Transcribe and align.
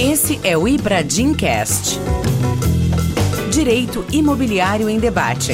Esse 0.00 0.38
é 0.44 0.56
o 0.56 0.68
Ibradim 0.68 1.34
Cast. 1.34 1.98
Direito 3.52 4.06
Imobiliário 4.12 4.88
em 4.88 4.96
Debate. 4.96 5.50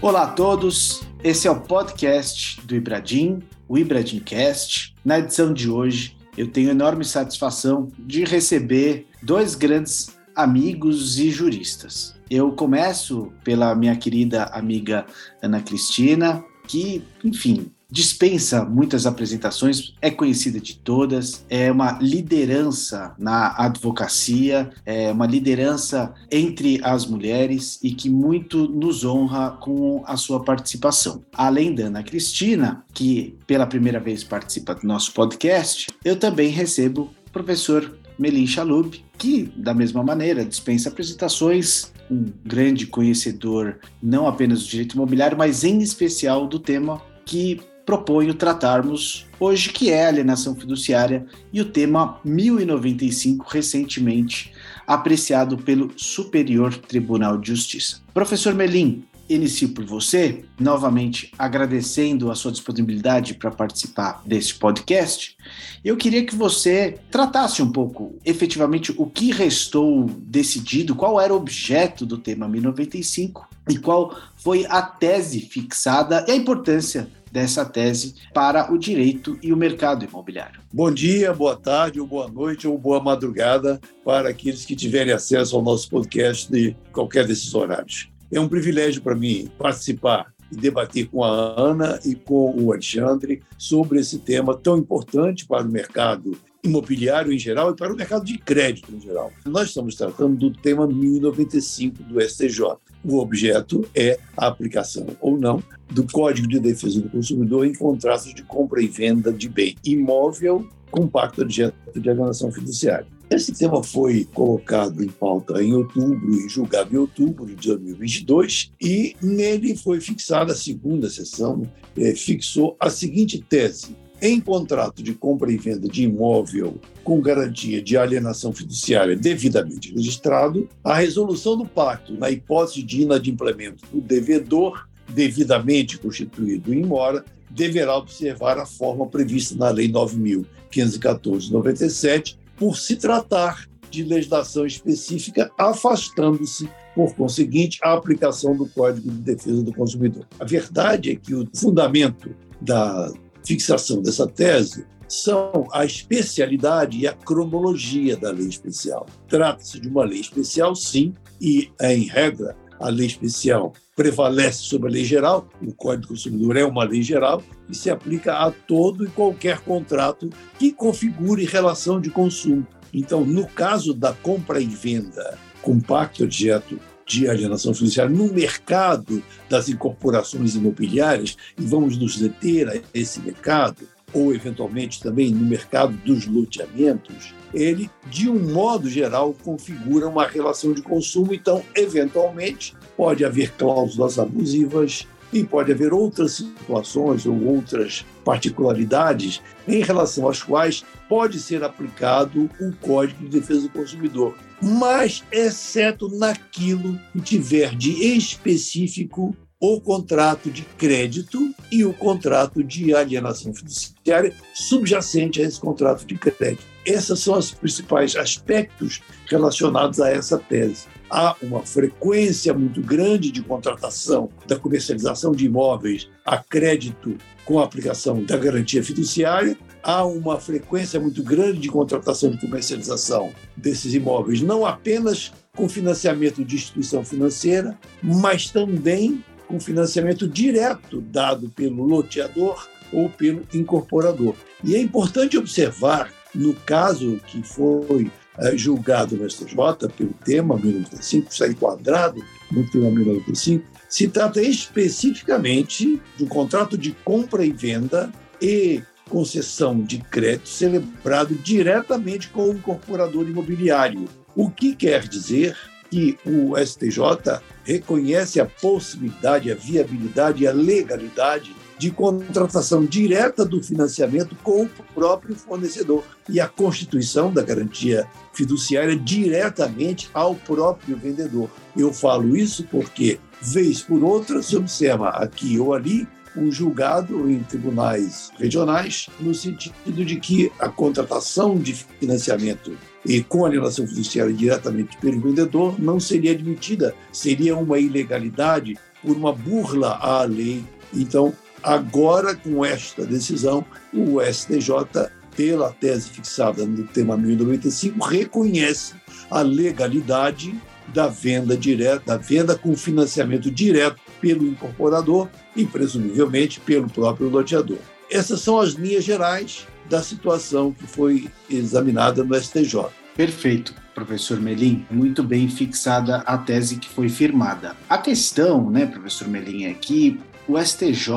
Olá 0.00 0.22
a 0.22 0.28
todos, 0.28 1.02
esse 1.22 1.46
é 1.46 1.50
o 1.50 1.60
podcast 1.60 2.62
do 2.62 2.74
Ibradim, 2.74 3.42
o 3.68 3.76
Ibradim 3.76 4.20
Cast. 4.20 4.94
Na 5.04 5.18
edição 5.18 5.52
de 5.52 5.68
hoje, 5.68 6.16
eu 6.38 6.48
tenho 6.48 6.70
enorme 6.70 7.04
satisfação 7.04 7.88
de 7.98 8.24
receber 8.24 9.06
dois 9.22 9.54
grandes 9.54 10.16
amigos 10.34 11.18
e 11.18 11.30
juristas. 11.30 12.14
Eu 12.34 12.50
começo 12.52 13.30
pela 13.44 13.74
minha 13.74 13.94
querida 13.94 14.44
amiga 14.44 15.04
Ana 15.42 15.60
Cristina, 15.60 16.42
que, 16.66 17.04
enfim, 17.22 17.70
dispensa 17.90 18.64
muitas 18.64 19.04
apresentações, 19.04 19.92
é 20.00 20.10
conhecida 20.10 20.58
de 20.58 20.78
todas, 20.78 21.44
é 21.50 21.70
uma 21.70 21.98
liderança 22.00 23.14
na 23.18 23.54
advocacia, 23.58 24.70
é 24.86 25.12
uma 25.12 25.26
liderança 25.26 26.14
entre 26.30 26.80
as 26.82 27.04
mulheres 27.04 27.78
e 27.82 27.92
que 27.92 28.08
muito 28.08 28.66
nos 28.66 29.04
honra 29.04 29.50
com 29.60 30.02
a 30.06 30.16
sua 30.16 30.42
participação. 30.42 31.22
Além 31.34 31.74
da 31.74 31.88
Ana 31.88 32.02
Cristina, 32.02 32.82
que 32.94 33.36
pela 33.46 33.66
primeira 33.66 34.00
vez 34.00 34.24
participa 34.24 34.74
do 34.74 34.86
nosso 34.86 35.12
podcast, 35.12 35.88
eu 36.02 36.18
também 36.18 36.48
recebo 36.48 37.10
o 37.28 37.30
professor 37.30 37.98
Melim 38.22 38.46
Chalub, 38.46 38.94
que, 39.18 39.52
da 39.56 39.74
mesma 39.74 40.00
maneira, 40.00 40.44
dispensa 40.44 40.88
apresentações, 40.88 41.92
um 42.08 42.26
grande 42.44 42.86
conhecedor 42.86 43.80
não 44.00 44.28
apenas 44.28 44.62
do 44.62 44.68
direito 44.68 44.94
imobiliário, 44.94 45.36
mas 45.36 45.64
em 45.64 45.80
especial 45.80 46.46
do 46.46 46.60
tema 46.60 47.02
que 47.26 47.60
proponho 47.84 48.32
tratarmos 48.32 49.26
hoje, 49.40 49.70
que 49.70 49.90
é 49.90 50.04
a 50.04 50.08
alienação 50.08 50.54
fiduciária 50.54 51.26
e 51.52 51.60
o 51.60 51.64
tema 51.64 52.20
1095, 52.24 53.44
recentemente 53.48 54.52
apreciado 54.86 55.56
pelo 55.56 55.90
Superior 55.96 56.76
Tribunal 56.76 57.38
de 57.38 57.48
Justiça. 57.48 58.00
Professor 58.14 58.54
Melim, 58.54 59.02
inicio 59.28 59.70
por 59.70 59.84
você, 59.84 60.44
novamente 60.58 61.32
agradecendo 61.38 62.30
a 62.30 62.34
sua 62.34 62.52
disponibilidade 62.52 63.34
para 63.34 63.50
participar 63.50 64.22
deste 64.24 64.54
podcast. 64.54 65.36
Eu 65.84 65.96
queria 65.96 66.24
que 66.24 66.34
você 66.34 66.98
tratasse 67.10 67.62
um 67.62 67.70
pouco, 67.70 68.16
efetivamente, 68.24 68.92
o 68.96 69.06
que 69.06 69.32
restou 69.32 70.06
decidido, 70.18 70.94
qual 70.94 71.20
era 71.20 71.32
o 71.32 71.36
objeto 71.36 72.04
do 72.06 72.18
tema 72.18 72.48
1095 72.48 73.48
e 73.68 73.78
qual 73.78 74.16
foi 74.36 74.66
a 74.68 74.82
tese 74.82 75.40
fixada 75.40 76.24
e 76.28 76.32
a 76.32 76.36
importância 76.36 77.08
dessa 77.32 77.64
tese 77.64 78.14
para 78.34 78.70
o 78.70 78.76
direito 78.76 79.38
e 79.42 79.52
o 79.52 79.56
mercado 79.56 80.04
imobiliário. 80.04 80.60
Bom 80.70 80.90
dia, 80.90 81.32
boa 81.32 81.56
tarde, 81.56 81.98
ou 81.98 82.06
boa 82.06 82.28
noite, 82.28 82.68
ou 82.68 82.76
boa 82.76 83.02
madrugada 83.02 83.80
para 84.04 84.28
aqueles 84.28 84.66
que 84.66 84.76
tiverem 84.76 85.14
acesso 85.14 85.56
ao 85.56 85.62
nosso 85.62 85.88
podcast 85.88 86.52
de 86.52 86.76
qualquer 86.92 87.26
desses 87.26 87.54
horários. 87.54 88.11
É 88.32 88.40
um 88.40 88.48
privilégio 88.48 89.02
para 89.02 89.14
mim 89.14 89.50
participar 89.58 90.32
e 90.50 90.56
debater 90.56 91.06
com 91.06 91.22
a 91.22 91.28
Ana 91.28 92.00
e 92.02 92.14
com 92.14 92.54
o 92.58 92.72
Alexandre 92.72 93.42
sobre 93.58 94.00
esse 94.00 94.18
tema 94.20 94.56
tão 94.56 94.78
importante 94.78 95.46
para 95.46 95.66
o 95.66 95.70
mercado 95.70 96.34
imobiliário 96.64 97.30
em 97.30 97.38
geral 97.38 97.72
e 97.72 97.76
para 97.76 97.92
o 97.92 97.96
mercado 97.96 98.24
de 98.24 98.38
crédito 98.38 98.90
em 98.90 99.00
geral. 99.00 99.30
Nós 99.44 99.68
estamos 99.68 99.96
tratando 99.96 100.36
do 100.36 100.50
tema 100.50 100.86
1095 100.86 102.02
do 102.04 102.20
STJ. 102.20 102.76
O 103.04 103.18
objeto 103.18 103.86
é 103.94 104.18
a 104.34 104.46
aplicação 104.46 105.06
ou 105.20 105.38
não 105.38 105.62
do 105.90 106.06
Código 106.10 106.48
de 106.48 106.58
Defesa 106.58 107.02
do 107.02 107.10
Consumidor 107.10 107.66
em 107.66 107.74
contratos 107.74 108.32
de 108.32 108.42
compra 108.44 108.80
e 108.80 108.86
venda 108.86 109.30
de 109.30 109.48
bem 109.48 109.74
imóvel 109.84 110.66
com 110.90 111.06
pacto 111.06 111.44
de 111.44 111.64
alienação 111.96 112.50
fiduciária. 112.50 113.06
Esse 113.32 113.52
tema 113.54 113.82
foi 113.82 114.28
colocado 114.34 115.02
em 115.02 115.08
pauta 115.08 115.62
em 115.62 115.72
outubro 115.72 116.34
e 116.34 116.46
julgado 116.50 116.94
em 116.94 116.98
outubro 116.98 117.46
de 117.46 117.68
2022 117.68 118.72
e 118.78 119.16
nele 119.22 119.74
foi 119.74 120.02
fixada 120.02 120.52
a 120.52 120.54
segunda 120.54 121.08
sessão, 121.08 121.62
eh, 121.96 122.14
fixou 122.14 122.76
a 122.78 122.90
seguinte 122.90 123.42
tese. 123.48 123.96
Em 124.20 124.38
contrato 124.38 125.02
de 125.02 125.14
compra 125.14 125.50
e 125.50 125.56
venda 125.56 125.88
de 125.88 126.02
imóvel 126.02 126.78
com 127.02 127.22
garantia 127.22 127.80
de 127.80 127.96
alienação 127.96 128.52
fiduciária 128.52 129.16
devidamente 129.16 129.94
registrado, 129.94 130.68
a 130.84 130.94
resolução 130.94 131.56
do 131.56 131.64
pacto, 131.64 132.12
na 132.12 132.30
hipótese 132.30 132.82
de 132.82 133.00
inadimplemento 133.00 133.82
do 133.90 134.02
devedor 134.02 134.86
devidamente 135.08 135.96
constituído 135.96 136.74
em 136.74 136.84
mora, 136.84 137.24
deverá 137.48 137.96
observar 137.96 138.58
a 138.58 138.66
forma 138.66 139.06
prevista 139.06 139.56
na 139.56 139.70
Lei 139.70 139.90
9.514/97 139.90 142.41
por 142.62 142.78
se 142.78 142.94
tratar 142.94 143.68
de 143.90 144.04
legislação 144.04 144.64
específica, 144.64 145.50
afastando-se, 145.58 146.70
por 146.94 147.12
conseguinte, 147.16 147.80
a 147.82 147.92
aplicação 147.92 148.56
do 148.56 148.68
Código 148.68 149.10
de 149.10 149.18
Defesa 149.18 149.64
do 149.64 149.74
Consumidor. 149.74 150.24
A 150.38 150.44
verdade 150.44 151.10
é 151.10 151.16
que 151.16 151.34
o 151.34 151.44
fundamento 151.56 152.32
da 152.60 153.12
fixação 153.44 154.00
dessa 154.00 154.28
tese 154.28 154.86
são 155.08 155.66
a 155.72 155.84
especialidade 155.84 156.98
e 156.98 157.08
a 157.08 157.12
cronologia 157.12 158.16
da 158.16 158.30
lei 158.30 158.46
especial. 158.46 159.06
Trata-se 159.26 159.80
de 159.80 159.88
uma 159.88 160.04
lei 160.04 160.20
especial, 160.20 160.76
sim, 160.76 161.12
e, 161.40 161.68
em 161.80 162.04
regra, 162.04 162.56
a 162.82 162.88
lei 162.88 163.06
especial 163.06 163.72
prevalece 163.94 164.64
sobre 164.64 164.88
a 164.88 164.92
lei 164.92 165.04
geral, 165.04 165.48
o 165.62 165.72
Código 165.72 166.02
do 166.02 166.08
Consumidor 166.08 166.56
é 166.56 166.64
uma 166.64 166.84
lei 166.84 167.02
geral 167.02 167.42
e 167.68 167.74
se 167.74 167.88
aplica 167.88 168.34
a 168.38 168.50
todo 168.50 169.04
e 169.04 169.10
qualquer 169.10 169.60
contrato 169.60 170.28
que 170.58 170.72
configure 170.72 171.44
relação 171.44 172.00
de 172.00 172.10
consumo. 172.10 172.66
Então, 172.92 173.24
no 173.24 173.46
caso 173.46 173.94
da 173.94 174.12
compra 174.12 174.60
e 174.60 174.66
venda 174.66 175.38
com 175.62 175.80
pacto 175.80 176.24
objeto 176.24 176.78
de 177.06 177.28
alienação 177.28 177.72
fiduciária 177.72 178.14
no 178.14 178.32
mercado 178.32 179.22
das 179.48 179.68
incorporações 179.68 180.54
imobiliárias, 180.54 181.36
e 181.58 181.62
vamos 181.62 181.96
nos 181.96 182.18
deter 182.18 182.68
a 182.68 182.80
esse 182.94 183.20
mercado, 183.20 183.88
ou 184.12 184.34
eventualmente 184.34 185.00
também 185.00 185.30
no 185.30 185.44
mercado 185.44 185.96
dos 186.04 186.26
loteamentos, 186.26 187.34
ele, 187.52 187.90
de 188.06 188.28
um 188.28 188.52
modo 188.52 188.88
geral, 188.88 189.34
configura 189.42 190.08
uma 190.08 190.26
relação 190.26 190.72
de 190.72 190.82
consumo. 190.82 191.34
Então, 191.34 191.62
eventualmente, 191.74 192.74
pode 192.96 193.24
haver 193.24 193.52
cláusulas 193.52 194.18
abusivas 194.18 195.06
e 195.32 195.42
pode 195.42 195.72
haver 195.72 195.92
outras 195.92 196.32
situações 196.32 197.24
ou 197.26 197.42
outras 197.44 198.04
particularidades 198.24 199.40
em 199.66 199.82
relação 199.82 200.28
às 200.28 200.42
quais 200.42 200.84
pode 201.08 201.40
ser 201.40 201.64
aplicado 201.64 202.50
o 202.60 202.72
Código 202.80 203.24
de 203.24 203.40
Defesa 203.40 203.62
do 203.62 203.70
Consumidor, 203.70 204.34
mas 204.60 205.24
exceto 205.32 206.08
naquilo 206.08 206.98
que 207.12 207.20
tiver 207.20 207.74
de 207.74 208.16
específico 208.16 209.34
o 209.58 209.80
contrato 209.80 210.50
de 210.50 210.62
crédito 210.76 211.54
e 211.70 211.84
o 211.84 211.94
contrato 211.94 212.64
de 212.64 212.94
alienação 212.94 213.54
fiduciária 213.54 214.34
subjacente 214.52 215.40
a 215.40 215.44
esse 215.44 215.60
contrato 215.60 216.04
de 216.04 216.16
crédito. 216.16 216.71
Esses 216.84 217.20
são 217.20 217.38
os 217.38 217.52
principais 217.52 218.16
aspectos 218.16 219.00
relacionados 219.26 220.00
a 220.00 220.10
essa 220.10 220.38
tese. 220.38 220.86
Há 221.08 221.36
uma 221.42 221.60
frequência 221.64 222.52
muito 222.54 222.80
grande 222.80 223.30
de 223.30 223.42
contratação 223.42 224.30
da 224.46 224.58
comercialização 224.58 225.32
de 225.32 225.46
imóveis 225.46 226.08
a 226.24 226.38
crédito 226.38 227.16
com 227.44 227.60
a 227.60 227.64
aplicação 227.64 228.22
da 228.24 228.36
garantia 228.36 228.82
fiduciária. 228.82 229.56
Há 229.82 230.04
uma 230.04 230.40
frequência 230.40 230.98
muito 230.98 231.22
grande 231.22 231.58
de 231.58 231.68
contratação 231.68 232.30
de 232.30 232.38
comercialização 232.38 233.32
desses 233.56 233.94
imóveis, 233.94 234.40
não 234.40 234.64
apenas 234.64 235.32
com 235.54 235.68
financiamento 235.68 236.44
de 236.44 236.56
instituição 236.56 237.04
financeira, 237.04 237.78
mas 238.02 238.50
também 238.50 239.22
com 239.46 239.60
financiamento 239.60 240.26
direto 240.26 241.00
dado 241.00 241.50
pelo 241.50 241.84
loteador 241.84 242.66
ou 242.92 243.08
pelo 243.10 243.42
incorporador. 243.52 244.34
E 244.64 244.74
é 244.74 244.80
importante 244.80 245.36
observar, 245.36 246.10
no 246.34 246.54
caso 246.54 247.20
que 247.26 247.42
foi 247.42 248.10
é, 248.38 248.56
julgado 248.56 249.16
no 249.16 249.28
STJ 249.28 249.54
pelo 249.96 250.14
tema 250.24 250.56
1095, 250.56 251.28
está 251.30 251.46
enquadrado 251.48 252.24
no 252.50 252.68
tema 252.70 252.90
1095, 252.90 253.64
se 253.88 254.08
trata 254.08 254.40
especificamente 254.40 256.00
um 256.18 256.26
contrato 256.26 256.78
de 256.78 256.92
compra 257.04 257.44
e 257.44 257.52
venda 257.52 258.10
e 258.40 258.82
concessão 259.08 259.82
de 259.82 259.98
crédito 259.98 260.48
celebrado 260.48 261.34
diretamente 261.34 262.28
com 262.28 262.48
o 262.48 262.52
incorporador 262.54 263.28
imobiliário. 263.28 264.08
O 264.34 264.50
que 264.50 264.74
quer 264.74 265.06
dizer 265.06 265.54
que 265.90 266.18
o 266.24 266.56
STJ 266.56 267.42
reconhece 267.64 268.40
a 268.40 268.46
possibilidade, 268.46 269.52
a 269.52 269.54
viabilidade 269.54 270.44
e 270.44 270.46
a 270.46 270.52
legalidade 270.52 271.54
de 271.82 271.90
contratação 271.90 272.84
direta 272.84 273.44
do 273.44 273.60
financiamento 273.60 274.36
com 274.40 274.62
o 274.62 274.70
próprio 274.94 275.34
fornecedor 275.34 276.04
e 276.28 276.38
a 276.38 276.46
constituição 276.46 277.32
da 277.32 277.42
garantia 277.42 278.06
fiduciária 278.32 278.94
diretamente 278.94 280.08
ao 280.14 280.36
próprio 280.36 280.96
vendedor. 280.96 281.50
Eu 281.76 281.92
falo 281.92 282.36
isso 282.36 282.62
porque 282.70 283.18
vez 283.40 283.82
por 283.82 284.04
outra, 284.04 284.40
se 284.40 284.56
observa 284.56 285.08
aqui 285.08 285.58
ou 285.58 285.74
ali 285.74 286.06
um 286.36 286.52
julgado 286.52 287.28
em 287.28 287.40
tribunais 287.40 288.30
regionais, 288.38 289.08
no 289.18 289.34
sentido 289.34 290.04
de 290.04 290.20
que 290.20 290.52
a 290.60 290.68
contratação 290.68 291.58
de 291.58 291.74
financiamento 291.74 292.78
e 293.04 293.24
com 293.24 293.44
alienação 293.44 293.88
fiduciária 293.88 294.32
diretamente 294.32 294.96
pelo 294.98 295.20
vendedor 295.20 295.74
não 295.80 295.98
seria 295.98 296.30
admitida, 296.30 296.94
seria 297.12 297.56
uma 297.56 297.80
ilegalidade 297.80 298.78
por 299.02 299.16
uma 299.16 299.32
burla 299.32 299.98
à 300.00 300.22
lei. 300.22 300.62
Então, 300.94 301.34
agora, 301.62 302.34
com 302.34 302.64
esta 302.64 303.04
decisão, 303.04 303.64
o 303.92 304.20
STJ, 304.20 305.10
pela 305.36 305.72
tese 305.72 306.10
fixada 306.10 306.64
no 306.66 306.84
tema 306.84 307.16
1095, 307.16 308.04
reconhece 308.04 308.94
a 309.30 309.40
legalidade 309.40 310.54
da 310.92 311.06
venda 311.06 311.56
direta, 311.56 312.02
da 312.04 312.16
venda 312.16 312.56
com 312.56 312.76
financiamento 312.76 313.50
direto 313.50 314.00
pelo 314.20 314.46
incorporador 314.46 315.28
e 315.56 315.64
presumivelmente 315.64 316.60
pelo 316.60 316.88
próprio 316.88 317.28
loteador. 317.28 317.78
Essas 318.10 318.40
são 318.40 318.60
as 318.60 318.72
linhas 318.72 319.04
gerais 319.04 319.66
da 319.88 320.02
situação 320.02 320.72
que 320.72 320.86
foi 320.86 321.30
examinada 321.48 322.22
no 322.22 322.34
STJ. 322.34 322.86
Perfeito, 323.16 323.74
professor 323.94 324.40
Melim. 324.40 324.86
Muito 324.90 325.22
bem 325.22 325.48
fixada 325.48 326.18
a 326.18 326.36
tese 326.38 326.76
que 326.76 326.88
foi 326.88 327.08
firmada. 327.08 327.76
A 327.88 327.98
questão, 327.98 328.70
né, 328.70 328.86
professor 328.86 329.28
Melim, 329.28 329.64
é 329.64 329.74
que 329.74 330.20
o 330.48 330.58
STJ, 330.58 331.10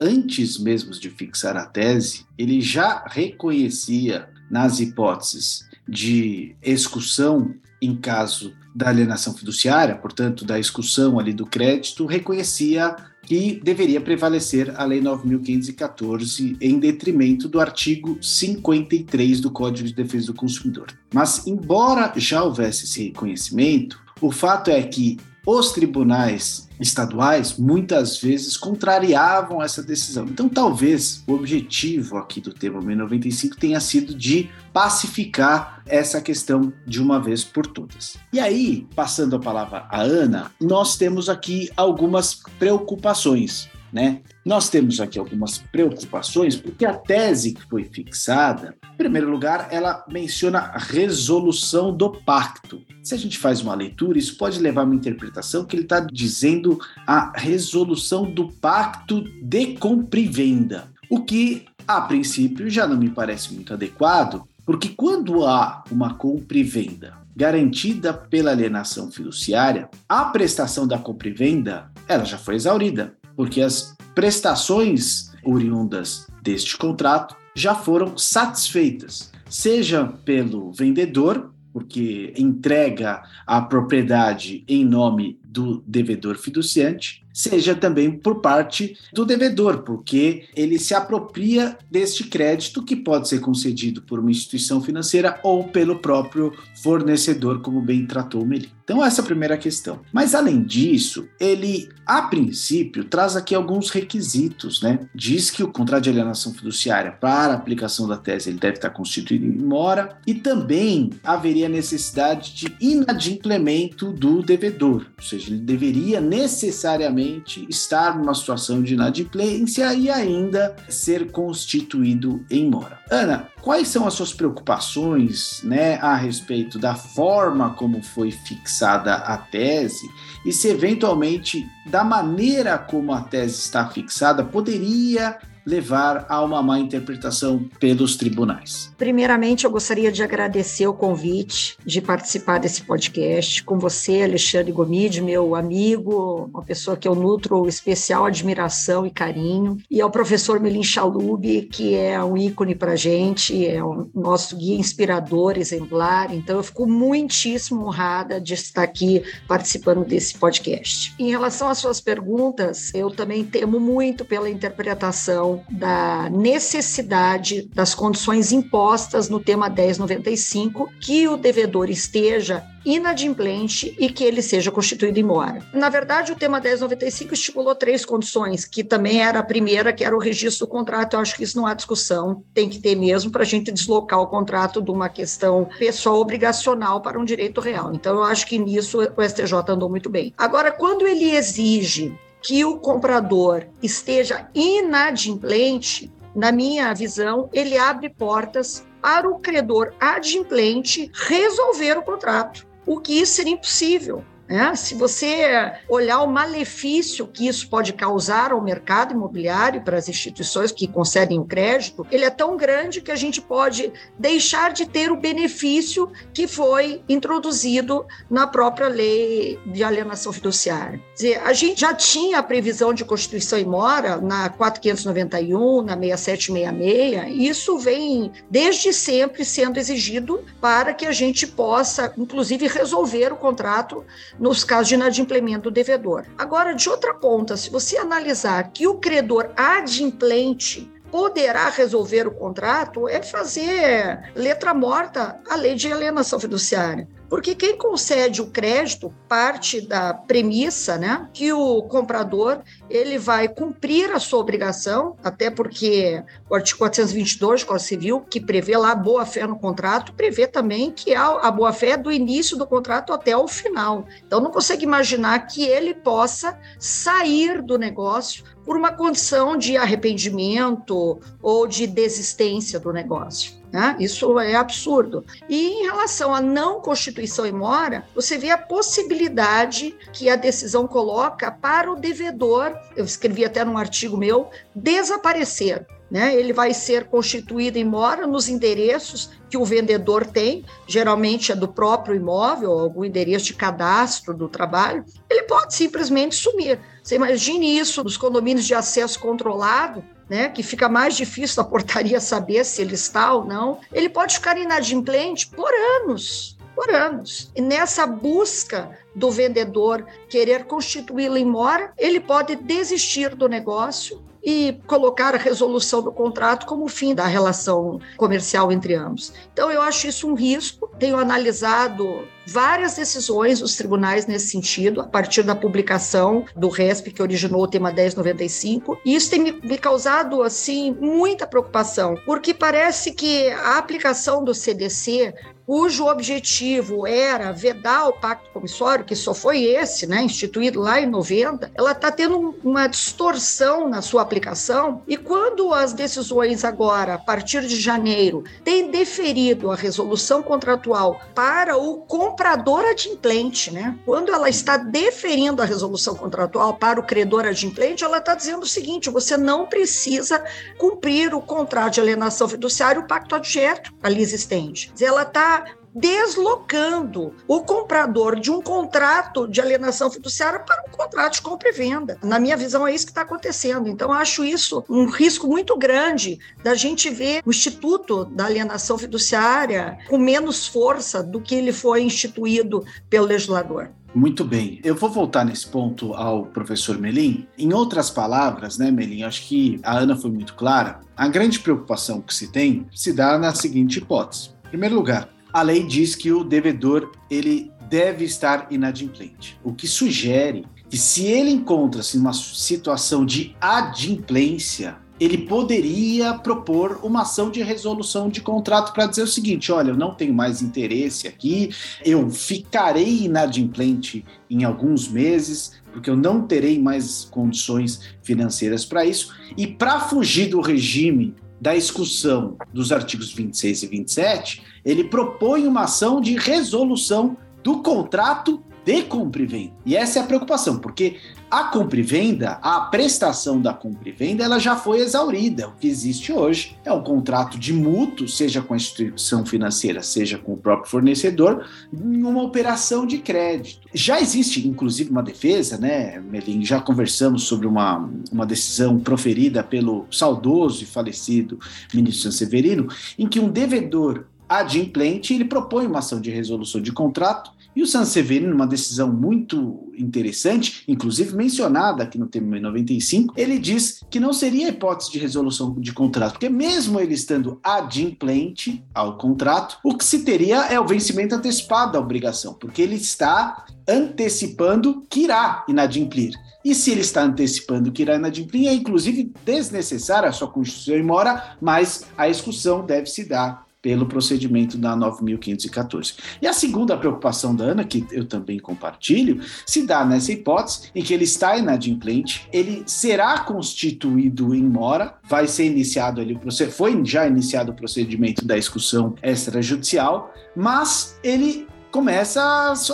antes 0.00 0.58
mesmo 0.58 0.92
de 0.92 1.10
fixar 1.10 1.56
a 1.56 1.66
tese, 1.66 2.26
ele 2.36 2.60
já 2.60 3.04
reconhecia 3.06 4.28
nas 4.50 4.80
hipóteses 4.80 5.68
de 5.88 6.56
excursão 6.62 7.54
em 7.80 7.96
caso 7.96 8.52
da 8.74 8.88
alienação 8.88 9.34
fiduciária, 9.34 9.96
portanto, 9.96 10.44
da 10.44 10.58
excursão 10.58 11.18
ali 11.18 11.32
do 11.32 11.46
crédito, 11.46 12.06
reconhecia 12.06 12.94
que 13.22 13.60
deveria 13.62 14.00
prevalecer 14.00 14.72
a 14.76 14.84
Lei 14.84 15.02
9.514 15.02 16.56
em 16.60 16.78
detrimento 16.78 17.48
do 17.48 17.60
artigo 17.60 18.18
53 18.22 19.40
do 19.40 19.50
Código 19.50 19.88
de 19.88 19.94
Defesa 19.94 20.28
do 20.28 20.34
Consumidor. 20.34 20.86
Mas, 21.12 21.46
embora 21.46 22.12
já 22.16 22.42
houvesse 22.42 22.84
esse 22.84 23.04
reconhecimento, 23.04 24.00
o 24.20 24.30
fato 24.30 24.70
é 24.70 24.82
que 24.82 25.18
os 25.46 25.72
tribunais 25.72 26.67
estaduais 26.80 27.56
muitas 27.56 28.18
vezes 28.18 28.56
contrariavam 28.56 29.62
essa 29.62 29.82
decisão. 29.82 30.24
Então, 30.24 30.48
talvez 30.48 31.22
o 31.26 31.34
objetivo 31.34 32.16
aqui 32.16 32.40
do 32.40 32.52
tema 32.52 32.80
1095 32.80 33.56
tenha 33.56 33.80
sido 33.80 34.14
de 34.14 34.48
pacificar 34.72 35.82
essa 35.86 36.20
questão 36.20 36.72
de 36.86 37.00
uma 37.00 37.20
vez 37.20 37.42
por 37.44 37.66
todas. 37.66 38.16
E 38.32 38.38
aí, 38.38 38.86
passando 38.94 39.36
a 39.36 39.40
palavra 39.40 39.86
à 39.90 40.00
Ana, 40.00 40.50
nós 40.60 40.96
temos 40.96 41.28
aqui 41.28 41.70
algumas 41.76 42.40
preocupações 42.58 43.68
né? 43.92 44.20
Nós 44.48 44.70
temos 44.70 44.98
aqui 44.98 45.18
algumas 45.18 45.58
preocupações, 45.58 46.56
porque 46.56 46.86
a 46.86 46.94
tese 46.94 47.52
que 47.52 47.60
foi 47.68 47.84
fixada, 47.84 48.74
em 48.94 48.96
primeiro 48.96 49.30
lugar, 49.30 49.68
ela 49.70 50.06
menciona 50.10 50.58
a 50.58 50.78
resolução 50.78 51.94
do 51.94 52.08
pacto. 52.08 52.80
Se 53.02 53.14
a 53.14 53.18
gente 53.18 53.36
faz 53.36 53.60
uma 53.60 53.74
leitura, 53.74 54.18
isso 54.18 54.38
pode 54.38 54.58
levar 54.58 54.80
a 54.80 54.84
uma 54.84 54.94
interpretação 54.94 55.66
que 55.66 55.76
ele 55.76 55.82
está 55.82 56.00
dizendo 56.00 56.80
a 57.06 57.30
resolução 57.36 58.24
do 58.24 58.50
pacto 58.50 59.20
de 59.42 59.74
compra 59.74 60.18
e 60.18 60.26
venda, 60.26 60.88
o 61.10 61.22
que, 61.22 61.66
a 61.86 62.00
princípio, 62.00 62.70
já 62.70 62.86
não 62.86 62.96
me 62.96 63.10
parece 63.10 63.52
muito 63.52 63.74
adequado, 63.74 64.48
porque 64.64 64.88
quando 64.88 65.44
há 65.44 65.84
uma 65.90 66.14
compra 66.14 66.56
e 66.56 66.62
venda 66.62 67.18
garantida 67.36 68.14
pela 68.14 68.52
alienação 68.52 69.10
fiduciária, 69.10 69.90
a 70.08 70.24
prestação 70.24 70.88
da 70.88 70.98
compra 70.98 71.28
e 71.28 71.32
venda 71.32 71.92
ela 72.08 72.24
já 72.24 72.38
foi 72.38 72.54
exaurida 72.54 73.14
porque 73.38 73.62
as 73.62 73.96
prestações 74.18 75.30
oriundas 75.44 76.26
deste 76.42 76.76
contrato 76.76 77.36
já 77.54 77.72
foram 77.72 78.18
satisfeitas, 78.18 79.30
seja 79.48 80.06
pelo 80.24 80.72
vendedor, 80.72 81.52
porque 81.72 82.34
entrega 82.36 83.22
a 83.46 83.60
propriedade 83.60 84.64
em 84.66 84.84
nome 84.84 85.38
do 85.58 85.82
devedor 85.84 86.38
fiduciante, 86.38 87.24
seja 87.32 87.74
também 87.74 88.10
por 88.10 88.40
parte 88.40 88.96
do 89.12 89.24
devedor, 89.24 89.82
porque 89.82 90.44
ele 90.56 90.78
se 90.78 90.94
apropria 90.94 91.76
deste 91.90 92.24
crédito 92.24 92.84
que 92.84 92.96
pode 92.96 93.28
ser 93.28 93.40
concedido 93.40 94.02
por 94.02 94.18
uma 94.18 94.30
instituição 94.30 94.80
financeira 94.80 95.38
ou 95.42 95.64
pelo 95.64 95.98
próprio 95.98 96.52
fornecedor, 96.82 97.60
como 97.60 97.80
bem 97.80 98.06
tratou 98.06 98.42
o 98.42 98.46
Meli. 98.46 98.70
Então, 98.82 99.04
essa 99.04 99.20
é 99.20 99.22
a 99.22 99.26
primeira 99.26 99.56
questão. 99.58 100.00
Mas, 100.10 100.34
além 100.34 100.62
disso, 100.62 101.28
ele, 101.38 101.90
a 102.06 102.22
princípio, 102.22 103.04
traz 103.04 103.36
aqui 103.36 103.54
alguns 103.54 103.90
requisitos, 103.90 104.80
né? 104.80 105.00
Diz 105.14 105.50
que 105.50 105.62
o 105.62 105.70
contrato 105.70 106.04
de 106.04 106.10
alienação 106.10 106.54
fiduciária 106.54 107.12
para 107.12 107.52
aplicação 107.52 108.08
da 108.08 108.16
tese 108.16 108.48
ele 108.48 108.58
deve 108.58 108.76
estar 108.76 108.88
constituído 108.88 109.44
em 109.44 109.58
mora 109.58 110.18
e 110.26 110.32
também 110.32 111.10
haveria 111.22 111.68
necessidade 111.68 112.54
de 112.54 112.74
inadimplemento 112.80 114.10
do 114.10 114.42
devedor, 114.42 115.06
ou 115.18 115.22
seja, 115.22 115.47
ele 115.48 115.58
deveria 115.58 116.20
necessariamente 116.20 117.66
estar 117.68 118.16
numa 118.16 118.34
situação 118.34 118.82
de 118.82 118.94
inadimplência 118.94 119.92
e 119.94 120.10
ainda 120.10 120.76
ser 120.88 121.30
constituído 121.30 122.44
em 122.50 122.68
mora. 122.70 122.98
Ana, 123.10 123.48
quais 123.62 123.88
são 123.88 124.06
as 124.06 124.14
suas 124.14 124.32
preocupações 124.32 125.60
né, 125.64 125.96
a 125.96 126.14
respeito 126.14 126.78
da 126.78 126.94
forma 126.94 127.70
como 127.74 128.02
foi 128.02 128.30
fixada 128.30 129.14
a 129.14 129.36
tese 129.36 130.08
e 130.44 130.52
se 130.52 130.68
eventualmente 130.68 131.66
da 131.86 132.04
maneira 132.04 132.78
como 132.78 133.12
a 133.12 133.22
tese 133.22 133.60
está 133.60 133.86
fixada 133.88 134.44
poderia 134.44 135.38
levar 135.68 136.24
a 136.30 136.42
uma 136.42 136.62
má 136.62 136.78
interpretação 136.78 137.68
pelos 137.78 138.16
tribunais. 138.16 138.90
Primeiramente, 138.96 139.66
eu 139.66 139.70
gostaria 139.70 140.10
de 140.10 140.22
agradecer 140.22 140.86
o 140.86 140.94
convite 140.94 141.76
de 141.84 142.00
participar 142.00 142.58
desse 142.58 142.82
podcast 142.82 143.62
com 143.62 143.78
você, 143.78 144.22
Alexandre 144.22 144.72
Gomide, 144.72 145.20
meu 145.20 145.54
amigo, 145.54 146.48
uma 146.50 146.62
pessoa 146.62 146.96
que 146.96 147.06
eu 147.06 147.14
nutro 147.14 147.68
especial 147.68 148.24
admiração 148.24 149.04
e 149.04 149.10
carinho, 149.10 149.76
e 149.90 150.00
ao 150.00 150.10
professor 150.10 150.58
Melim 150.58 150.82
Chalub, 150.82 151.62
que 151.70 151.94
é 151.94 152.22
um 152.24 152.36
ícone 152.36 152.74
para 152.74 152.96
gente, 152.96 153.66
é 153.66 153.84
o 153.84 154.08
nosso 154.14 154.56
guia 154.56 154.78
inspirador, 154.78 155.58
exemplar. 155.58 156.32
Então, 156.32 156.56
eu 156.56 156.62
fico 156.62 156.86
muitíssimo 156.86 157.84
honrada 157.84 158.40
de 158.40 158.54
estar 158.54 158.82
aqui 158.82 159.22
participando 159.46 160.02
desse 160.02 160.38
podcast. 160.38 161.14
Em 161.18 161.28
relação 161.30 161.68
às 161.68 161.76
suas 161.76 162.00
perguntas, 162.00 162.94
eu 162.94 163.10
também 163.10 163.44
temo 163.44 163.78
muito 163.78 164.24
pela 164.24 164.48
interpretação 164.48 165.57
da 165.70 166.28
necessidade 166.30 167.68
das 167.74 167.94
condições 167.94 168.52
impostas 168.52 169.28
no 169.28 169.40
tema 169.40 169.68
1095 169.68 170.88
que 171.00 171.28
o 171.28 171.36
devedor 171.36 171.90
esteja 171.90 172.64
inadimplente 172.84 173.94
e 173.98 174.08
que 174.08 174.24
ele 174.24 174.40
seja 174.40 174.70
constituído 174.70 175.18
em 175.18 175.22
mora. 175.22 175.62
Na 175.74 175.88
verdade, 175.88 176.32
o 176.32 176.36
tema 176.36 176.60
1095 176.60 177.34
estipulou 177.34 177.74
três 177.74 178.04
condições, 178.04 178.64
que 178.64 178.82
também 178.82 179.20
era 179.20 179.40
a 179.40 179.42
primeira, 179.42 179.92
que 179.92 180.04
era 180.04 180.16
o 180.16 180.20
registro 180.20 180.66
do 180.66 180.70
contrato. 180.70 181.14
Eu 181.14 181.20
acho 181.20 181.36
que 181.36 181.42
isso 181.42 181.56
não 181.56 181.66
há 181.66 181.74
discussão, 181.74 182.42
tem 182.54 182.68
que 182.68 182.80
ter 182.80 182.96
mesmo 182.96 183.30
para 183.30 183.42
a 183.42 183.46
gente 183.46 183.70
deslocar 183.70 184.20
o 184.20 184.26
contrato 184.26 184.80
de 184.80 184.90
uma 184.90 185.08
questão 185.08 185.68
pessoal 185.78 186.18
obrigacional 186.20 187.02
para 187.02 187.18
um 187.18 187.24
direito 187.24 187.60
real. 187.60 187.92
Então, 187.94 188.16
eu 188.16 188.22
acho 188.22 188.46
que 188.46 188.58
nisso 188.58 188.98
o 188.98 189.22
STJ 189.22 189.54
andou 189.68 189.90
muito 189.90 190.08
bem. 190.08 190.32
Agora, 190.38 190.72
quando 190.72 191.06
ele 191.06 191.30
exige 191.30 192.16
que 192.42 192.64
o 192.64 192.78
comprador 192.78 193.66
esteja 193.82 194.48
inadimplente, 194.54 196.12
na 196.34 196.52
minha 196.52 196.92
visão, 196.94 197.48
ele 197.52 197.76
abre 197.76 198.08
portas 198.08 198.86
para 199.00 199.28
o 199.28 199.38
credor 199.38 199.92
adimplente 199.98 201.10
resolver 201.14 201.98
o 201.98 202.02
contrato, 202.02 202.66
o 202.86 203.00
que 203.00 203.24
seria 203.26 203.54
impossível. 203.54 204.24
É, 204.48 204.74
se 204.74 204.94
você 204.94 205.72
olhar 205.86 206.22
o 206.22 206.26
malefício 206.26 207.26
que 207.26 207.46
isso 207.46 207.68
pode 207.68 207.92
causar 207.92 208.52
ao 208.52 208.62
mercado 208.62 209.12
imobiliário 209.12 209.82
para 209.82 209.98
as 209.98 210.08
instituições 210.08 210.72
que 210.72 210.88
concedem 210.88 211.38
o 211.38 211.44
crédito, 211.44 212.06
ele 212.10 212.24
é 212.24 212.30
tão 212.30 212.56
grande 212.56 213.02
que 213.02 213.12
a 213.12 213.16
gente 213.16 213.42
pode 213.42 213.92
deixar 214.18 214.72
de 214.72 214.86
ter 214.86 215.12
o 215.12 215.16
benefício 215.16 216.10
que 216.32 216.46
foi 216.46 217.02
introduzido 217.08 218.06
na 218.30 218.46
própria 218.46 218.88
lei 218.88 219.58
de 219.66 219.84
alienação 219.84 220.32
fiduciária. 220.32 220.98
Quer 220.98 221.14
dizer, 221.14 221.42
a 221.44 221.52
gente 221.52 221.80
já 221.82 221.92
tinha 221.92 222.38
a 222.38 222.42
previsão 222.42 222.94
de 222.94 223.04
constituição 223.04 223.58
e 223.58 223.64
mora 223.66 224.16
na 224.16 224.48
4591, 224.48 225.82
na 225.82 225.96
6766, 225.96 227.36
e 227.36 227.48
isso 227.48 227.78
vem 227.78 228.32
desde 228.50 228.94
sempre 228.94 229.44
sendo 229.44 229.78
exigido 229.78 230.42
para 230.58 230.94
que 230.94 231.04
a 231.04 231.12
gente 231.12 231.46
possa, 231.46 232.12
inclusive, 232.16 232.66
resolver 232.66 233.32
o 233.32 233.36
contrato 233.36 234.04
nos 234.38 234.64
casos 234.64 234.88
de 234.88 234.94
inadimplemento 234.94 235.70
do 235.70 235.74
devedor. 235.74 236.24
Agora, 236.36 236.74
de 236.74 236.88
outra 236.88 237.14
ponta, 237.14 237.56
se 237.56 237.70
você 237.70 237.96
analisar 237.96 238.70
que 238.72 238.86
o 238.86 238.94
credor 238.94 239.50
adimplente 239.56 240.90
poderá 241.10 241.68
resolver 241.70 242.26
o 242.26 242.34
contrato 242.34 243.08
é 243.08 243.22
fazer 243.22 244.30
letra 244.34 244.74
morta 244.74 245.40
a 245.48 245.56
lei 245.56 245.74
de 245.74 245.90
alienação 245.90 246.38
fiduciária. 246.38 247.08
Porque 247.28 247.54
quem 247.54 247.76
concede 247.76 248.40
o 248.40 248.50
crédito 248.50 249.12
parte 249.28 249.80
da 249.80 250.14
premissa, 250.14 250.96
né, 250.96 251.28
que 251.32 251.52
o 251.52 251.82
comprador 251.82 252.62
ele 252.88 253.18
vai 253.18 253.48
cumprir 253.48 254.10
a 254.10 254.18
sua 254.18 254.38
obrigação, 254.38 255.16
até 255.22 255.50
porque 255.50 256.22
o 256.48 256.54
artigo 256.54 256.78
422 256.78 257.60
do 257.60 257.66
Código 257.66 257.86
Civil, 257.86 258.20
que 258.20 258.40
prevê 258.40 258.76
lá 258.76 258.92
a 258.92 258.96
boa-fé 258.96 259.46
no 259.46 259.58
contrato, 259.58 260.14
prevê 260.14 260.46
também 260.46 260.90
que 260.90 261.14
a 261.14 261.50
boa-fé 261.50 261.96
do 261.96 262.10
início 262.10 262.56
do 262.56 262.66
contrato 262.66 263.12
até 263.12 263.36
o 263.36 263.46
final. 263.46 264.06
Então, 264.26 264.40
não 264.40 264.50
consegue 264.50 264.84
imaginar 264.84 265.46
que 265.46 265.64
ele 265.64 265.94
possa 265.94 266.58
sair 266.78 267.60
do 267.60 267.76
negócio 267.76 268.42
por 268.64 268.76
uma 268.76 268.92
condição 268.92 269.56
de 269.56 269.76
arrependimento 269.76 271.20
ou 271.42 271.66
de 271.66 271.86
desistência 271.86 272.80
do 272.80 272.92
negócio. 272.92 273.57
Né? 273.72 273.96
Isso 273.98 274.38
é 274.38 274.54
absurdo. 274.54 275.24
E 275.48 275.80
em 275.80 275.82
relação 275.84 276.34
à 276.34 276.40
não 276.40 276.80
constituição 276.80 277.46
em 277.46 277.52
mora, 277.52 278.04
você 278.14 278.38
vê 278.38 278.50
a 278.50 278.58
possibilidade 278.58 279.94
que 280.12 280.30
a 280.30 280.36
decisão 280.36 280.86
coloca 280.86 281.50
para 281.50 281.90
o 281.92 281.96
devedor, 281.96 282.74
eu 282.96 283.04
escrevi 283.04 283.44
até 283.44 283.64
num 283.64 283.76
artigo 283.76 284.16
meu, 284.16 284.50
desaparecer. 284.74 285.86
Né? 286.10 286.34
Ele 286.34 286.54
vai 286.54 286.72
ser 286.72 287.04
constituído 287.04 287.76
em 287.76 287.84
mora 287.84 288.26
nos 288.26 288.48
endereços 288.48 289.30
que 289.50 289.58
o 289.58 289.64
vendedor 289.64 290.24
tem, 290.24 290.64
geralmente 290.86 291.52
é 291.52 291.54
do 291.54 291.68
próprio 291.68 292.14
imóvel, 292.14 292.72
algum 292.72 293.04
endereço 293.04 293.46
de 293.46 293.54
cadastro 293.54 294.32
do 294.32 294.48
trabalho. 294.48 295.04
Ele 295.28 295.42
pode 295.42 295.74
simplesmente 295.74 296.34
sumir. 296.34 296.80
Você 297.02 297.16
imagine 297.16 297.78
isso 297.78 298.02
nos 298.02 298.16
condomínios 298.16 298.66
de 298.66 298.74
acesso 298.74 299.20
controlado, 299.20 300.02
né, 300.28 300.48
que 300.48 300.62
fica 300.62 300.88
mais 300.88 301.16
difícil 301.16 301.62
da 301.62 301.68
portaria 301.68 302.20
saber 302.20 302.64
se 302.64 302.82
ele 302.82 302.94
está 302.94 303.32
ou 303.32 303.44
não, 303.44 303.80
ele 303.92 304.08
pode 304.08 304.34
ficar 304.34 304.58
inadimplente 304.58 305.46
por 305.48 305.70
anos. 306.02 306.56
Por 306.74 306.90
anos. 306.90 307.50
E 307.56 307.60
nessa 307.60 308.06
busca 308.06 308.96
do 309.14 309.30
vendedor 309.30 310.06
querer 310.28 310.64
constituí-lo 310.64 311.36
em 311.36 311.44
mora, 311.44 311.92
ele 311.98 312.20
pode 312.20 312.54
desistir 312.54 313.34
do 313.34 313.48
negócio 313.48 314.22
e 314.44 314.80
colocar 314.86 315.34
a 315.34 315.38
resolução 315.38 316.02
do 316.02 316.12
contrato 316.12 316.66
como 316.66 316.88
fim 316.88 317.14
da 317.14 317.26
relação 317.26 318.00
comercial 318.16 318.70
entre 318.72 318.94
ambos. 318.94 319.32
Então, 319.52 319.70
eu 319.70 319.82
acho 319.82 320.06
isso 320.06 320.28
um 320.28 320.34
risco. 320.34 320.88
Tenho 320.98 321.16
analisado 321.16 322.26
várias 322.46 322.94
decisões 322.94 323.60
dos 323.60 323.76
tribunais 323.76 324.26
nesse 324.26 324.48
sentido, 324.48 325.00
a 325.00 325.06
partir 325.06 325.42
da 325.42 325.54
publicação 325.54 326.44
do 326.56 326.68
RESP, 326.68 327.10
que 327.10 327.22
originou 327.22 327.62
o 327.62 327.68
tema 327.68 327.92
1095, 327.92 328.98
e 329.04 329.14
isso 329.14 329.30
tem 329.30 329.40
me 329.40 329.78
causado, 329.78 330.42
assim, 330.42 330.96
muita 330.98 331.46
preocupação, 331.46 332.14
porque 332.24 332.54
parece 332.54 333.12
que 333.12 333.50
a 333.50 333.76
aplicação 333.76 334.42
do 334.42 334.54
CDC 334.54 335.34
cujo 335.68 336.06
objetivo 336.06 337.06
era 337.06 337.52
vedar 337.52 338.08
o 338.08 338.14
pacto 338.14 338.48
comissório, 338.54 339.04
que 339.04 339.14
só 339.14 339.34
foi 339.34 339.64
esse, 339.64 340.06
né, 340.06 340.22
instituído 340.22 340.80
lá 340.80 340.98
em 340.98 341.04
90, 341.04 341.70
ela 341.74 341.92
está 341.92 342.10
tendo 342.10 342.58
uma 342.64 342.86
distorção 342.86 343.86
na 343.86 344.00
sua 344.00 344.22
aplicação. 344.22 345.02
E 345.06 345.14
quando 345.14 345.74
as 345.74 345.92
decisões 345.92 346.64
agora, 346.64 347.12
a 347.12 347.18
partir 347.18 347.66
de 347.66 347.78
janeiro, 347.78 348.44
têm 348.64 348.90
deferido 348.90 349.70
a 349.70 349.76
resolução 349.76 350.42
contratual 350.42 351.20
para 351.34 351.76
o 351.76 351.98
comprador 351.98 352.86
adimplente, 352.86 353.70
né, 353.70 353.94
quando 354.06 354.32
ela 354.32 354.48
está 354.48 354.78
deferindo 354.78 355.60
a 355.60 355.66
resolução 355.66 356.14
contratual 356.14 356.78
para 356.78 356.98
o 356.98 357.02
credor 357.02 357.44
adimplente, 357.44 358.02
ela 358.02 358.16
está 358.16 358.34
dizendo 358.34 358.62
o 358.62 358.66
seguinte: 358.66 359.10
você 359.10 359.36
não 359.36 359.66
precisa 359.66 360.42
cumprir 360.78 361.34
o 361.34 361.42
contrato 361.42 361.94
de 361.94 362.00
alienação 362.00 362.48
fiduciária, 362.48 363.02
o 363.02 363.06
pacto 363.06 363.34
adjeto 363.34 363.92
ali 364.02 364.22
existente. 364.22 364.90
Ela 364.98 365.24
está 365.24 365.57
deslocando 365.94 367.34
o 367.46 367.60
comprador 367.62 368.38
de 368.38 368.50
um 368.50 368.60
contrato 368.60 369.46
de 369.48 369.60
alienação 369.60 370.10
fiduciária 370.10 370.60
para 370.60 370.84
um 370.88 370.90
contrato 370.90 371.34
de 371.34 371.42
compra 371.42 371.68
e 371.68 371.72
venda. 371.72 372.18
Na 372.22 372.38
minha 372.38 372.56
visão, 372.56 372.86
é 372.86 372.94
isso 372.94 373.06
que 373.06 373.10
está 373.10 373.22
acontecendo. 373.22 373.88
Então, 373.88 374.12
acho 374.12 374.44
isso 374.44 374.84
um 374.88 375.06
risco 375.06 375.46
muito 375.46 375.76
grande 375.76 376.38
da 376.62 376.74
gente 376.74 377.10
ver 377.10 377.42
o 377.44 377.50
Instituto 377.50 378.24
da 378.24 378.46
Alienação 378.46 378.98
Fiduciária 378.98 379.98
com 380.08 380.18
menos 380.18 380.66
força 380.66 381.22
do 381.22 381.40
que 381.40 381.54
ele 381.54 381.72
foi 381.72 382.02
instituído 382.02 382.84
pelo 383.08 383.26
legislador. 383.26 383.90
Muito 384.14 384.44
bem. 384.44 384.80
Eu 384.82 384.94
vou 384.94 385.10
voltar 385.10 385.44
nesse 385.44 385.66
ponto 385.66 386.14
ao 386.14 386.46
professor 386.46 386.98
Melim. 386.98 387.46
Em 387.58 387.72
outras 387.74 388.10
palavras, 388.10 388.78
né, 388.78 388.90
Melim, 388.90 389.22
acho 389.22 389.46
que 389.46 389.78
a 389.82 389.98
Ana 389.98 390.16
foi 390.16 390.30
muito 390.30 390.54
clara. 390.54 391.00
A 391.16 391.28
grande 391.28 391.60
preocupação 391.60 392.20
que 392.20 392.34
se 392.34 392.50
tem 392.50 392.86
se 392.94 393.12
dá 393.12 393.38
na 393.38 393.54
seguinte 393.54 393.98
hipótese. 393.98 394.50
Em 394.66 394.70
primeiro 394.70 394.94
lugar, 394.94 395.28
a 395.52 395.62
lei 395.62 395.84
diz 395.84 396.14
que 396.14 396.32
o 396.32 396.44
devedor 396.44 397.12
ele 397.30 397.70
deve 397.88 398.24
estar 398.24 398.66
inadimplente, 398.70 399.58
o 399.64 399.72
que 399.72 399.86
sugere 399.86 400.66
que 400.88 400.96
se 400.96 401.26
ele 401.26 401.50
encontra-se 401.50 402.16
numa 402.16 402.32
situação 402.32 403.24
de 403.24 403.54
adimplência, 403.60 404.96
ele 405.20 405.38
poderia 405.38 406.34
propor 406.34 407.00
uma 407.02 407.22
ação 407.22 407.50
de 407.50 407.60
resolução 407.62 408.28
de 408.28 408.40
contrato 408.40 408.92
para 408.92 409.06
dizer 409.06 409.22
o 409.22 409.26
seguinte: 409.26 409.70
olha, 409.72 409.90
eu 409.90 409.96
não 409.96 410.14
tenho 410.14 410.32
mais 410.32 410.62
interesse 410.62 411.26
aqui, 411.26 411.70
eu 412.04 412.30
ficarei 412.30 413.24
inadimplente 413.24 414.24
em 414.48 414.64
alguns 414.64 415.08
meses, 415.08 415.72
porque 415.92 416.08
eu 416.08 416.16
não 416.16 416.46
terei 416.46 416.78
mais 416.78 417.26
condições 417.30 418.00
financeiras 418.22 418.84
para 418.84 419.04
isso, 419.04 419.34
e 419.56 419.66
para 419.66 420.00
fugir 420.00 420.48
do 420.48 420.60
regime 420.60 421.34
da 421.60 421.74
excursão 421.76 422.56
dos 422.72 422.92
artigos 422.92 423.32
26 423.32 423.82
e 423.82 423.86
27, 423.86 424.62
ele 424.84 425.04
propõe 425.04 425.66
uma 425.66 425.82
ação 425.82 426.20
de 426.20 426.36
resolução 426.36 427.36
do 427.62 427.82
contrato 427.82 428.62
de 428.84 429.02
compra 429.02 429.42
e 429.42 429.46
venda. 429.46 429.72
E 429.84 429.96
essa 429.96 430.18
é 430.18 430.22
a 430.22 430.26
preocupação, 430.26 430.78
porque 430.78 431.16
a 431.50 431.64
compra 431.64 431.98
e 431.98 432.02
venda, 432.02 432.58
a 432.62 432.80
prestação 432.82 433.60
da 433.60 433.72
compra 433.72 434.08
e 434.08 434.12
venda, 434.12 434.44
ela 434.44 434.58
já 434.58 434.76
foi 434.76 435.00
exaurida. 435.00 435.68
O 435.68 435.72
que 435.72 435.88
existe 435.88 436.32
hoje 436.32 436.76
é 436.84 436.92
um 436.92 437.02
contrato 437.02 437.58
de 437.58 437.72
mútuo, 437.72 438.28
seja 438.28 438.60
com 438.60 438.74
a 438.74 438.76
instituição 438.76 439.46
financeira, 439.46 440.02
seja 440.02 440.36
com 440.38 440.52
o 440.52 440.56
próprio 440.56 440.90
fornecedor, 440.90 441.66
em 441.92 442.22
uma 442.22 442.42
operação 442.42 443.06
de 443.06 443.18
crédito. 443.18 443.88
Já 443.94 444.20
existe, 444.20 444.66
inclusive, 444.66 445.10
uma 445.10 445.22
defesa, 445.22 445.78
né, 445.78 446.20
Melin? 446.20 446.64
Já 446.64 446.80
conversamos 446.80 447.44
sobre 447.44 447.66
uma, 447.66 448.08
uma 448.30 448.44
decisão 448.44 448.98
proferida 448.98 449.62
pelo 449.62 450.06
saudoso 450.10 450.82
e 450.82 450.86
falecido 450.86 451.58
ministro 451.94 452.30
Severino, 452.30 452.88
em 453.18 453.26
que 453.26 453.40
um 453.40 453.48
devedor 453.48 454.26
adimplente 454.48 455.34
ele 455.34 455.44
propõe 455.44 455.86
uma 455.86 455.98
ação 455.98 456.20
de 456.20 456.30
resolução 456.30 456.80
de 456.80 456.90
contrato 456.90 457.57
e 457.76 457.82
o 457.82 457.86
Sanseverino, 457.86 458.50
numa 458.50 458.66
decisão 458.66 459.12
muito 459.12 459.92
interessante, 459.96 460.82
inclusive 460.88 461.36
mencionada 461.36 462.02
aqui 462.02 462.18
no 462.18 462.26
tema 462.26 462.58
95, 462.58 463.34
ele 463.36 463.58
diz 463.58 464.00
que 464.10 464.18
não 464.18 464.32
seria 464.32 464.68
hipótese 464.68 465.12
de 465.12 465.18
resolução 465.18 465.74
de 465.78 465.92
contrato, 465.92 466.32
porque 466.32 466.48
mesmo 466.48 466.98
ele 466.98 467.14
estando 467.14 467.60
adimplente 467.62 468.84
ao 468.92 469.16
contrato, 469.16 469.78
o 469.84 469.96
que 469.96 470.04
se 470.04 470.24
teria 470.24 470.66
é 470.66 470.80
o 470.80 470.86
vencimento 470.86 471.34
antecipado 471.34 471.92
da 471.92 472.00
obrigação, 472.00 472.54
porque 472.54 472.82
ele 472.82 472.96
está 472.96 473.64
antecipando 473.86 475.04
que 475.08 475.20
irá 475.20 475.64
inadimplir. 475.68 476.34
E 476.64 476.74
se 476.74 476.90
ele 476.90 477.02
está 477.02 477.22
antecipando 477.22 477.92
que 477.92 478.02
irá 478.02 478.16
inadimplir, 478.16 478.68
é 478.68 478.74
inclusive 478.74 479.32
desnecessária 479.44 480.28
a 480.28 480.32
sua 480.32 480.48
constituição 480.48 480.96
e 480.96 481.02
mora, 481.02 481.56
mas 481.60 482.06
a 482.16 482.28
execução 482.28 482.84
deve 482.84 483.06
se 483.06 483.24
dar 483.24 483.67
pelo 483.88 484.04
procedimento 484.04 484.76
da 484.76 484.94
9.514. 484.94 486.16
E 486.42 486.46
a 486.46 486.52
segunda 486.52 486.94
preocupação 486.94 487.56
da 487.56 487.64
Ana, 487.64 487.84
que 487.84 488.06
eu 488.12 488.26
também 488.26 488.58
compartilho, 488.58 489.40
se 489.64 489.86
dá 489.86 490.04
nessa 490.04 490.30
hipótese 490.30 490.90
em 490.94 491.02
que 491.02 491.14
ele 491.14 491.24
está 491.24 491.56
inadimplente, 491.56 492.46
ele 492.52 492.82
será 492.84 493.38
constituído 493.38 494.54
em 494.54 494.62
mora, 494.62 495.14
vai 495.24 495.48
ser 495.48 495.64
iniciado 495.64 496.20
ali 496.20 496.34
o 496.34 496.38
processo, 496.38 496.72
foi 496.72 497.02
já 497.02 497.26
iniciado 497.26 497.72
o 497.72 497.74
procedimento 497.74 498.44
da 498.44 498.58
execução 498.58 499.14
extrajudicial, 499.22 500.34
mas 500.54 501.18
ele 501.24 501.66
começa 501.90 502.42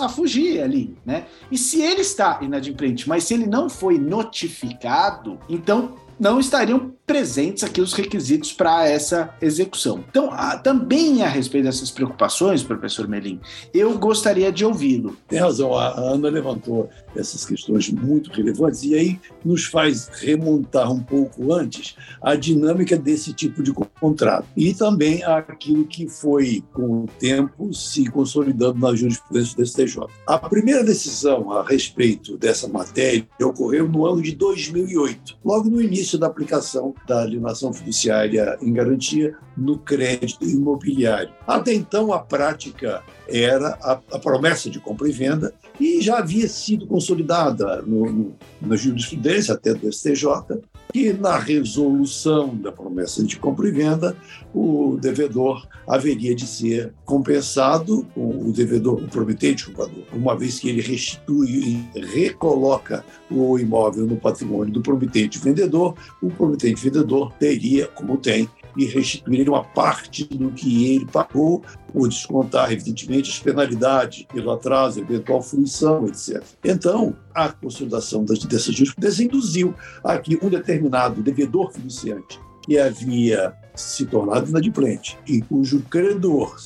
a, 0.01 0.09
fugir 0.09 0.63
ali, 0.63 0.97
né? 1.05 1.25
E 1.51 1.59
se 1.59 1.83
ele 1.83 2.03
está 2.03 2.39
inadimplente, 2.41 3.09
mas 3.09 3.25
se 3.25 3.35
ele 3.35 3.47
não 3.47 3.69
foi 3.69 3.99
notificado, 3.99 5.41
então 5.49 5.97
não 6.19 6.41
estariam 6.41 6.95
presentes 7.07 7.63
aqui 7.63 7.81
os 7.81 7.93
requisitos 7.93 8.53
para 8.53 8.89
essa 8.89 9.35
execução. 9.41 10.03
Então, 10.09 10.31
a, 10.33 10.57
também 10.57 11.23
a 11.23 11.29
respeito 11.29 11.65
dessas 11.65 11.91
preocupações, 11.91 12.63
professor 12.63 13.07
Melim, 13.07 13.41
eu 13.75 13.99
gostaria 13.99 14.51
de 14.51 14.65
ouvi-lo. 14.65 15.17
Tem 15.29 15.39
razão, 15.39 15.75
a 15.75 15.89
Ana 15.99 16.31
levantou 16.31 16.89
essas 17.15 17.45
questões 17.45 17.91
muito 17.91 18.31
relevantes 18.31 18.83
e 18.85 18.95
aí 18.95 19.21
nos 19.45 19.67
faz 19.67 20.09
remontar 20.21 20.91
um 20.91 21.01
pouco 21.01 21.53
antes 21.53 21.95
a 22.23 22.35
dinâmica 22.35 22.97
desse 22.97 23.33
tipo 23.33 23.63
de 23.63 23.73
contrato 23.73 24.47
e 24.57 24.73
também 24.75 25.23
aquilo 25.25 25.85
que 25.85 26.09
foi, 26.09 26.63
com 26.73 27.05
o 27.05 27.07
tempo, 27.19 27.73
se 27.75 28.07
consolidando 28.07 28.79
na 28.79 28.95
jurisprudência 28.95 29.57
do 29.57 29.67
STJ. 29.67 30.07
A 30.27 30.39
primeira 30.39 30.83
decisão 30.83 31.53
a 31.53 31.63
respeito 31.63 32.37
dessa 32.39 32.67
matéria 32.67 33.27
ocorreu 33.43 33.89
no 33.89 34.07
ano 34.07 34.23
de 34.23 34.35
2008, 34.35 35.39
logo 35.45 35.69
no 35.69 35.81
início 35.81 36.04
início 36.05 36.19
da 36.19 36.27
aplicação 36.27 36.95
da 37.09 37.23
alienação 37.23 37.73
fiduciária 37.73 38.59
em 38.61 38.73
garantia 38.73 39.35
no 39.57 39.79
crédito 39.79 40.45
imobiliário. 40.45 41.33
Até 41.47 41.75
então, 41.75 42.13
a 42.13 42.19
prática 42.19 43.03
era 43.29 43.79
a, 43.83 44.01
a 44.13 44.19
promessa 44.19 44.69
de 44.69 44.81
compra 44.81 45.09
e 45.09 45.13
venda 45.13 45.55
e 45.81 46.01
já 46.01 46.19
havia 46.19 46.49
sido 46.49 46.87
consolidada 46.87 47.83
no, 47.83 48.11
no, 48.11 48.37
na 48.61 48.77
jurisprudência 48.77 49.55
até 49.55 49.73
do 49.75 49.91
STJ 49.93 50.61
que 50.95 51.13
na 51.13 51.37
resolução 51.37 52.55
da 52.55 52.71
promessa 52.71 53.25
de 53.25 53.37
compra 53.37 53.69
e 53.69 53.73
venda, 53.73 54.17
o 54.55 54.97
devedor 55.01 55.67
haveria 55.89 56.37
de 56.37 56.47
ser 56.47 56.95
compensado, 57.05 58.07
o 58.17 58.53
devedor, 58.53 59.03
o 59.03 59.09
prometente 59.09 59.67
comprador, 59.67 60.05
uma 60.13 60.39
vez 60.39 60.61
que 60.61 60.69
ele 60.69 60.81
restitui 60.81 61.85
e 61.95 62.01
recoloca 62.01 63.05
o 63.29 63.59
imóvel 63.59 64.07
no 64.07 64.17
patrimônio 64.17 64.73
do 64.73 64.81
prometente 64.81 65.37
vendedor, 65.41 65.97
o 66.23 66.31
prometente 66.31 66.81
vendedor 66.81 67.33
teria, 67.41 67.89
como 67.89 68.17
tem, 68.17 68.49
e 68.77 68.85
restituir 68.87 69.49
uma 69.49 69.65
parte 69.65 70.25
do 70.25 70.51
que 70.51 70.95
ele 70.95 71.07
pagou, 71.07 71.63
ou 71.95 72.09
descontar, 72.09 72.73
evidentemente, 72.73 73.31
as 73.31 73.39
penalidades 73.39 74.25
pelo 74.33 74.51
atraso, 74.51 75.01
eventual 75.01 75.43
fruição, 75.43 76.07
etc. 76.07 76.43
Então, 76.65 77.17
a 77.35 77.49
consolidação 77.49 78.25
dessa 78.25 78.73
jurisprudência 78.73 79.25
induziu 79.25 79.75
a 80.03 80.19
que 80.19 80.39
um 80.43 80.49
determinado 80.49 81.23
devedor 81.23 81.73
fiduciante 81.73 82.41
que 82.63 82.79
havia 82.79 83.55
se 83.75 84.07
tornado 84.07 84.49
inadimplente 84.49 85.19
e 85.27 85.41
cujo 85.43 85.81
credor, 85.91 86.57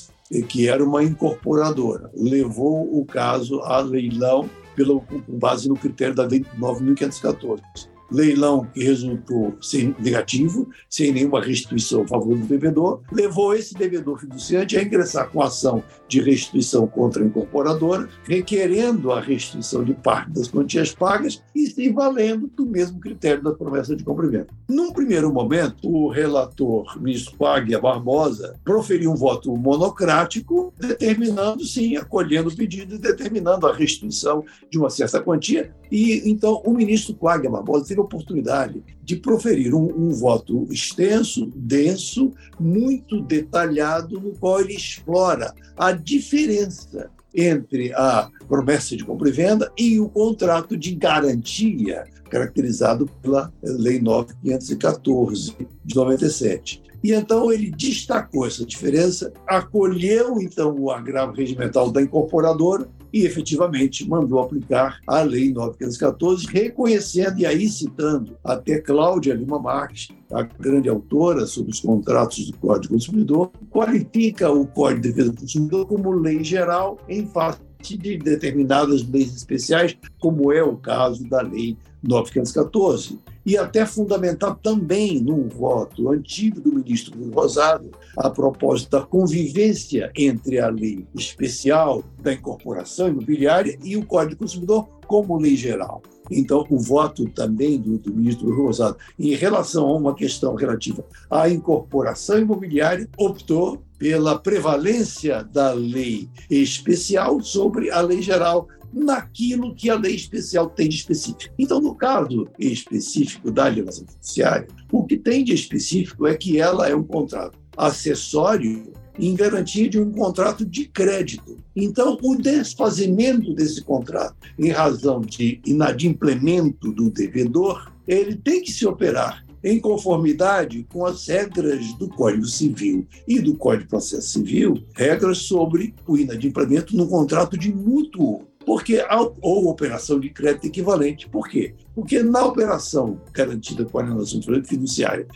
que 0.48 0.68
era 0.68 0.84
uma 0.84 1.02
incorporadora, 1.02 2.10
levou 2.14 2.98
o 2.98 3.04
caso 3.04 3.60
a 3.60 3.80
leilão 3.80 4.48
pelo, 4.76 5.00
com 5.00 5.20
base 5.38 5.68
no 5.68 5.74
critério 5.74 6.14
da 6.14 6.24
Lei 6.24 6.44
9.514 6.58 7.97
leilão 8.10 8.66
que 8.72 8.82
resultou 8.82 9.56
sem 9.60 9.94
negativo, 9.98 10.68
sem 10.88 11.12
nenhuma 11.12 11.42
restituição 11.42 12.02
a 12.02 12.08
favor 12.08 12.36
do 12.36 12.46
devedor, 12.46 13.00
levou 13.12 13.54
esse 13.54 13.74
devedor 13.74 14.18
fiduciante 14.18 14.76
a 14.76 14.82
ingressar 14.82 15.30
com 15.30 15.42
ação 15.42 15.82
de 16.08 16.20
restituição 16.20 16.86
contra 16.86 17.22
a 17.22 17.26
incorporadora, 17.26 18.08
requerendo 18.24 19.12
a 19.12 19.20
restituição 19.20 19.84
de 19.84 19.94
parte 19.94 20.30
das 20.30 20.48
quantias 20.48 20.94
pagas 20.94 21.42
e 21.54 21.66
se 21.66 21.90
valendo 21.90 22.48
do 22.48 22.66
mesmo 22.66 22.98
critério 22.98 23.42
da 23.42 23.52
promessa 23.52 23.94
de 23.94 24.04
cumprimento. 24.04 24.54
Num 24.68 24.92
primeiro 24.92 25.32
momento, 25.32 25.88
o 25.88 26.08
relator, 26.08 27.00
ministro 27.00 27.36
Paglia 27.36 27.78
Barbosa, 27.78 28.58
proferiu 28.64 29.12
um 29.12 29.16
voto 29.16 29.54
monocrático, 29.56 30.72
determinando, 30.78 31.64
sim, 31.64 31.96
acolhendo 31.96 32.48
o 32.48 32.56
pedido 32.56 32.94
e 32.94 32.98
determinando 32.98 33.66
a 33.66 33.74
restituição 33.74 34.44
de 34.70 34.78
uma 34.78 34.90
certa 34.90 35.20
quantia. 35.20 35.74
E 35.90 36.30
então 36.30 36.62
o 36.64 36.72
ministro 36.72 37.14
Paglia 37.14 37.50
Barbosa 37.50 37.86
teve 37.86 38.00
a 38.00 38.04
oportunidade 38.04 38.82
de 39.02 39.16
proferir 39.16 39.74
um, 39.74 39.86
um, 39.86 40.10
voto 40.10 40.66
extenso, 40.70 41.50
denso, 41.54 42.32
muito 42.60 43.20
detalhado, 43.22 44.20
no 44.20 44.32
qual 44.32 44.60
ele 44.60 44.74
explora 44.74 45.54
a 45.76 45.92
diferença 45.92 47.10
entre 47.34 47.92
a 47.94 48.28
promessa 48.48 48.96
de 48.96 49.04
compra 49.04 49.28
e 49.28 49.32
venda 49.32 49.70
e 49.78 50.00
o 50.00 50.08
contrato 50.08 50.76
de 50.76 50.94
garantia, 50.94 52.04
caracterizado 52.30 53.06
pela 53.22 53.52
Lei 53.62 54.00
9514 54.00 55.56
de 55.84 55.94
97. 55.94 56.82
E 57.02 57.12
então 57.12 57.52
ele 57.52 57.70
destacou 57.70 58.46
essa 58.46 58.64
diferença, 58.66 59.32
acolheu 59.46 60.40
então 60.42 60.76
o 60.76 60.90
agravo 60.90 61.32
regimental 61.32 61.90
da 61.90 62.02
incorporadora 62.02 62.88
e 63.12 63.24
efetivamente 63.24 64.08
mandou 64.08 64.40
aplicar 64.40 65.00
a 65.06 65.22
Lei 65.22 65.52
9514, 65.52 66.46
reconhecendo 66.46 67.38
e 67.38 67.46
aí 67.46 67.68
citando 67.68 68.36
até 68.44 68.80
Cláudia 68.80 69.34
Lima 69.34 69.58
Marques, 69.58 70.08
a 70.32 70.42
grande 70.42 70.88
autora 70.88 71.46
sobre 71.46 71.72
os 71.72 71.80
contratos 71.80 72.50
do 72.50 72.56
Código 72.58 72.88
do 72.88 72.94
Consumidor, 72.94 73.50
qualifica 73.70 74.50
o 74.50 74.66
Código 74.66 75.02
de 75.02 75.08
Defesa 75.08 75.32
do 75.32 75.40
Consumidor 75.40 75.86
como 75.86 76.10
lei 76.10 76.44
geral 76.44 76.98
em 77.08 77.26
face 77.26 77.58
de 77.80 78.18
determinadas 78.18 79.08
leis 79.08 79.34
especiais, 79.34 79.96
como 80.18 80.52
é 80.52 80.62
o 80.62 80.76
caso 80.76 81.28
da 81.28 81.40
Lei 81.40 81.76
9514 82.02 83.18
e 83.48 83.56
até 83.56 83.86
fundamentar 83.86 84.58
também 84.62 85.22
num 85.22 85.48
voto 85.48 86.10
antigo 86.10 86.60
do 86.60 86.74
ministro 86.74 87.14
Rosado, 87.30 87.90
a 88.14 88.28
propósito 88.28 88.90
da 88.90 89.00
convivência 89.00 90.12
entre 90.14 90.60
a 90.60 90.68
lei 90.68 91.06
especial 91.14 92.04
da 92.20 92.34
incorporação 92.34 93.08
imobiliária 93.08 93.78
e 93.82 93.96
o 93.96 94.04
Código 94.04 94.34
do 94.34 94.38
Consumidor 94.40 94.86
como 95.06 95.38
lei 95.38 95.56
geral. 95.56 96.02
Então, 96.30 96.66
o 96.68 96.78
voto 96.78 97.26
também 97.30 97.80
do, 97.80 97.96
do 97.96 98.12
ministro 98.12 98.54
Rosado, 98.54 98.98
em 99.18 99.34
relação 99.34 99.86
a 99.86 99.96
uma 99.96 100.14
questão 100.14 100.54
relativa 100.54 101.02
à 101.30 101.48
incorporação 101.48 102.38
imobiliária, 102.38 103.08
optou 103.16 103.82
pela 103.98 104.38
prevalência 104.38 105.42
da 105.42 105.72
lei 105.72 106.28
especial 106.50 107.40
sobre 107.40 107.90
a 107.90 108.00
lei 108.00 108.20
geral, 108.20 108.68
naquilo 108.92 109.74
que 109.74 109.90
a 109.90 109.96
lei 109.96 110.14
especial 110.14 110.68
tem 110.68 110.88
de 110.88 110.96
específico. 110.96 111.54
Então, 111.58 111.80
no 111.80 111.94
caso 111.94 112.48
específico 112.58 113.50
da 113.50 113.64
alienação 113.64 114.06
judiciária, 114.08 114.68
o 114.90 115.04
que 115.04 115.16
tem 115.16 115.44
de 115.44 115.54
específico 115.54 116.26
é 116.26 116.34
que 116.36 116.60
ela 116.60 116.88
é 116.88 116.94
um 116.94 117.02
contrato 117.02 117.58
acessório 117.76 118.92
em 119.18 119.34
garantia 119.34 119.88
de 119.88 119.98
um 119.98 120.12
contrato 120.12 120.64
de 120.64 120.86
crédito. 120.86 121.56
Então, 121.74 122.16
o 122.22 122.36
desfazimento 122.36 123.52
desse 123.52 123.82
contrato 123.82 124.36
em 124.58 124.70
razão 124.70 125.20
de 125.20 125.60
inadimplemento 125.66 126.92
do 126.92 127.10
devedor, 127.10 127.92
ele 128.06 128.36
tem 128.36 128.62
que 128.62 128.72
se 128.72 128.86
operar 128.86 129.44
em 129.62 129.80
conformidade 129.80 130.86
com 130.88 131.04
as 131.04 131.26
regras 131.26 131.92
do 131.94 132.08
Código 132.08 132.46
Civil 132.46 133.06
e 133.26 133.40
do 133.40 133.56
Código 133.56 133.84
de 133.84 133.88
Processo 133.88 134.28
Civil, 134.28 134.84
regras 134.94 135.38
sobre 135.38 135.94
o 136.06 136.16
inadimplemento 136.16 136.96
no 136.96 137.08
contrato 137.08 137.58
de 137.58 137.74
mútuo 137.74 138.42
porque 138.68 139.02
ou 139.40 139.66
operação 139.70 140.20
de 140.20 140.28
crédito 140.28 140.66
equivalente. 140.66 141.26
Por 141.26 141.48
quê? 141.48 141.74
Porque 141.94 142.22
na 142.22 142.44
operação 142.44 143.18
garantida 143.32 143.82
com 143.86 143.98
a 143.98 144.02
alienação 144.02 144.42
fiduciária, 144.62 145.26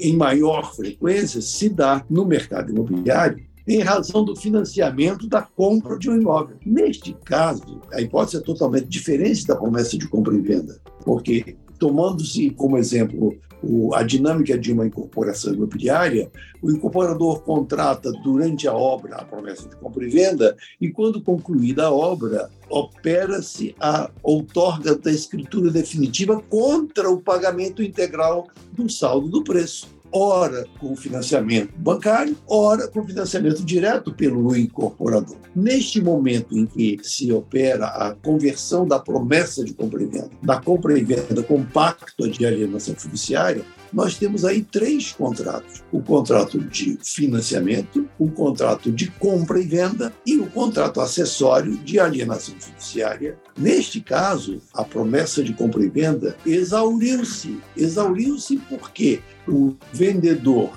em 0.00 0.16
maior 0.16 0.74
frequência, 0.74 1.40
se 1.40 1.68
dá 1.68 2.04
no 2.10 2.26
mercado 2.26 2.72
imobiliário 2.72 3.46
em 3.64 3.78
razão 3.78 4.24
do 4.24 4.34
financiamento 4.34 5.28
da 5.28 5.40
compra 5.40 5.96
de 5.96 6.10
um 6.10 6.20
imóvel. 6.20 6.56
Neste 6.66 7.16
caso, 7.24 7.80
a 7.92 8.00
hipótese 8.00 8.38
é 8.38 8.40
totalmente 8.40 8.88
diferente 8.88 9.46
da 9.46 9.54
promessa 9.54 9.96
de 9.96 10.08
compra 10.08 10.34
e 10.34 10.40
venda, 10.40 10.80
porque 11.04 11.56
tomando-se 11.78 12.50
como 12.50 12.76
exemplo 12.76 13.38
o, 13.62 13.94
a 13.94 14.02
dinâmica 14.02 14.58
de 14.58 14.72
uma 14.72 14.86
incorporação 14.86 15.54
imobiliária, 15.54 16.30
o 16.62 16.70
incorporador 16.70 17.42
contrata 17.42 18.10
durante 18.12 18.66
a 18.66 18.74
obra 18.74 19.16
a 19.16 19.24
promessa 19.24 19.68
de 19.68 19.76
compra 19.76 20.04
e 20.04 20.10
venda, 20.10 20.56
e 20.80 20.90
quando 20.90 21.20
concluída 21.22 21.86
a 21.86 21.92
obra, 21.92 22.50
opera-se 22.68 23.74
a 23.80 24.10
outorga 24.22 24.94
da 24.94 25.10
escritura 25.10 25.70
definitiva 25.70 26.40
contra 26.48 27.10
o 27.10 27.20
pagamento 27.20 27.82
integral 27.82 28.48
do 28.72 28.88
saldo 28.88 29.28
do 29.28 29.44
preço 29.44 29.99
ora 30.12 30.66
com 30.78 30.94
financiamento 30.96 31.72
bancário, 31.76 32.36
ora 32.46 32.88
com 32.88 33.06
financiamento 33.06 33.64
direto 33.64 34.12
pelo 34.12 34.56
incorporador. 34.56 35.36
Neste 35.54 36.00
momento 36.00 36.56
em 36.56 36.66
que 36.66 36.98
se 37.02 37.32
opera 37.32 37.86
a 37.86 38.14
conversão 38.14 38.86
da 38.86 38.98
promessa 38.98 39.64
de 39.64 39.74
compra 39.74 40.02
e 40.02 40.06
venda, 40.06 40.30
da 40.42 40.60
compra 40.60 40.98
e 40.98 41.04
venda 41.04 41.42
com 41.42 41.64
pacto 41.64 42.28
de 42.28 42.44
alienação 42.46 42.94
fiduciária, 42.94 43.64
nós 43.92 44.16
temos 44.16 44.44
aí 44.44 44.62
três 44.62 45.12
contratos: 45.12 45.82
o 45.92 46.00
contrato 46.00 46.58
de 46.58 46.98
financiamento, 47.02 48.08
o 48.18 48.30
contrato 48.30 48.90
de 48.90 49.10
compra 49.12 49.60
e 49.60 49.64
venda 49.64 50.12
e 50.26 50.36
o 50.36 50.46
contrato 50.46 51.00
acessório 51.00 51.76
de 51.78 51.98
alienação 51.98 52.54
fiduciária. 52.58 53.38
Neste 53.56 54.00
caso, 54.00 54.60
a 54.72 54.84
promessa 54.84 55.42
de 55.42 55.52
compra 55.52 55.82
e 55.82 55.88
venda 55.88 56.36
exauriu-se. 56.46 57.58
Exauriu-se 57.76 58.56
porque 58.68 59.20
o 59.46 59.74
vendedor 59.92 60.70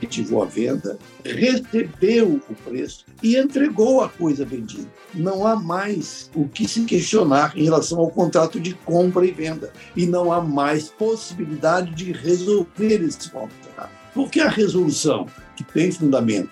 efetivou 0.00 0.42
a 0.42 0.46
venda, 0.46 0.98
recebeu 1.24 2.40
o 2.48 2.54
preço 2.64 3.04
e 3.22 3.36
entregou 3.36 4.00
a 4.00 4.08
coisa 4.08 4.44
vendida. 4.44 4.88
Não 5.14 5.46
há 5.46 5.54
mais 5.54 6.30
o 6.34 6.48
que 6.48 6.66
se 6.66 6.84
questionar 6.84 7.52
em 7.56 7.64
relação 7.64 7.98
ao 7.98 8.10
contrato 8.10 8.58
de 8.58 8.74
compra 8.74 9.26
e 9.26 9.30
venda. 9.30 9.72
E 9.94 10.06
não 10.06 10.32
há 10.32 10.40
mais 10.40 10.88
possibilidade 10.88 11.94
de 11.94 12.12
resolver 12.12 13.02
esse 13.02 13.30
contrato. 13.30 13.90
Porque 14.14 14.40
a 14.40 14.48
resolução, 14.48 15.26
que 15.56 15.62
tem 15.62 15.92
fundamento 15.92 16.50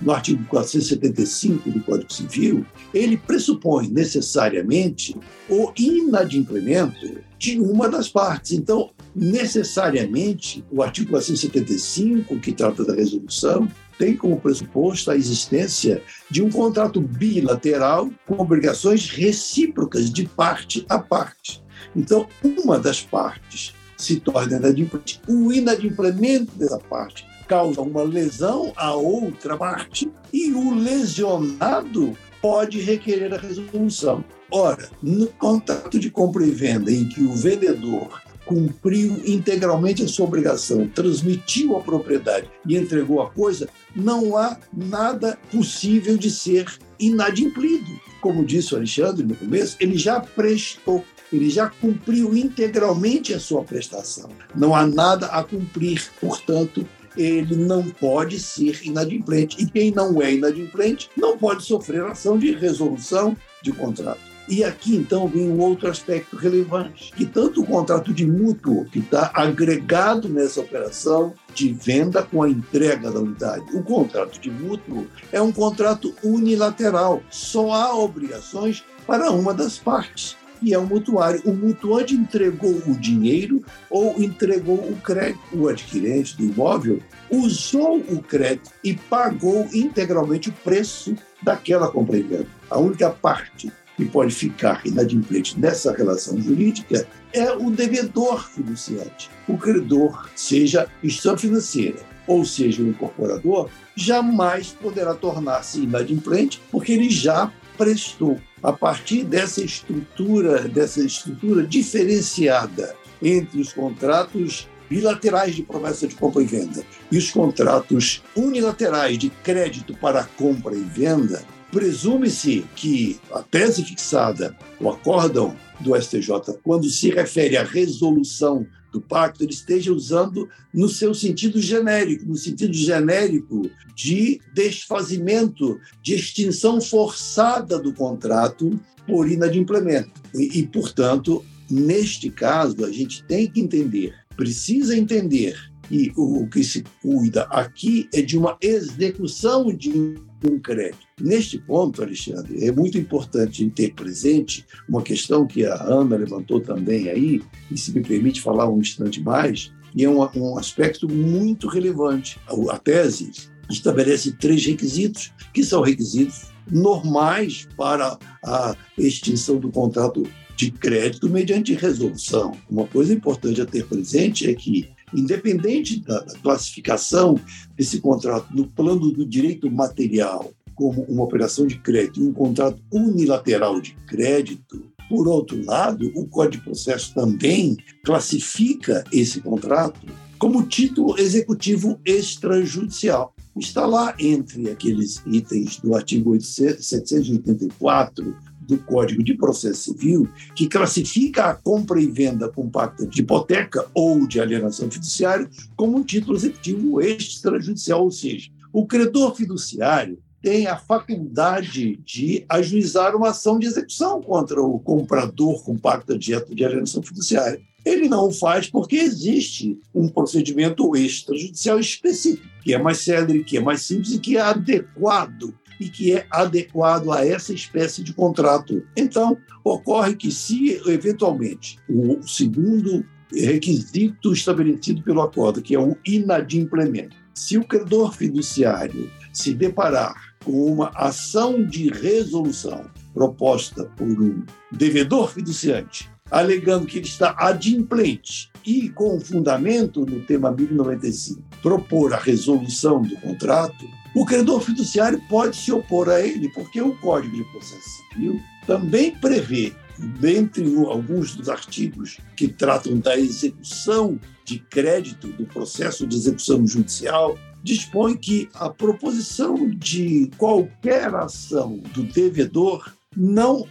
no 0.00 0.12
artigo 0.12 0.44
475 0.44 1.70
do 1.70 1.80
Código 1.80 2.12
Civil, 2.12 2.64
ele 2.94 3.16
pressupõe 3.16 3.88
necessariamente 3.88 5.16
o 5.48 5.72
inadimplemento 5.76 7.18
de 7.38 7.58
uma 7.60 7.88
das 7.88 8.08
partes. 8.08 8.52
Então, 8.52 8.90
necessariamente, 9.14 10.64
o 10.70 10.82
artigo 10.82 11.10
475, 11.10 12.38
que 12.38 12.52
trata 12.52 12.84
da 12.84 12.94
resolução, 12.94 13.68
tem 13.98 14.16
como 14.16 14.40
pressuposto 14.40 15.10
a 15.10 15.16
existência 15.16 16.02
de 16.30 16.42
um 16.42 16.50
contrato 16.50 17.00
bilateral 17.00 18.08
com 18.26 18.40
obrigações 18.40 19.10
recíprocas 19.10 20.10
de 20.10 20.24
parte 20.26 20.86
a 20.88 20.98
parte. 20.98 21.62
Então, 21.96 22.28
uma 22.42 22.78
das 22.78 23.02
partes 23.02 23.74
se 23.96 24.20
torna 24.20 24.56
inadimplente. 24.56 25.20
O 25.26 25.52
inadimplemento 25.52 26.52
dessa 26.54 26.78
parte 26.78 27.26
causa 27.48 27.80
uma 27.80 28.02
lesão 28.02 28.72
à 28.76 28.94
outra 28.94 29.56
parte 29.56 30.08
e 30.32 30.52
o 30.52 30.74
lesionado 30.74 32.16
pode 32.40 32.78
requerer 32.80 33.32
a 33.32 33.38
resolução. 33.38 34.22
Ora, 34.50 34.88
no 35.02 35.26
contrato 35.26 35.98
de 35.98 36.10
compra 36.10 36.46
e 36.46 36.50
venda 36.50 36.92
em 36.92 37.08
que 37.08 37.22
o 37.22 37.32
vendedor 37.32 38.22
cumpriu 38.44 39.20
integralmente 39.26 40.02
a 40.02 40.08
sua 40.08 40.26
obrigação, 40.26 40.88
transmitiu 40.88 41.76
a 41.76 41.82
propriedade 41.82 42.50
e 42.66 42.76
entregou 42.76 43.20
a 43.20 43.30
coisa, 43.30 43.68
não 43.94 44.36
há 44.36 44.56
nada 44.72 45.38
possível 45.50 46.16
de 46.16 46.30
ser 46.30 46.66
inadimplido. 46.98 48.00
Como 48.22 48.44
disse 48.44 48.72
o 48.72 48.78
Alexandre 48.78 49.24
no 49.24 49.34
começo, 49.34 49.76
ele 49.78 49.98
já 49.98 50.18
prestou, 50.18 51.04
ele 51.30 51.50
já 51.50 51.68
cumpriu 51.68 52.34
integralmente 52.34 53.34
a 53.34 53.40
sua 53.40 53.62
prestação. 53.62 54.30
Não 54.54 54.74
há 54.74 54.86
nada 54.86 55.26
a 55.26 55.44
cumprir, 55.44 56.02
portanto, 56.18 56.86
ele 57.18 57.56
não 57.56 57.82
pode 57.82 58.38
ser 58.38 58.80
inadimplente. 58.84 59.60
E 59.62 59.66
quem 59.66 59.90
não 59.90 60.22
é 60.22 60.32
inadimplente 60.32 61.10
não 61.16 61.36
pode 61.36 61.64
sofrer 61.64 62.04
ação 62.04 62.38
de 62.38 62.52
resolução 62.52 63.36
de 63.62 63.72
contrato. 63.72 64.20
E 64.48 64.64
aqui, 64.64 64.96
então, 64.96 65.28
vem 65.28 65.50
um 65.50 65.60
outro 65.60 65.90
aspecto 65.90 66.34
relevante, 66.34 67.12
que 67.14 67.26
tanto 67.26 67.60
o 67.60 67.66
contrato 67.66 68.14
de 68.14 68.26
mútuo, 68.26 68.86
que 68.86 69.00
está 69.00 69.30
agregado 69.34 70.26
nessa 70.26 70.60
operação 70.60 71.34
de 71.54 71.70
venda 71.70 72.22
com 72.22 72.42
a 72.42 72.48
entrega 72.48 73.10
da 73.10 73.20
unidade, 73.20 73.76
o 73.76 73.82
contrato 73.82 74.40
de 74.40 74.50
mútuo 74.50 75.06
é 75.30 75.42
um 75.42 75.52
contrato 75.52 76.14
unilateral, 76.24 77.22
só 77.28 77.72
há 77.72 77.94
obrigações 77.94 78.82
para 79.06 79.30
uma 79.30 79.52
das 79.52 79.76
partes 79.76 80.34
que 80.58 80.74
é 80.74 80.78
o 80.78 80.86
mutuário. 80.86 81.40
O 81.44 81.52
mutuante 81.52 82.14
entregou 82.14 82.82
o 82.86 82.94
dinheiro 82.98 83.62
ou 83.90 84.20
entregou 84.20 84.76
o 84.76 84.96
crédito. 85.02 85.40
O 85.52 85.68
adquirente 85.68 86.36
do 86.36 86.44
imóvel 86.44 87.00
usou 87.30 87.98
o 87.98 88.22
crédito 88.22 88.70
e 88.82 88.94
pagou 88.94 89.68
integralmente 89.72 90.48
o 90.48 90.52
preço 90.52 91.14
daquela 91.42 91.88
compra 91.88 92.18
e 92.18 92.22
venda. 92.22 92.46
A 92.70 92.78
única 92.78 93.10
parte 93.10 93.72
que 93.96 94.04
pode 94.04 94.32
ficar 94.32 94.86
inadimplente 94.86 95.58
nessa 95.58 95.92
relação 95.92 96.40
jurídica 96.40 97.06
é 97.32 97.52
o 97.52 97.70
devedor 97.70 98.48
fiduciante. 98.48 99.28
O 99.48 99.58
credor, 99.58 100.28
seja 100.36 100.86
instituição 101.02 101.36
financeira 101.36 101.98
ou 102.26 102.44
seja 102.44 102.82
o 102.82 102.88
incorporador, 102.88 103.68
jamais 103.96 104.68
poderá 104.68 105.14
tornar-se 105.14 105.80
inadimplente 105.80 106.60
porque 106.70 106.92
ele 106.92 107.10
já 107.10 107.50
prestou. 107.76 108.38
A 108.62 108.72
partir 108.72 109.24
dessa 109.24 109.62
estrutura, 109.62 110.68
dessa 110.68 111.00
estrutura 111.00 111.66
diferenciada 111.66 112.94
entre 113.22 113.60
os 113.60 113.72
contratos 113.72 114.68
bilaterais 114.88 115.54
de 115.54 115.62
promessa 115.62 116.06
de 116.06 116.14
compra 116.14 116.42
e 116.42 116.46
venda 116.46 116.82
e 117.10 117.18
os 117.18 117.30
contratos 117.30 118.22
unilaterais 118.34 119.18
de 119.18 119.28
crédito 119.28 119.94
para 119.94 120.24
compra 120.24 120.74
e 120.74 120.82
venda, 120.82 121.42
Presume-se 121.70 122.64
que 122.74 123.20
a 123.30 123.42
tese 123.42 123.84
fixada, 123.84 124.56
o 124.80 124.88
acórdão 124.88 125.54
do 125.80 125.94
STJ, 125.94 126.30
quando 126.62 126.88
se 126.88 127.10
refere 127.10 127.58
à 127.58 127.62
resolução 127.62 128.66
do 128.92 129.00
pacto, 129.00 129.42
ele 129.42 129.52
esteja 129.52 129.92
usando 129.92 130.48
no 130.72 130.88
seu 130.88 131.14
sentido 131.14 131.60
genérico, 131.60 132.24
no 132.26 132.36
sentido 132.36 132.72
genérico 132.74 133.70
de 133.94 134.40
desfazimento, 134.54 135.78
de 136.02 136.14
extinção 136.14 136.80
forçada 136.80 137.78
do 137.78 137.92
contrato 137.92 138.78
por 139.06 139.30
inadimplemento. 139.30 140.10
E, 140.34 140.60
e, 140.60 140.66
portanto, 140.66 141.44
neste 141.70 142.30
caso, 142.30 142.84
a 142.84 142.90
gente 142.90 143.24
tem 143.24 143.46
que 143.46 143.60
entender, 143.60 144.14
precisa 144.36 144.96
entender 144.96 145.56
que 145.88 146.12
o, 146.16 146.42
o 146.42 146.48
que 146.48 146.62
se 146.62 146.84
cuida 147.02 147.42
aqui 147.44 148.08
é 148.12 148.20
de 148.20 148.36
uma 148.36 148.56
execução 148.60 149.72
de 149.74 150.16
um 150.44 150.58
crédito. 150.58 151.06
Neste 151.20 151.58
ponto, 151.58 152.02
Alexandre, 152.02 152.64
é 152.64 152.70
muito 152.70 152.98
importante 152.98 153.68
ter 153.70 153.94
presente 153.94 154.64
uma 154.88 155.02
questão 155.02 155.46
que 155.46 155.64
a 155.64 155.74
Ana 155.82 156.16
levantou 156.16 156.60
também 156.60 157.08
aí, 157.08 157.40
e 157.70 157.76
se 157.76 157.92
me 157.92 158.02
permite 158.02 158.40
falar 158.40 158.68
um 158.68 158.80
instante 158.80 159.20
mais, 159.20 159.72
e 159.94 160.04
é 160.04 160.10
um, 160.10 160.20
um 160.36 160.58
aspecto 160.58 161.08
muito 161.08 161.66
relevante. 161.66 162.38
A, 162.46 162.74
a 162.74 162.78
tese 162.78 163.30
estabelece 163.70 164.32
três 164.32 164.64
requisitos, 164.64 165.32
que 165.52 165.64
são 165.64 165.82
requisitos 165.82 166.48
normais 166.70 167.66
para 167.76 168.18
a 168.44 168.76
extinção 168.96 169.58
do 169.58 169.70
contrato 169.70 170.24
de 170.56 170.70
crédito 170.70 171.30
mediante 171.30 171.74
resolução. 171.74 172.52
Uma 172.68 172.86
coisa 172.86 173.14
importante 173.14 173.60
a 173.60 173.66
ter 173.66 173.86
presente 173.86 174.50
é 174.50 174.54
que 174.54 174.88
independente 175.14 176.00
da, 176.00 176.24
classificação 176.42 177.38
desse 177.76 178.00
contrato 178.00 178.54
no 178.54 178.66
plano 178.66 179.10
do 179.10 179.26
direito 179.26 179.70
material 179.70 180.52
como 180.74 181.02
uma 181.02 181.24
operação 181.24 181.66
de 181.66 181.78
crédito 181.78 182.22
um 182.22 182.32
contrato 182.32 182.80
unilateral 182.92 183.80
de 183.80 183.94
crédito, 184.06 184.84
por 185.08 185.26
outro 185.26 185.64
lado, 185.64 186.12
o 186.14 186.26
Código 186.26 186.58
de 186.58 186.64
Processo 186.64 187.14
também 187.14 187.76
classifica 188.04 189.02
esse 189.10 189.40
contrato 189.40 190.00
como 190.38 190.62
título 190.62 191.18
executivo 191.18 191.98
extrajudicial. 192.04 193.34
Está 193.56 193.86
lá 193.86 194.14
entre 194.20 194.70
aqueles 194.70 195.20
itens 195.26 195.78
do 195.78 195.96
artigo 195.96 196.40
784 196.40 198.36
do 198.68 198.76
Código 198.76 199.22
de 199.22 199.34
Processo 199.34 199.84
Civil, 199.84 200.28
que 200.54 200.68
classifica 200.68 201.46
a 201.46 201.54
compra 201.54 202.00
e 202.00 202.06
venda 202.06 202.50
com 202.50 202.68
pacto 202.68 203.06
de 203.06 203.22
hipoteca 203.22 203.86
ou 203.94 204.26
de 204.26 204.38
alienação 204.38 204.90
fiduciária 204.90 205.48
como 205.74 205.96
um 205.96 206.04
título 206.04 206.36
executivo 206.36 207.00
extrajudicial, 207.00 208.04
ou 208.04 208.10
seja, 208.10 208.50
o 208.70 208.86
credor 208.86 209.34
fiduciário 209.34 210.18
tem 210.42 210.66
a 210.66 210.76
faculdade 210.76 211.96
de 212.04 212.44
ajuizar 212.48 213.16
uma 213.16 213.30
ação 213.30 213.58
de 213.58 213.66
execução 213.66 214.22
contra 214.22 214.62
o 214.62 214.78
comprador 214.78 215.64
com 215.64 215.76
pacto 215.76 216.16
de 216.16 216.34
alienação 216.34 217.02
fiduciária. 217.02 217.60
Ele 217.84 218.08
não 218.08 218.28
o 218.28 218.30
faz 218.30 218.68
porque 218.68 218.96
existe 218.96 219.80
um 219.94 220.08
procedimento 220.08 220.94
extrajudicial 220.94 221.80
específico, 221.80 222.46
que 222.62 222.74
é 222.74 222.78
mais 222.78 222.98
célere, 222.98 223.42
que 223.42 223.56
é 223.56 223.60
mais 223.60 223.82
simples 223.82 224.12
e 224.12 224.18
que 224.18 224.36
é 224.36 224.40
adequado 224.40 225.54
e 225.80 225.88
que 225.88 226.12
é 226.12 226.26
adequado 226.30 227.12
a 227.12 227.26
essa 227.26 227.52
espécie 227.52 228.02
de 228.02 228.12
contrato. 228.12 228.82
Então, 228.96 229.36
ocorre 229.64 230.14
que, 230.16 230.30
se 230.30 230.80
eventualmente 230.86 231.78
o 231.88 232.22
segundo 232.22 233.04
requisito 233.32 234.32
estabelecido 234.32 235.02
pelo 235.02 235.22
acordo, 235.22 235.62
que 235.62 235.74
é 235.74 235.78
o 235.78 235.96
inadimplemento, 236.06 237.16
se 237.34 237.56
o 237.56 237.64
credor 237.64 238.12
fiduciário 238.14 239.10
se 239.32 239.54
deparar 239.54 240.34
com 240.44 240.72
uma 240.72 240.90
ação 240.94 241.64
de 241.64 241.88
resolução 241.88 242.90
proposta 243.12 243.84
por 243.96 244.06
um 244.06 244.44
devedor 244.72 245.32
fiduciante, 245.32 246.10
alegando 246.30 246.86
que 246.86 246.98
ele 246.98 247.06
está 247.06 247.34
adimplente 247.38 248.50
e 248.66 248.88
com 248.90 249.18
fundamento 249.20 250.04
no 250.04 250.20
tema 250.20 250.50
1095 250.50 251.42
propor 251.62 252.14
a 252.14 252.18
resolução 252.18 253.02
do 253.02 253.16
contrato, 253.16 253.84
o 254.18 254.24
credor 254.24 254.60
fiduciário 254.60 255.22
pode 255.28 255.56
se 255.56 255.70
opor 255.70 256.08
a 256.08 256.20
ele, 256.20 256.48
porque 256.48 256.82
o 256.82 256.92
Código 256.96 257.36
de 257.36 257.44
Processo 257.44 258.02
Civil 258.10 258.40
também 258.66 259.14
prevê, 259.14 259.72
dentre 260.18 260.64
alguns 260.86 261.36
dos 261.36 261.48
artigos 261.48 262.18
que 262.34 262.48
tratam 262.48 262.98
da 262.98 263.16
execução 263.16 264.18
de 264.44 264.58
crédito, 264.58 265.28
do 265.28 265.46
processo 265.46 266.04
de 266.04 266.16
execução 266.16 266.66
judicial, 266.66 267.38
dispõe 267.62 268.16
que 268.16 268.48
a 268.54 268.68
proposição 268.68 269.70
de 269.70 270.28
qualquer 270.36 271.14
ação 271.14 271.78
do 271.94 272.02
devedor 272.02 272.92
não 273.16 273.68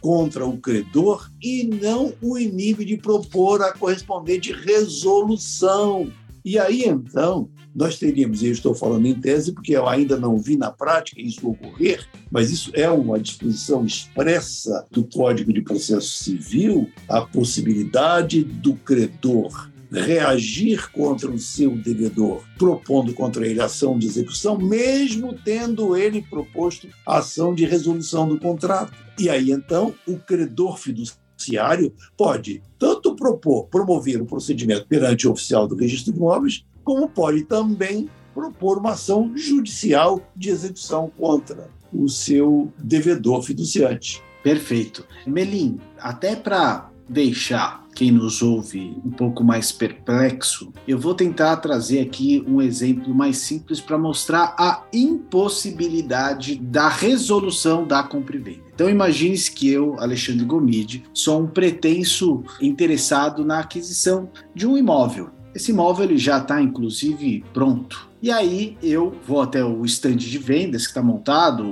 contra 0.00 0.46
o 0.46 0.58
credor 0.58 1.28
e 1.42 1.64
não 1.64 2.12
o 2.22 2.38
inibe 2.38 2.84
de 2.84 2.96
propor 2.96 3.62
a 3.62 3.72
correspondente 3.72 4.52
resolução. 4.52 6.12
E 6.44 6.56
aí, 6.56 6.84
então, 6.84 7.50
nós 7.78 7.96
teríamos, 7.96 8.42
e 8.42 8.46
eu 8.46 8.52
estou 8.52 8.74
falando 8.74 9.06
em 9.06 9.14
tese 9.14 9.52
porque 9.52 9.72
eu 9.72 9.88
ainda 9.88 10.18
não 10.18 10.36
vi 10.36 10.56
na 10.56 10.68
prática 10.68 11.22
isso 11.22 11.48
ocorrer, 11.48 12.04
mas 12.28 12.50
isso 12.50 12.72
é 12.74 12.90
uma 12.90 13.20
disposição 13.20 13.86
expressa 13.86 14.84
do 14.90 15.04
Código 15.04 15.52
de 15.52 15.62
Processo 15.62 16.24
Civil, 16.24 16.90
a 17.08 17.20
possibilidade 17.20 18.42
do 18.42 18.74
credor 18.74 19.70
reagir 19.92 20.90
contra 20.90 21.30
o 21.30 21.38
seu 21.38 21.70
devedor, 21.76 22.42
propondo 22.58 23.14
contra 23.14 23.46
ele 23.46 23.60
ação 23.60 23.96
de 23.96 24.08
execução, 24.08 24.58
mesmo 24.58 25.32
tendo 25.32 25.96
ele 25.96 26.20
proposto 26.20 26.88
ação 27.06 27.54
de 27.54 27.64
resolução 27.64 28.28
do 28.28 28.40
contrato. 28.40 28.92
E 29.16 29.30
aí, 29.30 29.52
então, 29.52 29.94
o 30.06 30.16
credor 30.16 30.78
fiduciário 30.78 31.94
pode 32.16 32.60
tanto 32.76 33.14
propor, 33.14 33.68
promover 33.68 34.20
o 34.20 34.26
procedimento 34.26 34.86
perante 34.86 35.28
o 35.28 35.32
oficial 35.32 35.66
do 35.66 35.76
registro 35.76 36.12
de 36.12 36.18
imóveis, 36.18 36.64
como 36.88 37.06
pode 37.06 37.42
também 37.42 38.08
propor 38.32 38.78
uma 38.78 38.92
ação 38.92 39.36
judicial 39.36 40.22
de 40.34 40.48
execução 40.48 41.12
contra 41.18 41.68
o 41.92 42.08
seu 42.08 42.72
devedor 42.78 43.42
fiduciante. 43.42 44.22
Perfeito. 44.42 45.04
Melim, 45.26 45.78
até 45.98 46.34
para 46.34 46.90
deixar 47.06 47.86
quem 47.94 48.10
nos 48.10 48.40
ouve 48.40 48.96
um 49.04 49.10
pouco 49.10 49.44
mais 49.44 49.70
perplexo, 49.70 50.72
eu 50.86 50.98
vou 50.98 51.14
tentar 51.14 51.58
trazer 51.58 52.00
aqui 52.00 52.42
um 52.48 52.62
exemplo 52.62 53.14
mais 53.14 53.36
simples 53.36 53.82
para 53.82 53.98
mostrar 53.98 54.54
a 54.58 54.82
impossibilidade 54.90 56.56
da 56.56 56.88
resolução 56.88 57.86
da 57.86 58.02
compra 58.02 58.36
e 58.36 58.38
venda. 58.38 58.62
Então 58.74 58.88
imagine-se 58.88 59.52
que 59.52 59.70
eu, 59.70 59.94
Alexandre 60.00 60.46
Gomide, 60.46 61.04
sou 61.12 61.42
um 61.42 61.46
pretenso 61.46 62.42
interessado 62.62 63.44
na 63.44 63.58
aquisição 63.58 64.30
de 64.54 64.66
um 64.66 64.78
imóvel. 64.78 65.36
Esse 65.58 65.72
imóvel 65.72 66.04
ele 66.04 66.16
já 66.16 66.38
está 66.38 66.62
inclusive 66.62 67.44
pronto. 67.52 68.08
E 68.22 68.30
aí 68.30 68.78
eu 68.80 69.12
vou 69.26 69.42
até 69.42 69.64
o 69.64 69.84
estande 69.84 70.30
de 70.30 70.38
vendas 70.38 70.82
que 70.82 70.90
está 70.90 71.02
montado, 71.02 71.66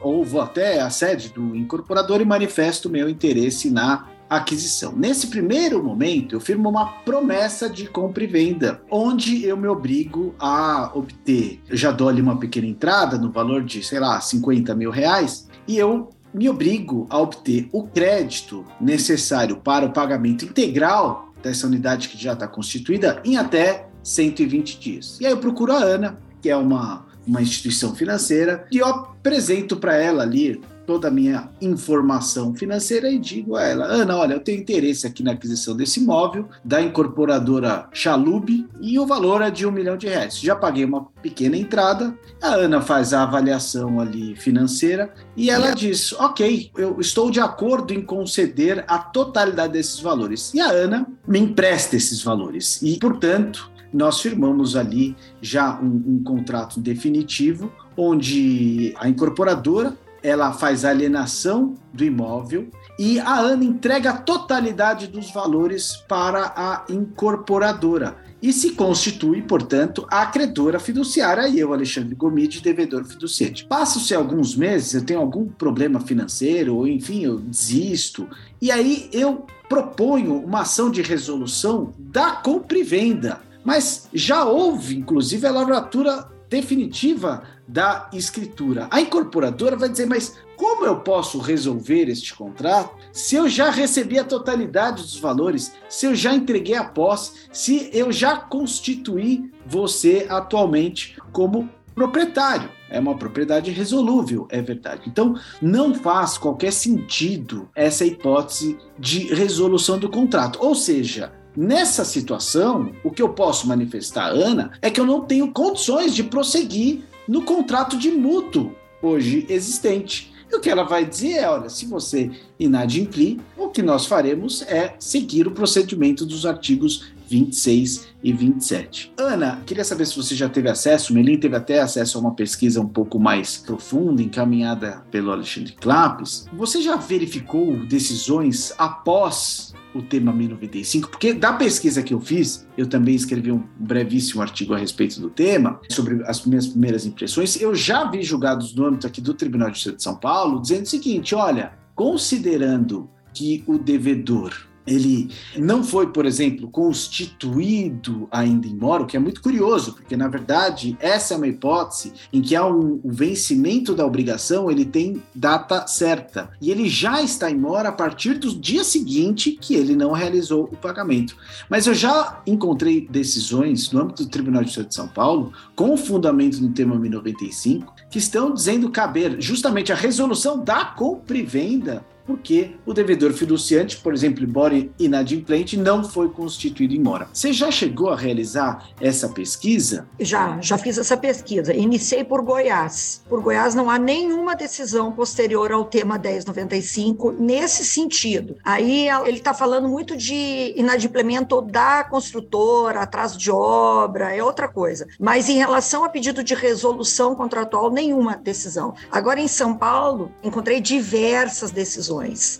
ou 0.00 0.24
vou 0.24 0.40
até 0.40 0.80
a 0.80 0.88
sede 0.88 1.30
do 1.30 1.56
incorporador 1.56 2.20
e 2.20 2.24
manifesto 2.24 2.88
meu 2.88 3.08
interesse 3.08 3.70
na 3.70 4.06
aquisição. 4.30 4.94
Nesse 4.96 5.26
primeiro 5.26 5.82
momento, 5.82 6.36
eu 6.36 6.40
firmo 6.40 6.68
uma 6.68 6.86
promessa 6.86 7.68
de 7.68 7.88
compra 7.88 8.22
e 8.22 8.28
venda, 8.28 8.80
onde 8.88 9.44
eu 9.44 9.56
me 9.56 9.66
obrigo 9.66 10.32
a 10.38 10.92
obter, 10.94 11.60
eu 11.68 11.76
já 11.76 11.90
dou 11.90 12.08
ali 12.08 12.22
uma 12.22 12.38
pequena 12.38 12.68
entrada 12.68 13.18
no 13.18 13.32
valor 13.32 13.64
de, 13.64 13.82
sei 13.82 13.98
lá, 13.98 14.20
50 14.20 14.76
mil 14.76 14.92
reais, 14.92 15.48
e 15.66 15.76
eu 15.76 16.08
me 16.32 16.48
obrigo 16.48 17.08
a 17.10 17.18
obter 17.18 17.68
o 17.72 17.82
crédito 17.82 18.64
necessário 18.80 19.56
para 19.56 19.86
o 19.86 19.92
pagamento 19.92 20.44
integral 20.44 21.33
dessa 21.44 21.66
unidade 21.66 22.08
que 22.08 22.20
já 22.20 22.32
está 22.32 22.48
constituída 22.48 23.20
em 23.22 23.36
até 23.36 23.86
120 24.02 24.80
dias. 24.80 25.18
E 25.20 25.26
aí 25.26 25.32
eu 25.32 25.38
procuro 25.38 25.72
a 25.72 25.78
Ana, 25.78 26.18
que 26.40 26.48
é 26.48 26.56
uma, 26.56 27.06
uma 27.26 27.42
instituição 27.42 27.94
financeira, 27.94 28.66
e 28.72 28.78
eu 28.78 28.86
apresento 28.86 29.76
para 29.76 29.94
ela 29.94 30.22
ali 30.22 30.60
toda 30.86 31.08
a 31.08 31.10
minha 31.10 31.50
informação 31.60 32.54
financeira 32.54 33.10
e 33.10 33.18
digo 33.18 33.56
a 33.56 33.62
ela: 33.62 33.84
Ana, 33.84 34.16
olha, 34.16 34.34
eu 34.34 34.40
tenho 34.40 34.60
interesse 34.60 35.06
aqui 35.06 35.22
na 35.22 35.32
aquisição 35.32 35.76
desse 35.76 36.00
imóvel 36.00 36.48
da 36.64 36.80
incorporadora 36.80 37.88
Chalub 37.92 38.66
e 38.80 38.98
o 38.98 39.06
valor 39.06 39.42
é 39.42 39.50
de 39.50 39.66
um 39.66 39.70
milhão 39.70 39.96
de 39.96 40.06
reais. 40.06 40.38
Já 40.38 40.54
paguei 40.54 40.84
uma 40.84 41.06
pequena 41.22 41.56
entrada, 41.56 42.16
a 42.42 42.54
Ana 42.54 42.80
faz 42.80 43.12
a 43.12 43.22
avaliação 43.22 44.00
ali 44.00 44.36
financeira 44.36 45.12
e 45.36 45.50
ela 45.50 45.74
diz: 45.74 46.12
Ok, 46.12 46.70
eu 46.76 47.00
estou 47.00 47.30
de 47.30 47.40
acordo 47.40 47.92
em 47.92 48.02
conceder 48.02 48.84
a 48.86 48.98
totalidade 48.98 49.72
desses 49.72 50.00
valores. 50.00 50.52
E 50.54 50.60
a 50.60 50.70
Ana 50.70 51.06
me 51.26 51.38
empresta 51.38 51.96
esses 51.96 52.22
valores 52.22 52.80
e, 52.82 52.98
portanto, 52.98 53.70
nós 53.92 54.20
firmamos 54.20 54.74
ali 54.74 55.16
já 55.40 55.80
um, 55.80 56.02
um 56.06 56.24
contrato 56.24 56.80
definitivo 56.80 57.72
onde 57.96 58.92
a 58.98 59.08
incorporadora 59.08 59.96
ela 60.24 60.54
faz 60.54 60.86
alienação 60.86 61.74
do 61.92 62.02
imóvel 62.02 62.70
e 62.98 63.20
a 63.20 63.38
ANA 63.38 63.62
entrega 63.62 64.10
a 64.10 64.16
totalidade 64.16 65.06
dos 65.06 65.30
valores 65.30 65.98
para 66.08 66.50
a 66.56 66.84
incorporadora 66.88 68.16
e 68.40 68.50
se 68.50 68.70
constitui, 68.70 69.42
portanto, 69.42 70.06
a 70.10 70.24
credora 70.24 70.80
fiduciária 70.80 71.46
e 71.46 71.58
eu, 71.58 71.74
Alexandre 71.74 72.14
Gomide, 72.14 72.62
devedor 72.62 73.04
fiduciante. 73.04 73.66
Passam-se 73.66 74.14
alguns 74.14 74.56
meses, 74.56 74.94
eu 74.94 75.04
tenho 75.04 75.20
algum 75.20 75.46
problema 75.46 76.00
financeiro, 76.00 76.76
ou 76.76 76.88
enfim, 76.88 77.24
eu 77.24 77.38
desisto, 77.38 78.26
e 78.60 78.70
aí 78.70 79.08
eu 79.12 79.46
proponho 79.68 80.38
uma 80.38 80.60
ação 80.60 80.90
de 80.90 81.02
resolução 81.02 81.92
da 81.98 82.32
compra 82.32 82.78
e 82.78 82.82
venda. 82.82 83.40
Mas 83.62 84.08
já 84.12 84.44
houve, 84.44 84.96
inclusive, 84.96 85.46
a 85.46 85.50
lavratura 85.50 86.28
definitiva 86.50 87.42
da 87.66 88.08
escritura. 88.12 88.88
A 88.90 89.00
incorporadora 89.00 89.76
vai 89.76 89.88
dizer, 89.88 90.06
mas 90.06 90.36
como 90.56 90.84
eu 90.84 91.00
posso 91.00 91.38
resolver 91.38 92.08
este 92.08 92.34
contrato 92.34 92.94
se 93.12 93.36
eu 93.36 93.48
já 93.48 93.70
recebi 93.70 94.18
a 94.18 94.24
totalidade 94.24 95.02
dos 95.02 95.18
valores, 95.18 95.72
se 95.88 96.06
eu 96.06 96.14
já 96.14 96.34
entreguei 96.34 96.74
a 96.74 96.84
posse, 96.84 97.48
se 97.52 97.90
eu 97.92 98.12
já 98.12 98.36
constituí 98.36 99.52
você 99.66 100.26
atualmente 100.28 101.16
como 101.32 101.68
proprietário? 101.94 102.68
É 102.90 103.00
uma 103.00 103.16
propriedade 103.16 103.70
resolúvel, 103.70 104.46
é 104.50 104.62
verdade. 104.62 105.02
Então, 105.06 105.34
não 105.60 105.94
faz 105.94 106.38
qualquer 106.38 106.72
sentido 106.72 107.68
essa 107.74 108.04
hipótese 108.04 108.78
de 108.98 109.34
resolução 109.34 109.98
do 109.98 110.08
contrato. 110.08 110.58
Ou 110.60 110.74
seja, 110.74 111.32
Nessa 111.56 112.04
situação, 112.04 112.90
o 113.04 113.12
que 113.12 113.22
eu 113.22 113.28
posso 113.28 113.68
manifestar, 113.68 114.26
Ana, 114.26 114.72
é 114.82 114.90
que 114.90 115.00
eu 115.00 115.06
não 115.06 115.20
tenho 115.20 115.52
condições 115.52 116.12
de 116.12 116.24
prosseguir 116.24 117.04
no 117.28 117.42
contrato 117.42 117.98
de 117.98 118.10
mútuo 118.10 118.72
hoje 119.02 119.46
existente. 119.48 120.32
E 120.50 120.56
o 120.56 120.60
que 120.60 120.70
ela 120.70 120.84
vai 120.84 121.04
dizer 121.04 121.32
é: 121.32 121.48
olha, 121.48 121.68
se 121.68 121.86
você 121.86 122.30
inadimplir, 122.58 123.38
o 123.56 123.68
que 123.68 123.82
nós 123.82 124.06
faremos 124.06 124.62
é 124.62 124.94
seguir 124.98 125.46
o 125.46 125.50
procedimento 125.50 126.24
dos 126.24 126.46
artigos 126.46 127.12
26 127.28 128.08
e 128.22 128.32
27. 128.32 129.12
Ana, 129.16 129.62
queria 129.66 129.84
saber 129.84 130.06
se 130.06 130.16
você 130.16 130.34
já 130.34 130.48
teve 130.48 130.68
acesso, 130.68 131.12
o 131.12 131.16
Melim 131.16 131.38
teve 131.38 131.56
até 131.56 131.80
acesso 131.80 132.18
a 132.18 132.20
uma 132.20 132.34
pesquisa 132.34 132.80
um 132.80 132.86
pouco 132.86 133.18
mais 133.18 133.56
profunda, 133.56 134.22
encaminhada 134.22 135.02
pelo 135.10 135.32
Alexandre 135.32 135.72
Clapes. 135.72 136.46
Você 136.52 136.82
já 136.82 136.96
verificou 136.96 137.84
decisões 137.86 138.72
após 138.78 139.74
o 139.94 140.02
tema 140.02 140.32
1095, 140.32 141.08
porque 141.08 141.32
da 141.32 141.52
pesquisa 141.52 142.02
que 142.02 142.12
eu 142.12 142.20
fiz, 142.20 142.66
eu 142.76 142.86
também 142.86 143.14
escrevi 143.14 143.52
um 143.52 143.62
brevíssimo 143.78 144.42
artigo 144.42 144.74
a 144.74 144.78
respeito 144.78 145.20
do 145.20 145.30
tema, 145.30 145.80
sobre 145.90 146.22
as 146.24 146.44
minhas 146.44 146.66
primeiras 146.66 147.06
impressões. 147.06 147.60
Eu 147.60 147.74
já 147.74 148.04
vi 148.10 148.22
julgados 148.22 148.74
no 148.74 148.86
âmbito 148.86 149.06
aqui 149.06 149.20
do 149.20 149.32
Tribunal 149.34 149.70
de 149.70 149.76
Justiça 149.76 149.96
de 149.96 150.02
São 150.02 150.16
Paulo 150.16 150.60
dizendo 150.60 150.84
o 150.84 150.88
seguinte: 150.88 151.34
olha, 151.34 151.72
considerando 151.94 153.08
que 153.32 153.62
o 153.66 153.78
devedor 153.78 154.52
ele 154.86 155.30
não 155.56 155.82
foi, 155.82 156.08
por 156.08 156.26
exemplo, 156.26 156.68
constituído 156.68 158.28
ainda 158.30 158.66
em 158.66 158.74
mora, 158.74 159.02
o 159.02 159.06
que 159.06 159.16
é 159.16 159.20
muito 159.20 159.40
curioso, 159.40 159.94
porque 159.94 160.16
na 160.16 160.28
verdade 160.28 160.96
essa 161.00 161.34
é 161.34 161.36
uma 161.36 161.48
hipótese 161.48 162.12
em 162.32 162.40
que 162.40 162.54
há 162.54 162.66
um, 162.66 163.00
o 163.02 163.10
vencimento 163.10 163.94
da 163.94 164.06
obrigação, 164.06 164.70
ele 164.70 164.84
tem 164.84 165.22
data 165.34 165.86
certa 165.86 166.50
e 166.60 166.70
ele 166.70 166.88
já 166.88 167.22
está 167.22 167.50
em 167.50 167.56
mora 167.56 167.88
a 167.88 167.92
partir 167.92 168.34
do 168.34 168.54
dia 168.54 168.84
seguinte 168.84 169.58
que 169.60 169.74
ele 169.74 169.96
não 169.96 170.12
realizou 170.12 170.64
o 170.64 170.76
pagamento. 170.76 171.36
Mas 171.68 171.86
eu 171.86 171.94
já 171.94 172.42
encontrei 172.46 173.06
decisões 173.08 173.90
no 173.92 174.02
âmbito 174.02 174.24
do 174.24 174.30
Tribunal 174.30 174.62
de 174.62 174.68
Justiça 174.68 174.88
de 174.88 174.94
São 174.94 175.08
Paulo 175.08 175.52
com 175.74 175.96
fundamento 175.96 176.60
no 176.60 176.70
tema 176.70 176.96
1095 176.98 177.94
que 178.10 178.18
estão 178.18 178.52
dizendo 178.52 178.90
caber 178.90 179.40
justamente 179.40 179.92
a 179.92 179.96
resolução 179.96 180.62
da 180.62 180.84
compra 180.84 181.36
e 181.36 181.42
venda 181.42 182.04
porque 182.26 182.76
o 182.86 182.92
devedor 182.92 183.32
fiduciante, 183.32 183.98
por 183.98 184.14
exemplo, 184.14 184.44
embora 184.44 184.74
inadimplente, 184.98 185.76
não 185.76 186.04
foi 186.04 186.28
constituído 186.28 186.94
em 186.94 187.00
mora. 187.00 187.28
Você 187.32 187.52
já 187.52 187.70
chegou 187.70 188.10
a 188.10 188.16
realizar 188.16 188.88
essa 189.00 189.28
pesquisa? 189.28 190.06
Já, 190.18 190.58
já 190.60 190.78
fiz 190.78 190.98
essa 190.98 191.16
pesquisa. 191.16 191.74
Iniciei 191.74 192.24
por 192.24 192.42
Goiás. 192.42 193.22
Por 193.28 193.42
Goiás 193.42 193.74
não 193.74 193.90
há 193.90 193.98
nenhuma 193.98 194.56
decisão 194.56 195.12
posterior 195.12 195.70
ao 195.72 195.84
tema 195.84 196.18
1095 196.18 197.32
nesse 197.32 197.84
sentido. 197.84 198.56
Aí 198.64 199.08
ele 199.26 199.38
está 199.38 199.52
falando 199.52 199.88
muito 199.88 200.16
de 200.16 200.72
inadimplemento 200.76 201.60
da 201.60 202.04
construtora, 202.04 203.00
atraso 203.00 203.38
de 203.38 203.50
obra, 203.50 204.34
é 204.34 204.42
outra 204.42 204.68
coisa. 204.68 205.06
Mas 205.18 205.48
em 205.48 205.56
relação 205.56 206.04
a 206.04 206.08
pedido 206.08 206.42
de 206.42 206.54
resolução 206.54 207.34
contratual, 207.34 207.90
nenhuma 207.90 208.36
decisão. 208.36 208.94
Agora 209.10 209.40
em 209.40 209.48
São 209.48 209.76
Paulo, 209.76 210.32
encontrei 210.42 210.80
diversas 210.80 211.70
decisões 211.70 212.13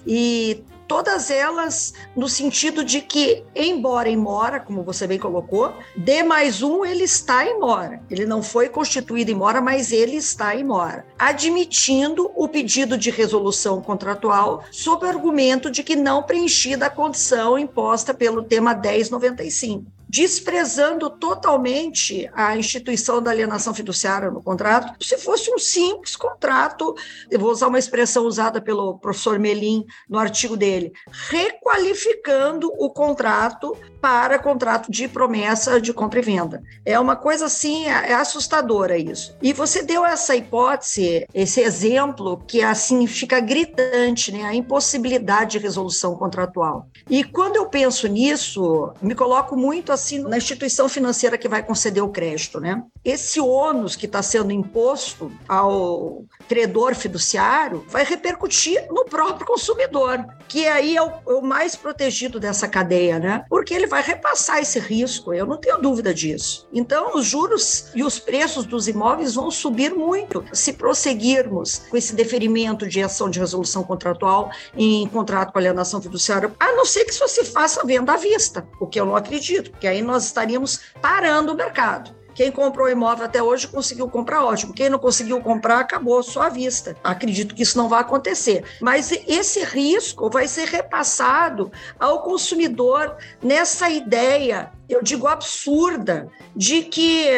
e 0.06 0.64
todas 0.86 1.30
elas 1.30 1.94
no 2.14 2.28
sentido 2.28 2.84
de 2.84 3.00
que, 3.00 3.44
embora 3.54 4.08
em 4.08 4.16
mora, 4.16 4.60
como 4.60 4.82
você 4.82 5.06
bem 5.06 5.18
colocou, 5.18 5.72
D 5.96 6.22
mais 6.22 6.62
um 6.62 6.84
ele 6.84 7.04
está 7.04 7.46
em 7.46 7.58
mora. 7.58 8.02
Ele 8.10 8.26
não 8.26 8.42
foi 8.42 8.68
constituído 8.68 9.30
em 9.30 9.34
mora, 9.34 9.60
mas 9.60 9.92
ele 9.92 10.16
está 10.16 10.54
em 10.54 10.64
mora, 10.64 11.06
admitindo 11.18 12.30
o 12.34 12.48
pedido 12.48 12.96
de 12.96 13.10
resolução 13.10 13.80
contratual 13.80 14.64
sob 14.70 15.06
argumento 15.06 15.70
de 15.70 15.82
que 15.82 15.96
não 15.96 16.22
preenchida 16.22 16.86
a 16.86 16.90
condição 16.90 17.58
imposta 17.58 18.12
pelo 18.12 18.42
tema 18.42 18.74
1095 18.74 19.93
desprezando 20.14 21.10
totalmente 21.10 22.30
a 22.32 22.56
instituição 22.56 23.20
da 23.20 23.32
alienação 23.32 23.74
fiduciária 23.74 24.30
no 24.30 24.40
contrato, 24.40 25.04
se 25.04 25.18
fosse 25.18 25.52
um 25.52 25.58
simples 25.58 26.14
contrato, 26.14 26.94
eu 27.28 27.40
vou 27.40 27.50
usar 27.50 27.66
uma 27.66 27.80
expressão 27.80 28.24
usada 28.24 28.60
pelo 28.60 28.96
professor 29.00 29.40
Melim 29.40 29.84
no 30.08 30.16
artigo 30.16 30.56
dele, 30.56 30.92
requalificando 31.10 32.72
o 32.78 32.90
contrato 32.90 33.76
para 34.04 34.38
contrato 34.38 34.92
de 34.92 35.08
promessa 35.08 35.80
de 35.80 35.90
compra 35.90 36.18
e 36.18 36.22
venda. 36.22 36.62
É 36.84 37.00
uma 37.00 37.16
coisa 37.16 37.46
assim, 37.46 37.86
é, 37.86 38.10
é 38.10 38.14
assustadora 38.14 38.98
isso. 38.98 39.34
E 39.40 39.50
você 39.54 39.82
deu 39.82 40.04
essa 40.04 40.36
hipótese, 40.36 41.26
esse 41.32 41.62
exemplo 41.62 42.36
que 42.46 42.60
assim 42.60 43.06
fica 43.06 43.40
gritante, 43.40 44.30
né, 44.30 44.44
a 44.44 44.54
impossibilidade 44.54 45.52
de 45.52 45.58
resolução 45.58 46.16
contratual. 46.16 46.86
E 47.08 47.24
quando 47.24 47.56
eu 47.56 47.64
penso 47.64 48.06
nisso, 48.06 48.92
me 49.00 49.14
coloco 49.14 49.56
muito 49.56 49.90
assim 49.90 50.18
na 50.18 50.36
instituição 50.36 50.86
financeira 50.86 51.38
que 51.38 51.48
vai 51.48 51.62
conceder 51.62 52.02
o 52.02 52.10
crédito, 52.10 52.60
né? 52.60 52.82
Esse 53.02 53.40
ônus 53.40 53.96
que 53.96 54.04
está 54.04 54.22
sendo 54.22 54.52
imposto 54.52 55.32
ao 55.48 56.24
credor 56.46 56.94
fiduciário 56.94 57.84
vai 57.88 58.04
repercutir 58.04 58.86
no 58.90 59.04
próprio 59.06 59.46
consumidor, 59.46 60.24
que 60.48 60.66
aí 60.66 60.96
é 60.96 61.02
o, 61.02 61.08
é 61.08 61.34
o 61.34 61.42
mais 61.42 61.74
protegido 61.74 62.38
dessa 62.40 62.68
cadeia, 62.68 63.18
né? 63.18 63.44
Porque 63.48 63.72
ele 63.72 63.86
vai 63.94 64.02
repassar 64.02 64.58
esse 64.58 64.80
risco, 64.80 65.32
eu 65.32 65.46
não 65.46 65.56
tenho 65.56 65.80
dúvida 65.80 66.12
disso. 66.12 66.66
Então, 66.72 67.14
os 67.14 67.24
juros 67.24 67.92
e 67.94 68.02
os 68.02 68.18
preços 68.18 68.66
dos 68.66 68.88
imóveis 68.88 69.36
vão 69.36 69.52
subir 69.52 69.94
muito 69.94 70.44
se 70.52 70.72
prosseguirmos 70.72 71.82
com 71.88 71.96
esse 71.96 72.12
deferimento 72.12 72.88
de 72.88 73.00
ação 73.00 73.30
de 73.30 73.38
resolução 73.38 73.84
contratual 73.84 74.50
em 74.76 75.06
contrato 75.06 75.52
com 75.52 75.60
alienação 75.60 76.02
fiduciária, 76.02 76.52
a 76.58 76.72
não 76.72 76.84
ser 76.84 77.04
que 77.04 77.12
isso 77.12 77.28
se 77.28 77.44
faça 77.44 77.86
venda 77.86 78.14
à 78.14 78.16
vista, 78.16 78.66
o 78.80 78.86
que 78.88 78.98
eu 78.98 79.06
não 79.06 79.14
acredito, 79.14 79.70
porque 79.70 79.86
aí 79.86 80.02
nós 80.02 80.24
estaríamos 80.24 80.80
parando 81.00 81.52
o 81.52 81.56
mercado. 81.56 82.23
Quem 82.34 82.50
comprou 82.50 82.88
imóvel 82.88 83.24
até 83.24 83.42
hoje 83.42 83.68
conseguiu 83.68 84.08
comprar, 84.08 84.44
ótimo. 84.44 84.74
Quem 84.74 84.90
não 84.90 84.98
conseguiu 84.98 85.40
comprar, 85.40 85.78
acabou 85.78 86.22
só 86.22 86.42
à 86.42 86.48
vista. 86.48 86.96
Acredito 87.02 87.54
que 87.54 87.62
isso 87.62 87.78
não 87.78 87.88
vai 87.88 88.00
acontecer. 88.00 88.64
Mas 88.80 89.12
esse 89.26 89.62
risco 89.64 90.28
vai 90.28 90.48
ser 90.48 90.66
repassado 90.68 91.70
ao 91.98 92.22
consumidor 92.22 93.16
nessa 93.42 93.88
ideia, 93.88 94.72
eu 94.88 95.02
digo 95.02 95.26
absurda, 95.26 96.28
de 96.54 96.82
que 96.82 97.28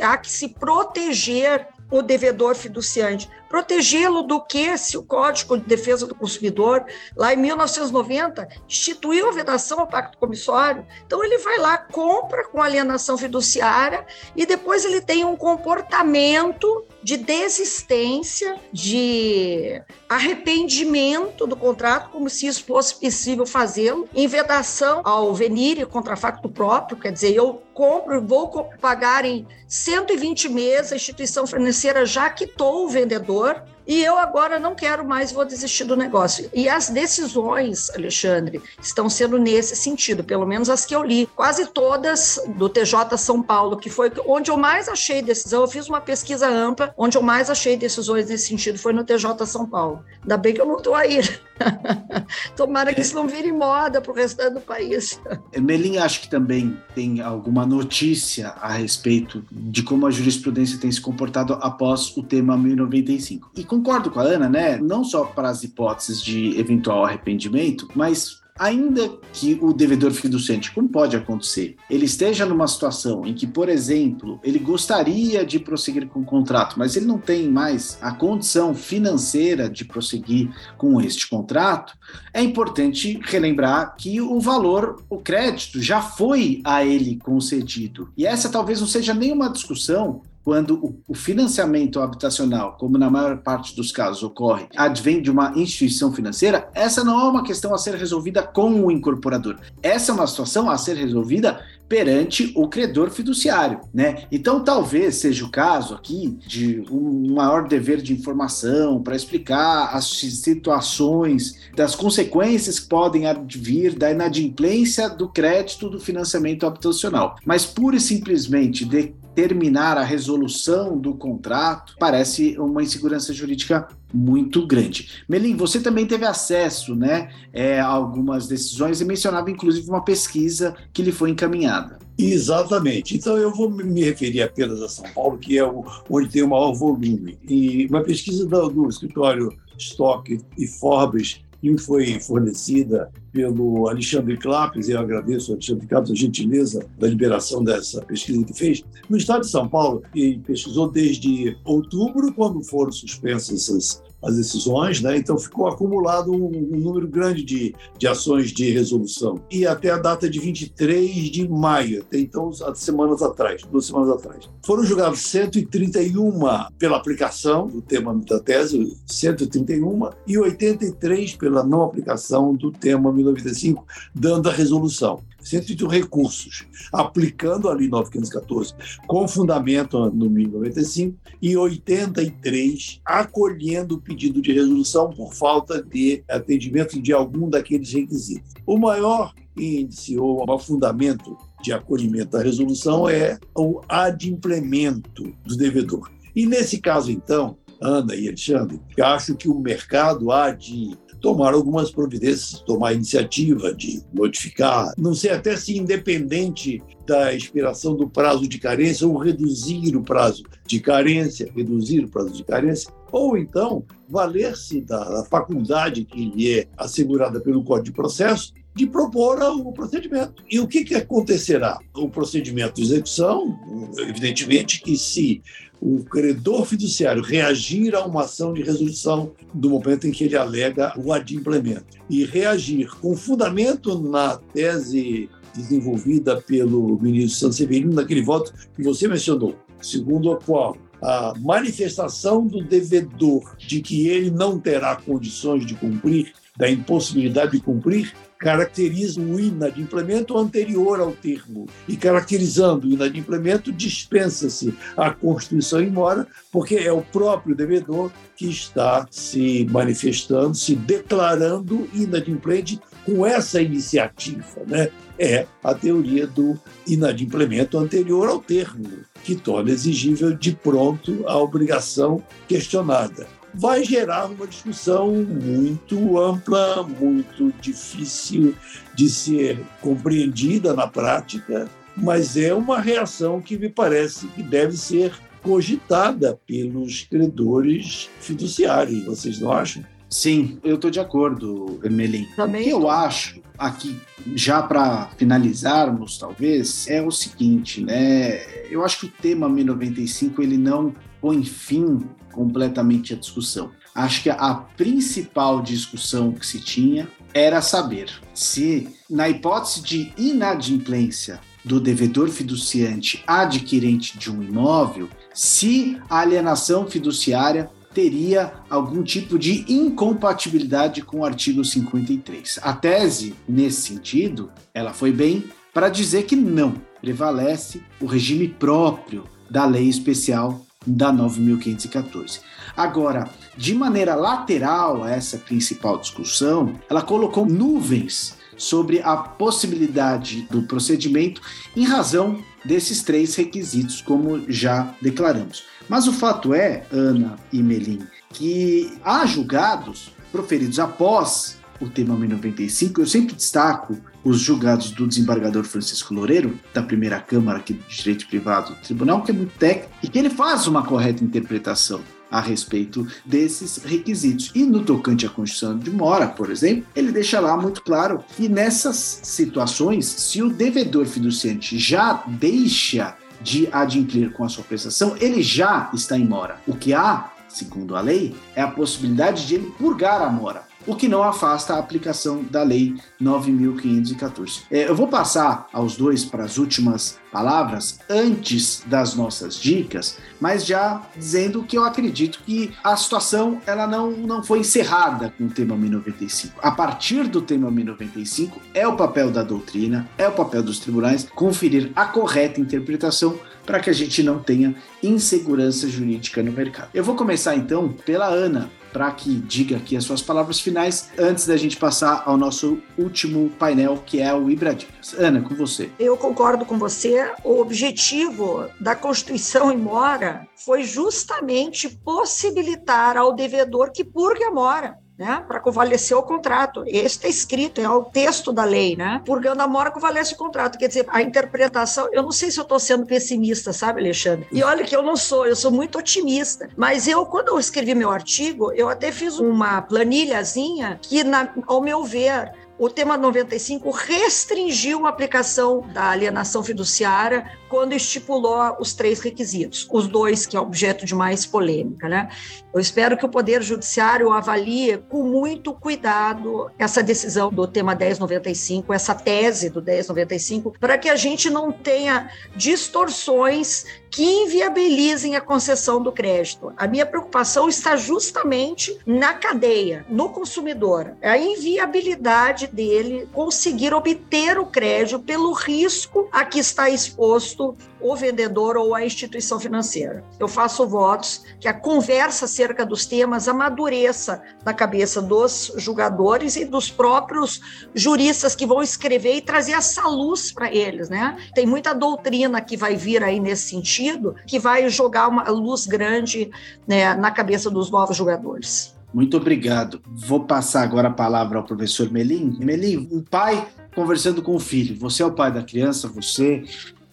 há 0.00 0.16
que 0.16 0.30
se 0.30 0.48
proteger 0.48 1.66
o 1.90 2.02
devedor 2.02 2.54
fiduciante. 2.54 3.28
Protegê-lo 3.50 4.22
do 4.22 4.40
que 4.40 4.78
se 4.78 4.96
o 4.96 5.02
Código 5.02 5.58
de 5.58 5.64
Defesa 5.64 6.06
do 6.06 6.14
Consumidor, 6.14 6.86
lá 7.16 7.34
em 7.34 7.36
1990, 7.36 8.48
instituiu 8.68 9.28
a 9.28 9.32
vedação 9.32 9.80
ao 9.80 9.88
pacto 9.88 10.16
comissório. 10.18 10.86
Então, 11.04 11.24
ele 11.24 11.36
vai 11.38 11.58
lá, 11.58 11.76
compra 11.76 12.46
com 12.46 12.62
alienação 12.62 13.18
fiduciária 13.18 14.06
e 14.36 14.46
depois 14.46 14.84
ele 14.84 15.00
tem 15.00 15.24
um 15.24 15.36
comportamento 15.36 16.86
de 17.02 17.16
desistência, 17.16 18.56
de 18.72 19.82
arrependimento 20.08 21.46
do 21.46 21.56
contrato, 21.56 22.10
como 22.10 22.30
se 22.30 22.46
isso 22.46 22.64
fosse 22.64 22.94
possível 22.94 23.46
fazê-lo, 23.46 24.08
em 24.14 24.28
vedação 24.28 25.00
ao 25.04 25.34
venir 25.34 25.78
e 25.78 25.86
contrafacto 25.86 26.48
próprio, 26.48 26.98
quer 26.98 27.10
dizer, 27.10 27.34
eu 27.34 27.62
compro, 27.74 28.20
vou 28.20 28.70
pagar 28.80 29.24
em 29.24 29.46
120 29.66 30.48
meses, 30.50 30.92
a 30.92 30.96
instituição 30.96 31.46
financeira 31.46 32.04
já 32.04 32.28
quitou 32.28 32.84
o 32.84 32.88
vendedor, 32.88 33.39
dor 33.40 33.64
e 33.90 34.04
eu 34.04 34.16
agora 34.16 34.60
não 34.60 34.72
quero 34.72 35.04
mais, 35.04 35.32
vou 35.32 35.44
desistir 35.44 35.82
do 35.82 35.96
negócio. 35.96 36.48
E 36.54 36.68
as 36.68 36.90
decisões, 36.90 37.90
Alexandre, 37.90 38.62
estão 38.80 39.10
sendo 39.10 39.36
nesse 39.36 39.74
sentido, 39.74 40.22
pelo 40.22 40.46
menos 40.46 40.70
as 40.70 40.86
que 40.86 40.94
eu 40.94 41.02
li. 41.02 41.28
Quase 41.34 41.66
todas 41.66 42.40
do 42.54 42.68
TJ 42.68 43.18
São 43.18 43.42
Paulo, 43.42 43.76
que 43.76 43.90
foi 43.90 44.12
onde 44.28 44.48
eu 44.48 44.56
mais 44.56 44.88
achei 44.88 45.20
decisão. 45.20 45.62
Eu 45.62 45.66
fiz 45.68 45.88
uma 45.88 46.00
pesquisa 46.00 46.48
ampla, 46.48 46.94
onde 46.96 47.18
eu 47.18 47.22
mais 47.22 47.50
achei 47.50 47.76
decisões 47.76 48.28
nesse 48.28 48.46
sentido 48.46 48.78
foi 48.78 48.92
no 48.92 49.02
TJ 49.02 49.44
São 49.44 49.66
Paulo. 49.66 50.04
Ainda 50.22 50.36
bem 50.36 50.54
que 50.54 50.60
eu 50.60 50.66
não 50.66 50.76
estou 50.76 50.94
aí. 50.94 51.18
Tomara 52.56 52.94
que 52.94 53.00
isso 53.00 53.14
não 53.14 53.26
vire 53.26 53.50
moda 53.52 54.00
para 54.00 54.12
o 54.12 54.14
restante 54.14 54.54
do 54.54 54.60
país. 54.60 55.20
Melim, 55.58 55.98
acho 55.98 56.22
que 56.22 56.30
também 56.30 56.78
tem 56.94 57.20
alguma 57.20 57.66
notícia 57.66 58.50
a 58.60 58.72
respeito 58.72 59.44
de 59.50 59.82
como 59.82 60.06
a 60.06 60.10
jurisprudência 60.10 60.78
tem 60.78 60.90
se 60.90 61.00
comportado 61.00 61.54
após 61.54 62.16
o 62.16 62.22
tema 62.22 62.56
1095. 62.56 63.50
E 63.56 63.64
com 63.64 63.79
concordo 63.80 64.10
com 64.10 64.20
a 64.20 64.24
Ana, 64.24 64.48
né? 64.48 64.76
Não 64.76 65.02
só 65.02 65.24
para 65.24 65.48
as 65.48 65.64
hipóteses 65.64 66.22
de 66.22 66.58
eventual 66.58 67.04
arrependimento, 67.04 67.88
mas 67.94 68.40
ainda 68.58 69.08
que 69.32 69.58
o 69.62 69.72
devedor 69.72 70.10
fiduciante, 70.10 70.70
como 70.70 70.86
pode 70.86 71.16
acontecer, 71.16 71.76
ele 71.88 72.04
esteja 72.04 72.44
numa 72.44 72.68
situação 72.68 73.24
em 73.24 73.32
que, 73.32 73.46
por 73.46 73.70
exemplo, 73.70 74.38
ele 74.44 74.58
gostaria 74.58 75.46
de 75.46 75.58
prosseguir 75.58 76.06
com 76.08 76.20
o 76.20 76.24
contrato, 76.24 76.78
mas 76.78 76.94
ele 76.94 77.06
não 77.06 77.18
tem 77.18 77.48
mais 77.48 77.96
a 78.02 78.12
condição 78.12 78.74
financeira 78.74 79.68
de 79.70 79.86
prosseguir 79.86 80.50
com 80.76 81.00
este 81.00 81.26
contrato, 81.26 81.94
é 82.34 82.42
importante 82.42 83.18
relembrar 83.22 83.96
que 83.96 84.20
o 84.20 84.38
valor, 84.38 85.02
o 85.08 85.16
crédito, 85.16 85.80
já 85.80 86.02
foi 86.02 86.60
a 86.62 86.84
ele 86.84 87.16
concedido. 87.16 88.10
E 88.14 88.26
essa 88.26 88.50
talvez 88.50 88.78
não 88.78 88.86
seja 88.86 89.14
nenhuma 89.14 89.48
discussão 89.48 90.20
quando 90.44 90.96
o 91.06 91.14
financiamento 91.14 92.00
habitacional, 92.00 92.76
como 92.78 92.98
na 92.98 93.10
maior 93.10 93.38
parte 93.38 93.76
dos 93.76 93.92
casos 93.92 94.22
ocorre, 94.22 94.66
advém 94.76 95.20
de 95.20 95.30
uma 95.30 95.52
instituição 95.56 96.12
financeira, 96.12 96.68
essa 96.74 97.04
não 97.04 97.20
é 97.20 97.24
uma 97.24 97.44
questão 97.44 97.74
a 97.74 97.78
ser 97.78 97.94
resolvida 97.94 98.42
com 98.42 98.84
o 98.84 98.90
incorporador. 98.90 99.58
Essa 99.82 100.12
é 100.12 100.14
uma 100.14 100.26
situação 100.26 100.70
a 100.70 100.78
ser 100.78 100.96
resolvida 100.96 101.60
perante 101.90 102.52
o 102.54 102.68
credor 102.68 103.10
fiduciário, 103.10 103.80
né? 103.92 104.22
Então 104.30 104.62
talvez 104.62 105.16
seja 105.16 105.44
o 105.44 105.50
caso 105.50 105.92
aqui 105.94 106.38
de 106.46 106.84
um 106.88 107.34
maior 107.34 107.66
dever 107.66 108.00
de 108.00 108.12
informação 108.12 109.02
para 109.02 109.16
explicar 109.16 109.90
as 109.92 110.04
situações 110.04 111.56
das 111.74 111.96
consequências 111.96 112.78
que 112.78 112.88
podem 112.88 113.26
advir 113.26 113.98
da 113.98 114.08
inadimplência 114.08 115.10
do 115.10 115.28
crédito 115.28 115.90
do 115.90 115.98
financiamento 115.98 116.64
habitacional, 116.64 117.34
mas 117.44 117.66
pura 117.66 117.96
e 117.96 118.00
simplesmente 118.00 118.84
de 118.84 119.12
terminar 119.34 119.96
a 119.96 120.04
resolução 120.04 120.98
do 120.98 121.14
contrato, 121.14 121.94
parece 121.98 122.56
uma 122.58 122.82
insegurança 122.82 123.32
jurídica 123.32 123.88
muito 124.12 124.66
grande. 124.66 125.08
Melim, 125.28 125.56
você 125.56 125.80
também 125.80 126.06
teve 126.06 126.24
acesso 126.24 126.94
né, 126.94 127.30
é, 127.52 127.80
a 127.80 127.86
algumas 127.86 128.48
decisões 128.48 129.00
e 129.00 129.04
mencionava 129.04 129.50
inclusive 129.50 129.88
uma 129.88 130.04
pesquisa 130.04 130.74
que 130.92 131.02
lhe 131.02 131.12
foi 131.12 131.30
encaminhada. 131.30 131.98
Exatamente. 132.18 133.16
Então 133.16 133.36
eu 133.36 133.54
vou 133.54 133.70
me 133.70 134.02
referir 134.04 134.42
apenas 134.42 134.82
a 134.82 134.88
São 134.88 135.04
Paulo, 135.14 135.38
que 135.38 135.58
é 135.58 135.64
onde 135.64 136.28
tem 136.28 136.42
o 136.42 136.48
maior 136.48 136.72
volume. 136.72 137.38
E 137.48 137.86
uma 137.86 138.02
pesquisa 138.02 138.46
do, 138.46 138.68
do 138.68 138.88
escritório 138.88 139.56
Stock 139.78 140.38
e 140.58 140.66
Forbes 140.66 141.40
que 141.60 141.76
foi 141.78 142.18
fornecida 142.20 143.10
pelo 143.32 143.88
Alexandre 143.88 144.36
Clapes, 144.36 144.88
e 144.88 144.92
eu 144.92 145.00
agradeço 145.00 145.50
ao 145.50 145.54
Alexandre 145.56 145.86
Clapes 145.86 146.10
a 146.10 146.14
gentileza 146.14 146.86
da 146.98 147.06
liberação 147.06 147.62
dessa 147.62 148.02
pesquisa 148.02 148.44
que 148.44 148.54
fez, 148.54 148.82
no 149.08 149.16
estado 149.16 149.42
de 149.42 149.50
São 149.50 149.68
Paulo, 149.68 150.02
e 150.14 150.38
pesquisou 150.38 150.90
desde 150.90 151.56
outubro, 151.64 152.32
quando 152.32 152.62
foram 152.64 152.90
suspensas 152.90 153.68
essas 153.68 154.02
as 154.22 154.36
decisões, 154.36 155.00
né? 155.00 155.16
então 155.16 155.38
ficou 155.38 155.68
acumulado 155.68 156.32
um, 156.32 156.46
um, 156.46 156.78
número 156.78 157.08
grande 157.08 157.42
de, 157.42 157.74
de 157.98 158.06
ações 158.06 158.50
de 158.50 158.70
resolução. 158.70 159.40
E 159.50 159.66
até 159.66 159.90
a 159.90 159.98
data 159.98 160.28
de 160.28 160.38
23 160.38 161.30
de 161.30 161.48
maio, 161.48 162.02
até 162.02 162.18
então, 162.18 162.50
semanas 162.74 163.22
atrás, 163.22 163.62
duas 163.62 163.86
semanas 163.86 164.10
atrás. 164.10 164.48
Foram 164.64 164.84
julgados 164.84 165.20
131 165.20 166.40
pela 166.78 166.96
aplicação 166.96 167.66
do 167.66 167.80
tema 167.80 168.14
da 168.26 168.38
tese, 168.38 168.96
131, 169.06 170.10
e 170.26 170.38
83 170.38 171.34
pela 171.36 171.64
não 171.64 171.82
aplicação 171.82 172.54
do 172.54 172.70
tema 172.70 173.12
1995, 173.12 173.86
dando 174.14 174.48
a 174.48 174.52
resolução. 174.52 175.22
101 175.42 175.88
recursos, 175.88 176.66
aplicando 176.92 177.68
a 177.68 177.74
Lei 177.74 177.88
9514 177.88 178.74
com 179.06 179.26
fundamento 179.26 180.10
no 180.10 180.28
1095 180.28 181.16
e 181.40 181.56
83 181.56 183.00
acolhendo 183.04 183.96
o 183.96 184.00
pedido 184.00 184.40
de 184.40 184.52
resolução 184.52 185.10
por 185.10 185.34
falta 185.34 185.82
de 185.82 186.22
atendimento 186.28 187.00
de 187.00 187.12
algum 187.12 187.48
daqueles 187.48 187.92
requisitos. 187.92 188.52
O 188.66 188.78
maior 188.78 189.34
índice 189.56 190.18
ou 190.18 190.44
o 190.48 190.58
fundamento 190.58 191.36
de 191.62 191.72
acolhimento 191.72 192.30
da 192.30 192.42
resolução 192.42 193.08
é 193.08 193.38
o 193.54 193.80
adimplemento 193.88 195.32
do 195.44 195.56
devedor. 195.56 196.10
E 196.34 196.46
nesse 196.46 196.78
caso, 196.78 197.10
então, 197.10 197.58
Ana 197.80 198.14
e 198.14 198.28
Alexandre, 198.28 198.80
acho 199.02 199.34
que 199.34 199.48
o 199.48 199.58
mercado 199.58 200.30
há 200.30 200.50
de 200.50 200.96
tomar 201.20 201.54
algumas 201.54 201.90
providências, 201.90 202.60
tomar 202.60 202.92
iniciativa 202.92 203.74
de 203.74 204.02
notificar, 204.12 204.92
não 204.96 205.14
sei 205.14 205.30
até 205.30 205.56
se 205.56 205.76
independente 205.76 206.82
da 207.06 207.34
expiração 207.34 207.94
do 207.94 208.08
prazo 208.08 208.48
de 208.48 208.58
carência 208.58 209.06
ou 209.06 209.16
reduzir 209.16 209.96
o 209.96 210.02
prazo 210.02 210.44
de 210.66 210.80
carência, 210.80 211.50
reduzir 211.54 212.04
o 212.04 212.08
prazo 212.08 212.32
de 212.32 212.44
carência, 212.44 212.92
ou 213.10 213.36
então 213.36 213.84
valer-se 214.08 214.80
da, 214.80 215.02
da 215.02 215.24
faculdade 215.24 216.04
que 216.04 216.30
lhe 216.30 216.58
é 216.58 216.68
assegurada 216.76 217.40
pelo 217.40 217.64
Código 217.64 217.86
de 217.86 217.92
Processo 217.92 218.52
de 218.74 218.86
propor 218.86 219.42
o 219.42 219.72
procedimento. 219.72 220.44
E 220.48 220.60
o 220.60 220.66
que, 220.66 220.84
que 220.84 220.94
acontecerá? 220.94 221.78
O 221.94 222.08
procedimento 222.08 222.74
de 222.74 222.82
execução, 222.82 223.58
evidentemente 223.98 224.80
que 224.80 224.96
se 224.96 225.42
o 225.80 226.04
credor 226.04 226.66
fiduciário 226.66 227.22
reagir 227.22 227.94
a 227.94 228.04
uma 228.04 228.22
ação 228.22 228.52
de 228.52 228.62
resolução 228.62 229.32
do 229.54 229.70
momento 229.70 230.06
em 230.06 230.10
que 230.10 230.24
ele 230.24 230.36
alega 230.36 230.92
o 230.98 231.12
adimplemento. 231.12 231.98
E 232.08 232.24
reagir 232.24 232.90
com 233.00 233.16
fundamento 233.16 233.98
na 233.98 234.36
tese 234.36 235.28
desenvolvida 235.54 236.40
pelo 236.40 236.98
ministro 237.00 237.40
Sanseverino 237.40 237.92
naquele 237.92 238.22
voto 238.22 238.52
que 238.76 238.82
você 238.82 239.08
mencionou, 239.08 239.56
segundo 239.80 240.30
o 240.30 240.36
qual 240.36 240.76
a 241.02 241.32
manifestação 241.38 242.46
do 242.46 242.62
devedor 242.62 243.56
de 243.56 243.80
que 243.80 244.06
ele 244.06 244.30
não 244.30 244.58
terá 244.58 244.96
condições 244.96 245.64
de 245.64 245.74
cumprir, 245.74 246.32
da 246.56 246.70
impossibilidade 246.70 247.52
de 247.52 247.60
cumprir, 247.60 248.12
caracteriza 248.40 249.20
o 249.20 249.38
inadimplemento 249.38 250.36
anterior 250.36 250.98
ao 250.98 251.12
termo. 251.12 251.68
E 251.86 251.94
caracterizando 251.94 252.88
o 252.88 252.90
inadimplemento, 252.90 253.70
dispensa-se 253.70 254.74
a 254.96 255.10
Constituição 255.10 255.80
em 255.80 255.90
mora, 255.90 256.26
porque 256.50 256.76
é 256.76 256.90
o 256.90 257.02
próprio 257.02 257.54
devedor 257.54 258.10
que 258.34 258.48
está 258.48 259.06
se 259.10 259.66
manifestando, 259.70 260.56
se 260.56 260.74
declarando 260.74 261.86
inadimplente 261.92 262.80
com 263.04 263.26
essa 263.26 263.60
iniciativa. 263.60 264.62
Né? 264.66 264.88
É 265.18 265.46
a 265.62 265.74
teoria 265.74 266.26
do 266.26 266.58
inadimplemento 266.86 267.76
anterior 267.76 268.26
ao 268.30 268.38
termo, 268.38 268.88
que 269.22 269.36
torna 269.36 269.70
exigível 269.70 270.34
de 270.34 270.52
pronto 270.52 271.24
a 271.26 271.36
obrigação 271.36 272.22
questionada 272.48 273.39
vai 273.54 273.84
gerar 273.84 274.26
uma 274.26 274.46
discussão 274.46 275.12
muito 275.12 276.18
ampla, 276.18 276.82
muito 276.82 277.52
difícil 277.60 278.54
de 278.94 279.08
ser 279.08 279.58
compreendida 279.80 280.72
na 280.74 280.86
prática, 280.86 281.68
mas 281.96 282.36
é 282.36 282.54
uma 282.54 282.80
reação 282.80 283.40
que 283.40 283.58
me 283.58 283.68
parece 283.68 284.26
que 284.28 284.42
deve 284.42 284.76
ser 284.76 285.12
cogitada 285.42 286.38
pelos 286.46 287.02
credores 287.04 288.08
fiduciários. 288.20 289.04
Vocês 289.04 289.40
não 289.40 289.52
acham? 289.52 289.84
Sim, 290.08 290.58
eu 290.64 290.74
estou 290.74 290.90
de 290.90 290.98
acordo, 290.98 291.80
Emelim. 291.84 292.26
Também 292.34 292.62
o 292.62 292.64
que 292.64 292.70
eu 292.70 292.90
acho 292.90 293.40
aqui, 293.56 293.96
já 294.34 294.62
para 294.62 295.08
finalizarmos, 295.16 296.18
talvez, 296.18 296.88
é 296.88 297.00
o 297.00 297.10
seguinte, 297.10 297.80
né? 297.80 298.40
Eu 298.70 298.84
acho 298.84 299.00
que 299.00 299.06
o 299.06 299.12
tema 299.22 299.48
1095 299.48 300.42
ele 300.42 300.58
não 300.58 300.94
põe 301.20 301.44
fim 301.44 302.00
completamente 302.32 303.14
à 303.14 303.16
discussão. 303.16 303.70
Acho 303.94 304.22
que 304.22 304.30
a 304.30 304.54
principal 304.54 305.60
discussão 305.62 306.32
que 306.32 306.46
se 306.46 306.60
tinha 306.60 307.08
era 307.34 307.60
saber 307.60 308.10
se, 308.32 308.88
na 309.08 309.28
hipótese 309.28 309.82
de 309.82 310.12
inadimplência 310.16 311.40
do 311.64 311.80
devedor 311.80 312.28
fiduciante 312.28 313.22
adquirente 313.26 314.16
de 314.16 314.30
um 314.30 314.42
imóvel, 314.42 315.08
se 315.34 316.00
a 316.08 316.20
alienação 316.20 316.86
fiduciária 316.86 317.70
teria 317.92 318.52
algum 318.68 319.02
tipo 319.02 319.38
de 319.38 319.64
incompatibilidade 319.68 321.02
com 321.02 321.20
o 321.20 321.24
artigo 321.24 321.64
53. 321.64 322.60
A 322.62 322.72
tese, 322.72 323.34
nesse 323.48 323.82
sentido, 323.82 324.50
ela 324.72 324.92
foi 324.92 325.12
bem 325.12 325.44
para 325.74 325.88
dizer 325.88 326.24
que 326.24 326.36
não, 326.36 326.74
prevalece 327.00 327.82
o 328.00 328.06
regime 328.06 328.48
próprio 328.48 329.24
da 329.50 329.64
lei 329.64 329.88
especial 329.88 330.64
da 330.86 331.12
9.514. 331.12 332.40
Agora, 332.76 333.28
de 333.56 333.74
maneira 333.74 334.14
lateral 334.14 335.04
a 335.04 335.10
essa 335.10 335.36
principal 335.38 335.98
discussão, 335.98 336.74
ela 336.88 337.02
colocou 337.02 337.44
nuvens 337.44 338.34
sobre 338.56 339.00
a 339.02 339.16
possibilidade 339.16 340.42
do 340.50 340.62
procedimento 340.62 341.40
em 341.76 341.84
razão 341.84 342.42
desses 342.64 343.02
três 343.02 343.34
requisitos, 343.34 344.00
como 344.02 344.44
já 344.50 344.94
declaramos. 345.00 345.64
Mas 345.88 346.06
o 346.06 346.12
fato 346.12 346.54
é, 346.54 346.86
Ana 346.90 347.36
e 347.52 347.62
Melim, 347.62 348.06
que 348.30 348.98
há 349.04 349.24
julgados 349.26 350.12
proferidos 350.30 350.78
após 350.78 351.59
o 351.80 351.88
tema 351.88 352.14
1095, 352.16 353.00
eu 353.00 353.06
sempre 353.06 353.34
destaco 353.34 353.98
os 354.22 354.40
julgados 354.40 354.90
do 354.90 355.06
desembargador 355.06 355.64
Francisco 355.64 356.12
Loureiro, 356.12 356.58
da 356.74 356.82
primeira 356.82 357.18
Câmara 357.18 357.58
aqui 357.58 357.72
do 357.72 357.84
Direito 357.88 358.26
Privado 358.28 358.74
do 358.74 358.80
Tribunal, 358.80 359.22
que 359.22 359.30
é 359.30 359.34
muito 359.34 359.58
técnico 359.58 359.90
e 360.02 360.08
que 360.08 360.18
ele 360.18 360.30
faz 360.30 360.66
uma 360.66 360.84
correta 360.84 361.24
interpretação 361.24 362.00
a 362.30 362.40
respeito 362.40 363.06
desses 363.24 363.78
requisitos. 363.78 364.52
E 364.54 364.64
no 364.64 364.84
tocante 364.84 365.26
à 365.26 365.28
Constituição 365.28 365.76
de 365.76 365.90
Mora, 365.90 366.28
por 366.28 366.50
exemplo, 366.50 366.86
ele 366.94 367.10
deixa 367.10 367.40
lá 367.40 367.56
muito 367.56 367.82
claro 367.82 368.22
que 368.36 368.48
nessas 368.48 369.20
situações, 369.22 370.06
se 370.06 370.40
o 370.40 370.50
devedor 370.50 371.06
fiduciante 371.06 371.78
já 371.78 372.22
deixa 372.28 373.16
de 373.40 373.68
adimplir 373.72 374.32
com 374.32 374.44
a 374.44 374.48
sua 374.48 374.62
prestação, 374.62 375.16
ele 375.18 375.42
já 375.42 375.90
está 375.92 376.16
em 376.16 376.26
mora. 376.26 376.60
O 376.66 376.76
que 376.76 376.92
há, 376.92 377.32
segundo 377.48 377.96
a 377.96 378.00
lei, 378.00 378.36
é 378.54 378.60
a 378.60 378.68
possibilidade 378.68 379.46
de 379.46 379.54
ele 379.56 379.72
purgar 379.78 380.22
a 380.22 380.28
mora 380.28 380.69
o 380.86 380.96
que 380.96 381.08
não 381.08 381.22
afasta 381.22 381.74
a 381.74 381.78
aplicação 381.78 382.42
da 382.42 382.62
Lei 382.62 382.94
9.514. 383.20 384.62
É, 384.70 384.88
eu 384.88 384.96
vou 384.96 385.08
passar 385.08 385.68
aos 385.72 385.96
dois 385.96 386.24
para 386.24 386.44
as 386.44 386.58
últimas 386.58 387.19
palavras 387.30 388.00
antes 388.08 388.82
das 388.86 389.14
nossas 389.14 389.56
dicas, 389.56 390.18
mas 390.40 390.64
já 390.64 391.02
dizendo 391.16 391.62
que 391.62 391.76
eu 391.76 391.84
acredito 391.84 392.40
que 392.44 392.72
a 392.82 392.96
situação 392.96 393.60
ela 393.66 393.86
não, 393.86 394.10
não 394.10 394.42
foi 394.42 394.60
encerrada 394.60 395.32
com 395.36 395.44
o 395.44 395.50
tema 395.50 395.76
1095. 395.76 396.58
A 396.62 396.70
partir 396.70 397.28
do 397.28 397.40
tema 397.42 397.70
1095 397.70 398.60
é 398.74 398.86
o 398.86 398.96
papel 398.96 399.30
da 399.30 399.42
doutrina, 399.42 400.08
é 400.18 400.26
o 400.28 400.32
papel 400.32 400.62
dos 400.62 400.78
tribunais 400.78 401.26
conferir 401.34 401.90
a 401.94 402.06
correta 402.06 402.60
interpretação 402.60 403.38
para 403.64 403.78
que 403.78 403.90
a 403.90 403.92
gente 403.92 404.22
não 404.22 404.38
tenha 404.40 404.74
insegurança 405.02 405.88
jurídica 405.88 406.42
no 406.42 406.50
mercado. 406.50 406.88
Eu 406.92 407.04
vou 407.04 407.14
começar 407.14 407.54
então 407.54 407.88
pela 408.04 408.26
Ana, 408.26 408.68
para 408.92 409.10
que 409.12 409.36
diga 409.36 409.76
aqui 409.76 409.96
as 409.96 410.04
suas 410.04 410.20
palavras 410.20 410.58
finais 410.58 411.10
antes 411.18 411.46
da 411.46 411.56
gente 411.56 411.76
passar 411.76 412.24
ao 412.26 412.36
nosso 412.36 412.78
último 412.98 413.50
painel, 413.50 414.02
que 414.04 414.20
é 414.20 414.34
o 414.34 414.50
Ibradicas. 414.50 415.14
Ana, 415.16 415.40
com 415.40 415.54
você. 415.54 415.90
Eu 415.98 416.16
concordo 416.16 416.64
com 416.64 416.78
você. 416.78 417.19
O 417.44 417.60
objetivo 417.60 418.68
da 418.80 418.94
Constituição 418.94 419.70
em 419.70 419.76
mora 419.76 420.46
foi 420.56 420.82
justamente 420.82 421.88
possibilitar 421.88 423.16
ao 423.16 423.32
devedor 423.32 423.90
que 423.92 424.04
purgue 424.04 424.44
a 424.44 424.50
mora 424.50 424.98
né, 425.20 425.44
para 425.46 425.60
convalescer 425.60 426.16
o 426.16 426.22
contrato. 426.22 426.82
Esse 426.86 427.16
está 427.16 427.28
escrito, 427.28 427.78
é 427.78 427.88
o 427.88 428.04
texto 428.04 428.54
da 428.54 428.64
lei, 428.64 428.96
né? 428.96 429.20
Purgando 429.26 429.60
a 429.60 429.68
mora, 429.68 429.90
convalesce 429.90 430.32
o 430.32 430.36
contrato. 430.36 430.78
Quer 430.78 430.88
dizer, 430.88 431.04
a 431.08 431.20
interpretação, 431.20 432.08
eu 432.10 432.22
não 432.22 432.32
sei 432.32 432.50
se 432.50 432.58
eu 432.58 432.62
estou 432.62 432.78
sendo 432.78 433.04
pessimista, 433.04 433.70
sabe, 433.70 434.00
Alexandre? 434.00 434.48
E 434.50 434.62
olha 434.62 434.82
que 434.82 434.96
eu 434.96 435.02
não 435.02 435.16
sou, 435.16 435.46
eu 435.46 435.54
sou 435.54 435.70
muito 435.70 435.98
otimista. 435.98 436.70
Mas 436.74 437.06
eu, 437.06 437.26
quando 437.26 437.48
eu 437.48 437.58
escrevi 437.58 437.94
meu 437.94 438.10
artigo, 438.10 438.72
eu 438.72 438.88
até 438.88 439.12
fiz 439.12 439.38
uma 439.38 439.82
planilhazinha 439.82 440.98
que, 441.02 441.22
na, 441.22 441.52
ao 441.66 441.82
meu 441.82 442.02
ver, 442.02 442.54
o 442.80 442.88
tema 442.88 443.14
95 443.14 443.90
restringiu 443.90 445.04
a 445.04 445.10
aplicação 445.10 445.86
da 445.92 446.08
alienação 446.08 446.64
fiduciária 446.64 447.44
quando 447.68 447.92
estipulou 447.92 448.78
os 448.80 448.94
três 448.94 449.20
requisitos, 449.20 449.86
os 449.92 450.08
dois 450.08 450.46
que 450.46 450.56
é 450.56 450.60
objeto 450.60 451.04
de 451.04 451.14
mais 451.14 451.44
polêmica. 451.44 452.08
Né? 452.08 452.30
Eu 452.72 452.80
espero 452.80 453.18
que 453.18 453.26
o 453.26 453.28
Poder 453.28 453.62
Judiciário 453.62 454.32
avalie 454.32 454.96
com 455.10 455.22
muito 455.22 455.74
cuidado 455.74 456.70
essa 456.78 457.02
decisão 457.02 457.50
do 457.50 457.66
tema 457.66 457.94
1095, 457.94 458.94
essa 458.94 459.14
tese 459.14 459.68
do 459.68 459.82
1095, 459.82 460.74
para 460.80 460.96
que 460.96 461.10
a 461.10 461.16
gente 461.16 461.50
não 461.50 461.70
tenha 461.70 462.30
distorções 462.56 463.84
que 464.10 464.24
inviabilizem 464.24 465.36
a 465.36 465.40
concessão 465.40 466.02
do 466.02 466.10
crédito. 466.10 466.72
A 466.76 466.86
minha 466.86 467.06
preocupação 467.06 467.68
está 467.68 467.94
justamente 467.94 468.98
na 469.06 469.34
cadeia, 469.34 470.04
no 470.08 470.30
consumidor. 470.30 471.14
É 471.20 471.30
a 471.30 471.38
inviabilidade 471.38 472.69
dele 472.72 473.28
conseguir 473.32 473.92
obter 473.92 474.58
o 474.58 474.66
crédito 474.66 475.20
pelo 475.20 475.52
risco 475.52 476.28
a 476.32 476.44
que 476.44 476.58
está 476.58 476.88
exposto 476.88 477.76
o 478.00 478.16
vendedor 478.16 478.76
ou 478.76 478.94
a 478.94 479.04
instituição 479.04 479.60
financeira. 479.60 480.24
Eu 480.38 480.48
faço 480.48 480.86
votos 480.86 481.44
que 481.60 481.68
a 481.68 481.74
conversa 481.74 482.46
acerca 482.46 482.84
dos 482.86 483.04
temas 483.04 483.46
amadureça 483.46 484.42
na 484.64 484.72
cabeça 484.72 485.20
dos 485.20 485.72
julgadores 485.76 486.56
e 486.56 486.64
dos 486.64 486.90
próprios 486.90 487.60
juristas 487.94 488.54
que 488.54 488.66
vão 488.66 488.82
escrever 488.82 489.36
e 489.36 489.42
trazer 489.42 489.72
essa 489.72 490.06
luz 490.08 490.50
para 490.50 490.72
eles, 490.74 491.08
né? 491.10 491.36
Tem 491.54 491.66
muita 491.66 491.92
doutrina 491.92 492.60
que 492.60 492.76
vai 492.76 492.96
vir 492.96 493.22
aí 493.22 493.38
nesse 493.38 493.68
sentido, 493.68 494.34
que 494.46 494.58
vai 494.58 494.88
jogar 494.88 495.28
uma 495.28 495.48
luz 495.50 495.86
grande 495.86 496.50
né, 496.86 497.14
na 497.14 497.30
cabeça 497.30 497.70
dos 497.70 497.90
novos 497.90 498.16
julgadores. 498.16 498.94
Muito 499.12 499.36
obrigado. 499.36 500.00
Vou 500.06 500.44
passar 500.44 500.82
agora 500.82 501.08
a 501.08 501.12
palavra 501.12 501.58
ao 501.58 501.64
professor 501.64 502.10
Melim. 502.10 502.56
Melim, 502.60 503.08
um 503.10 503.22
pai 503.22 503.66
conversando 503.94 504.42
com 504.42 504.54
o 504.54 504.60
filho. 504.60 504.96
Você 504.98 505.22
é 505.22 505.26
o 505.26 505.32
pai 505.32 505.52
da 505.52 505.62
criança, 505.62 506.08
você 506.08 506.64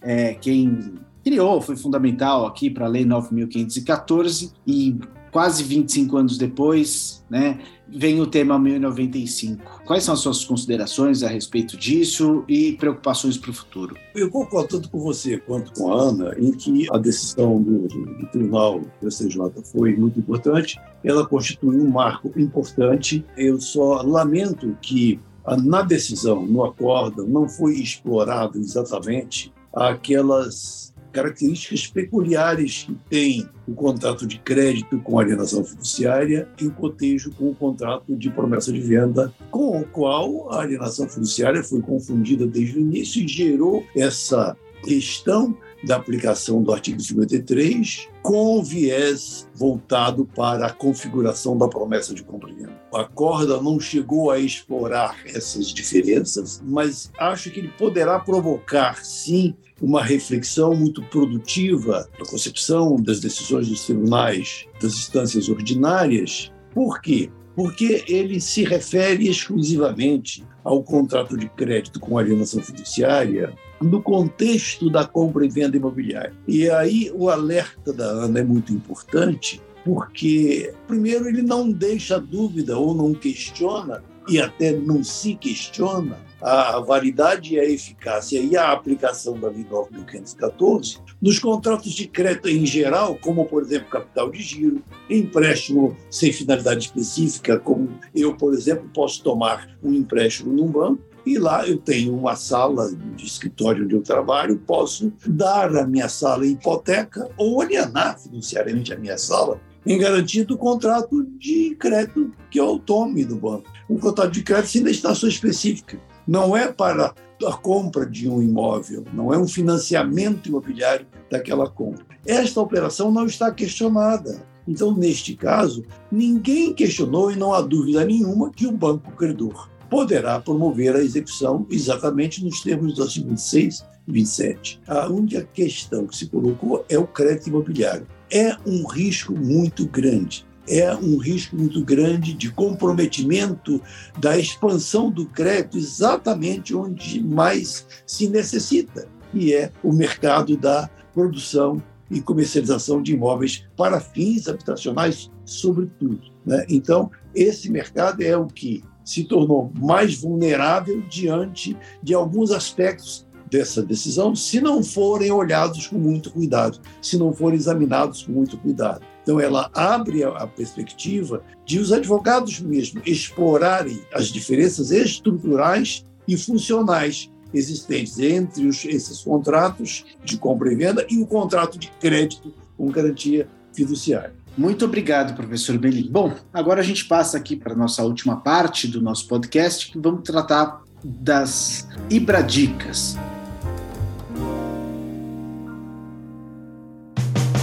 é, 0.01 0.33
quem 0.35 0.93
criou, 1.23 1.61
foi 1.61 1.75
fundamental 1.75 2.45
aqui 2.45 2.69
para 2.69 2.85
a 2.85 2.89
Lei 2.89 3.03
9.514 3.03 4.53
e 4.65 4.97
quase 5.37 5.63
25 5.63 6.17
anos 6.17 6.35
depois, 6.35 7.23
né, 7.29 7.59
vem 7.87 8.19
o 8.19 8.25
tema 8.25 8.57
1095. 8.57 9.63
Quais 9.85 10.03
são 10.03 10.15
as 10.15 10.21
suas 10.21 10.43
considerações 10.43 11.21
a 11.21 11.27
respeito 11.27 11.77
disso 11.77 12.43
e 12.47 12.71
preocupações 12.71 13.37
para 13.37 13.51
o 13.51 13.53
futuro? 13.53 13.95
Eu 14.15 14.31
concordo 14.31 14.69
tanto 14.69 14.89
com 14.89 14.99
você 14.99 15.37
quanto 15.37 15.71
com 15.73 15.93
a 15.93 16.01
Ana 16.01 16.35
em 16.39 16.53
que 16.53 16.87
a 16.91 16.97
decisão 16.97 17.61
do, 17.61 17.87
do 17.87 18.25
Tribunal 18.31 18.81
do 18.99 19.11
STJ 19.11 19.37
foi 19.71 19.95
muito 19.95 20.17
importante. 20.17 20.81
Ela 21.03 21.23
constitui 21.23 21.77
um 21.77 21.87
marco 21.87 22.33
importante. 22.35 23.23
Eu 23.37 23.61
só 23.61 24.01
lamento 24.01 24.75
que 24.81 25.19
na 25.63 25.83
decisão, 25.83 26.47
no 26.47 26.65
acordo, 26.65 27.27
não 27.27 27.47
foi 27.47 27.75
explorado 27.75 28.57
exatamente 28.57 29.53
aquelas 29.71 30.86
características 31.17 31.87
peculiares 31.87 32.83
que 32.83 32.95
tem 33.09 33.49
o 33.67 33.73
contrato 33.73 34.27
de 34.27 34.37
crédito 34.37 34.99
com 34.99 35.19
alienação 35.19 35.63
fiduciária 35.63 36.47
em 36.61 36.69
cotejo 36.69 37.31
com 37.31 37.49
o 37.49 37.55
contrato 37.55 38.15
de 38.15 38.29
promessa 38.29 38.71
de 38.71 38.79
venda, 38.79 39.33
com 39.49 39.81
o 39.81 39.83
qual 39.83 40.51
a 40.51 40.61
alienação 40.61 41.09
fiduciária 41.09 41.63
foi 41.63 41.81
confundida 41.81 42.45
desde 42.45 42.77
o 42.77 42.81
início 42.81 43.23
e 43.23 43.27
gerou 43.27 43.83
essa 43.95 44.55
questão 44.83 45.57
da 45.83 45.95
aplicação 45.95 46.61
do 46.61 46.71
artigo 46.71 46.99
53 46.99 48.09
com 48.21 48.63
viés 48.63 49.47
voltado 49.55 50.23
para 50.23 50.67
a 50.67 50.73
configuração 50.73 51.57
da 51.57 51.67
promessa 51.67 52.13
de 52.13 52.23
cumprimento. 52.23 52.73
A 52.93 53.05
corda 53.05 53.59
não 53.59 53.79
chegou 53.79 54.29
a 54.29 54.37
explorar 54.39 55.17
essas 55.25 55.67
diferenças, 55.67 56.61
mas 56.63 57.11
acho 57.17 57.49
que 57.49 57.59
ele 57.59 57.69
poderá 57.69 58.19
provocar, 58.19 59.03
sim, 59.03 59.55
uma 59.81 60.03
reflexão 60.03 60.75
muito 60.75 61.01
produtiva 61.03 62.09
da 62.17 62.25
concepção 62.25 62.95
das 62.95 63.19
decisões 63.19 63.67
dos 63.67 63.85
tribunais 63.85 64.65
das 64.81 64.93
instâncias 64.93 65.49
ordinárias. 65.49 66.51
Por 66.73 67.01
quê? 67.01 67.29
Porque 67.55 68.03
ele 68.07 68.39
se 68.39 68.63
refere 68.63 69.27
exclusivamente 69.27 70.45
ao 70.63 70.83
contrato 70.83 71.37
de 71.37 71.47
crédito 71.49 71.99
com 71.99 72.17
alienação 72.17 72.61
fiduciária 72.61 73.53
no 73.81 74.01
contexto 74.01 74.89
da 74.89 75.05
compra 75.05 75.45
e 75.45 75.49
venda 75.49 75.77
imobiliária. 75.77 76.33
E 76.47 76.69
aí 76.69 77.11
o 77.13 77.29
alerta 77.29 77.93
da 77.93 78.05
Ana 78.05 78.39
é 78.39 78.43
muito 78.43 78.73
importante, 78.73 79.61
porque, 79.85 80.73
primeiro, 80.87 81.27
ele 81.27 81.41
não 81.41 81.71
deixa 81.71 82.19
dúvida 82.19 82.77
ou 82.77 82.93
não 82.93 83.13
questiona, 83.13 84.03
e 84.27 84.39
até 84.39 84.71
não 84.73 85.03
se 85.03 85.35
questiona, 85.35 86.19
a 86.41 86.79
validade 86.79 87.55
e 87.55 87.59
a 87.59 87.65
eficácia 87.65 88.39
e 88.39 88.55
a 88.55 88.71
aplicação 88.71 89.39
da 89.39 89.49
Lei 89.49 89.65
9.514 89.65 90.99
nos 91.19 91.39
contratos 91.39 91.93
de 91.93 92.07
crédito 92.07 92.47
em 92.47 92.65
geral, 92.65 93.17
como, 93.19 93.45
por 93.45 93.63
exemplo, 93.63 93.89
capital 93.89 94.29
de 94.29 94.41
giro, 94.41 94.83
empréstimo 95.09 95.97
sem 96.11 96.31
finalidade 96.31 96.85
específica, 96.85 97.59
como 97.59 97.89
eu, 98.13 98.35
por 98.35 98.53
exemplo, 98.53 98.87
posso 98.93 99.23
tomar 99.23 99.67
um 99.83 99.93
empréstimo 99.93 100.53
num 100.53 100.67
banco 100.67 101.01
e 101.25 101.37
lá 101.37 101.67
eu 101.67 101.77
tenho 101.77 102.15
uma 102.15 102.35
sala 102.35 102.89
de 103.15 103.25
escritório 103.25 103.83
onde 103.83 103.95
eu 103.95 104.01
trabalho, 104.01 104.61
posso 104.65 105.11
dar 105.25 105.75
a 105.75 105.85
minha 105.85 106.07
sala 106.07 106.45
em 106.45 106.51
hipoteca 106.51 107.29
ou 107.35 107.61
alienar 107.61 108.17
fiduciariamente 108.17 108.93
a 108.93 108.97
minha 108.97 109.17
sala 109.17 109.59
em 109.85 109.97
garantia 109.97 110.45
do 110.45 110.57
contrato 110.57 111.23
de 111.37 111.75
crédito 111.75 112.31
que 112.51 112.59
eu 112.59 112.77
tome 112.79 113.25
do 113.25 113.37
banco. 113.37 113.69
Um 113.89 113.97
contrato 113.97 114.31
de 114.31 114.43
crédito 114.43 114.69
sem 114.69 114.83
destinação 114.83 115.29
específica. 115.29 115.99
Não 116.27 116.55
é 116.55 116.71
para 116.71 117.13
a 117.45 117.53
compra 117.53 118.05
de 118.05 118.27
um 118.27 118.41
imóvel, 118.41 119.05
não 119.13 119.33
é 119.33 119.37
um 119.37 119.47
financiamento 119.47 120.47
imobiliário 120.47 121.05
daquela 121.29 121.69
compra. 121.69 122.05
Esta 122.25 122.59
operação 122.59 123.11
não 123.11 123.25
está 123.25 123.51
questionada. 123.51 124.45
Então, 124.67 124.93
neste 124.93 125.35
caso, 125.35 125.85
ninguém 126.11 126.73
questionou 126.73 127.31
e 127.31 127.37
não 127.37 127.53
há 127.53 127.61
dúvida 127.61 128.03
nenhuma 128.03 128.51
que 128.51 128.67
o 128.67 128.71
banco 128.71 129.11
credor 129.11 129.69
poderá 129.89 130.39
promover 130.39 130.95
a 130.95 131.03
execução 131.03 131.65
exatamente 131.69 132.43
nos 132.43 132.61
termos 132.61 132.93
do 132.93 133.03
artigo 133.03 133.29
26 133.29 133.85
e 134.07 134.11
27. 134.11 134.81
A 134.87 135.07
única 135.07 135.43
questão 135.53 136.05
que 136.05 136.15
se 136.15 136.27
colocou 136.27 136.85
é 136.89 136.97
o 136.97 137.07
crédito 137.07 137.47
imobiliário. 137.47 138.07
É 138.29 138.57
um 138.65 138.85
risco 138.85 139.33
muito 139.33 139.87
grande 139.87 140.45
é 140.67 140.93
um 140.95 141.17
risco 141.17 141.55
muito 141.55 141.83
grande 141.83 142.33
de 142.33 142.51
comprometimento 142.51 143.81
da 144.19 144.37
expansão 144.37 145.09
do 145.09 145.25
crédito 145.25 145.77
exatamente 145.77 146.75
onde 146.75 147.23
mais 147.23 147.85
se 148.05 148.27
necessita, 148.27 149.07
e 149.33 149.53
é 149.53 149.71
o 149.83 149.93
mercado 149.93 150.57
da 150.57 150.89
produção 151.13 151.81
e 152.09 152.21
comercialização 152.21 153.01
de 153.01 153.13
imóveis 153.13 153.65
para 153.75 153.99
fins 153.99 154.47
habitacionais, 154.47 155.29
sobretudo. 155.45 156.21
Né? 156.45 156.65
Então, 156.69 157.11
esse 157.35 157.69
mercado 157.69 158.21
é 158.21 158.37
o 158.37 158.47
que 158.47 158.83
se 159.03 159.23
tornou 159.23 159.71
mais 159.77 160.19
vulnerável 160.19 161.01
diante 161.09 161.77
de 162.03 162.13
alguns 162.13 162.51
aspectos 162.51 163.26
dessa 163.49 163.81
decisão, 163.81 164.35
se 164.35 164.59
não 164.59 164.83
forem 164.83 165.31
olhados 165.31 165.87
com 165.87 165.97
muito 165.97 166.31
cuidado, 166.31 166.79
se 167.01 167.17
não 167.17 167.33
forem 167.33 167.57
examinados 167.57 168.23
com 168.23 168.31
muito 168.31 168.57
cuidado. 168.57 169.01
Então, 169.23 169.39
ela 169.39 169.69
abre 169.73 170.23
a 170.23 170.47
perspectiva 170.47 171.43
de 171.65 171.79
os 171.79 171.91
advogados 171.91 172.59
mesmo 172.59 173.01
explorarem 173.05 173.99
as 174.13 174.27
diferenças 174.27 174.91
estruturais 174.91 176.05
e 176.27 176.37
funcionais 176.37 177.29
existentes 177.53 178.19
entre 178.19 178.65
os, 178.67 178.85
esses 178.85 179.21
contratos 179.21 180.05
de 180.23 180.37
compra 180.37 180.71
e 180.71 180.75
venda 180.75 181.05
e 181.09 181.17
o 181.21 181.25
contrato 181.25 181.77
de 181.77 181.89
crédito 181.99 182.53
com 182.77 182.89
garantia 182.89 183.47
fiduciária. 183.73 184.33
Muito 184.57 184.85
obrigado, 184.85 185.35
professor 185.35 185.77
Beli. 185.77 186.09
Bom, 186.09 186.33
agora 186.51 186.81
a 186.81 186.83
gente 186.83 187.05
passa 187.05 187.37
aqui 187.37 187.55
para 187.55 187.73
a 187.73 187.75
nossa 187.75 188.03
última 188.03 188.37
parte 188.37 188.87
do 188.87 189.01
nosso 189.01 189.27
podcast, 189.27 189.91
que 189.91 189.99
vamos 189.99 190.23
tratar 190.23 190.81
das 191.03 191.87
Ibradicas. 192.09 193.15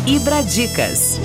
Ibradicas. 0.07 1.18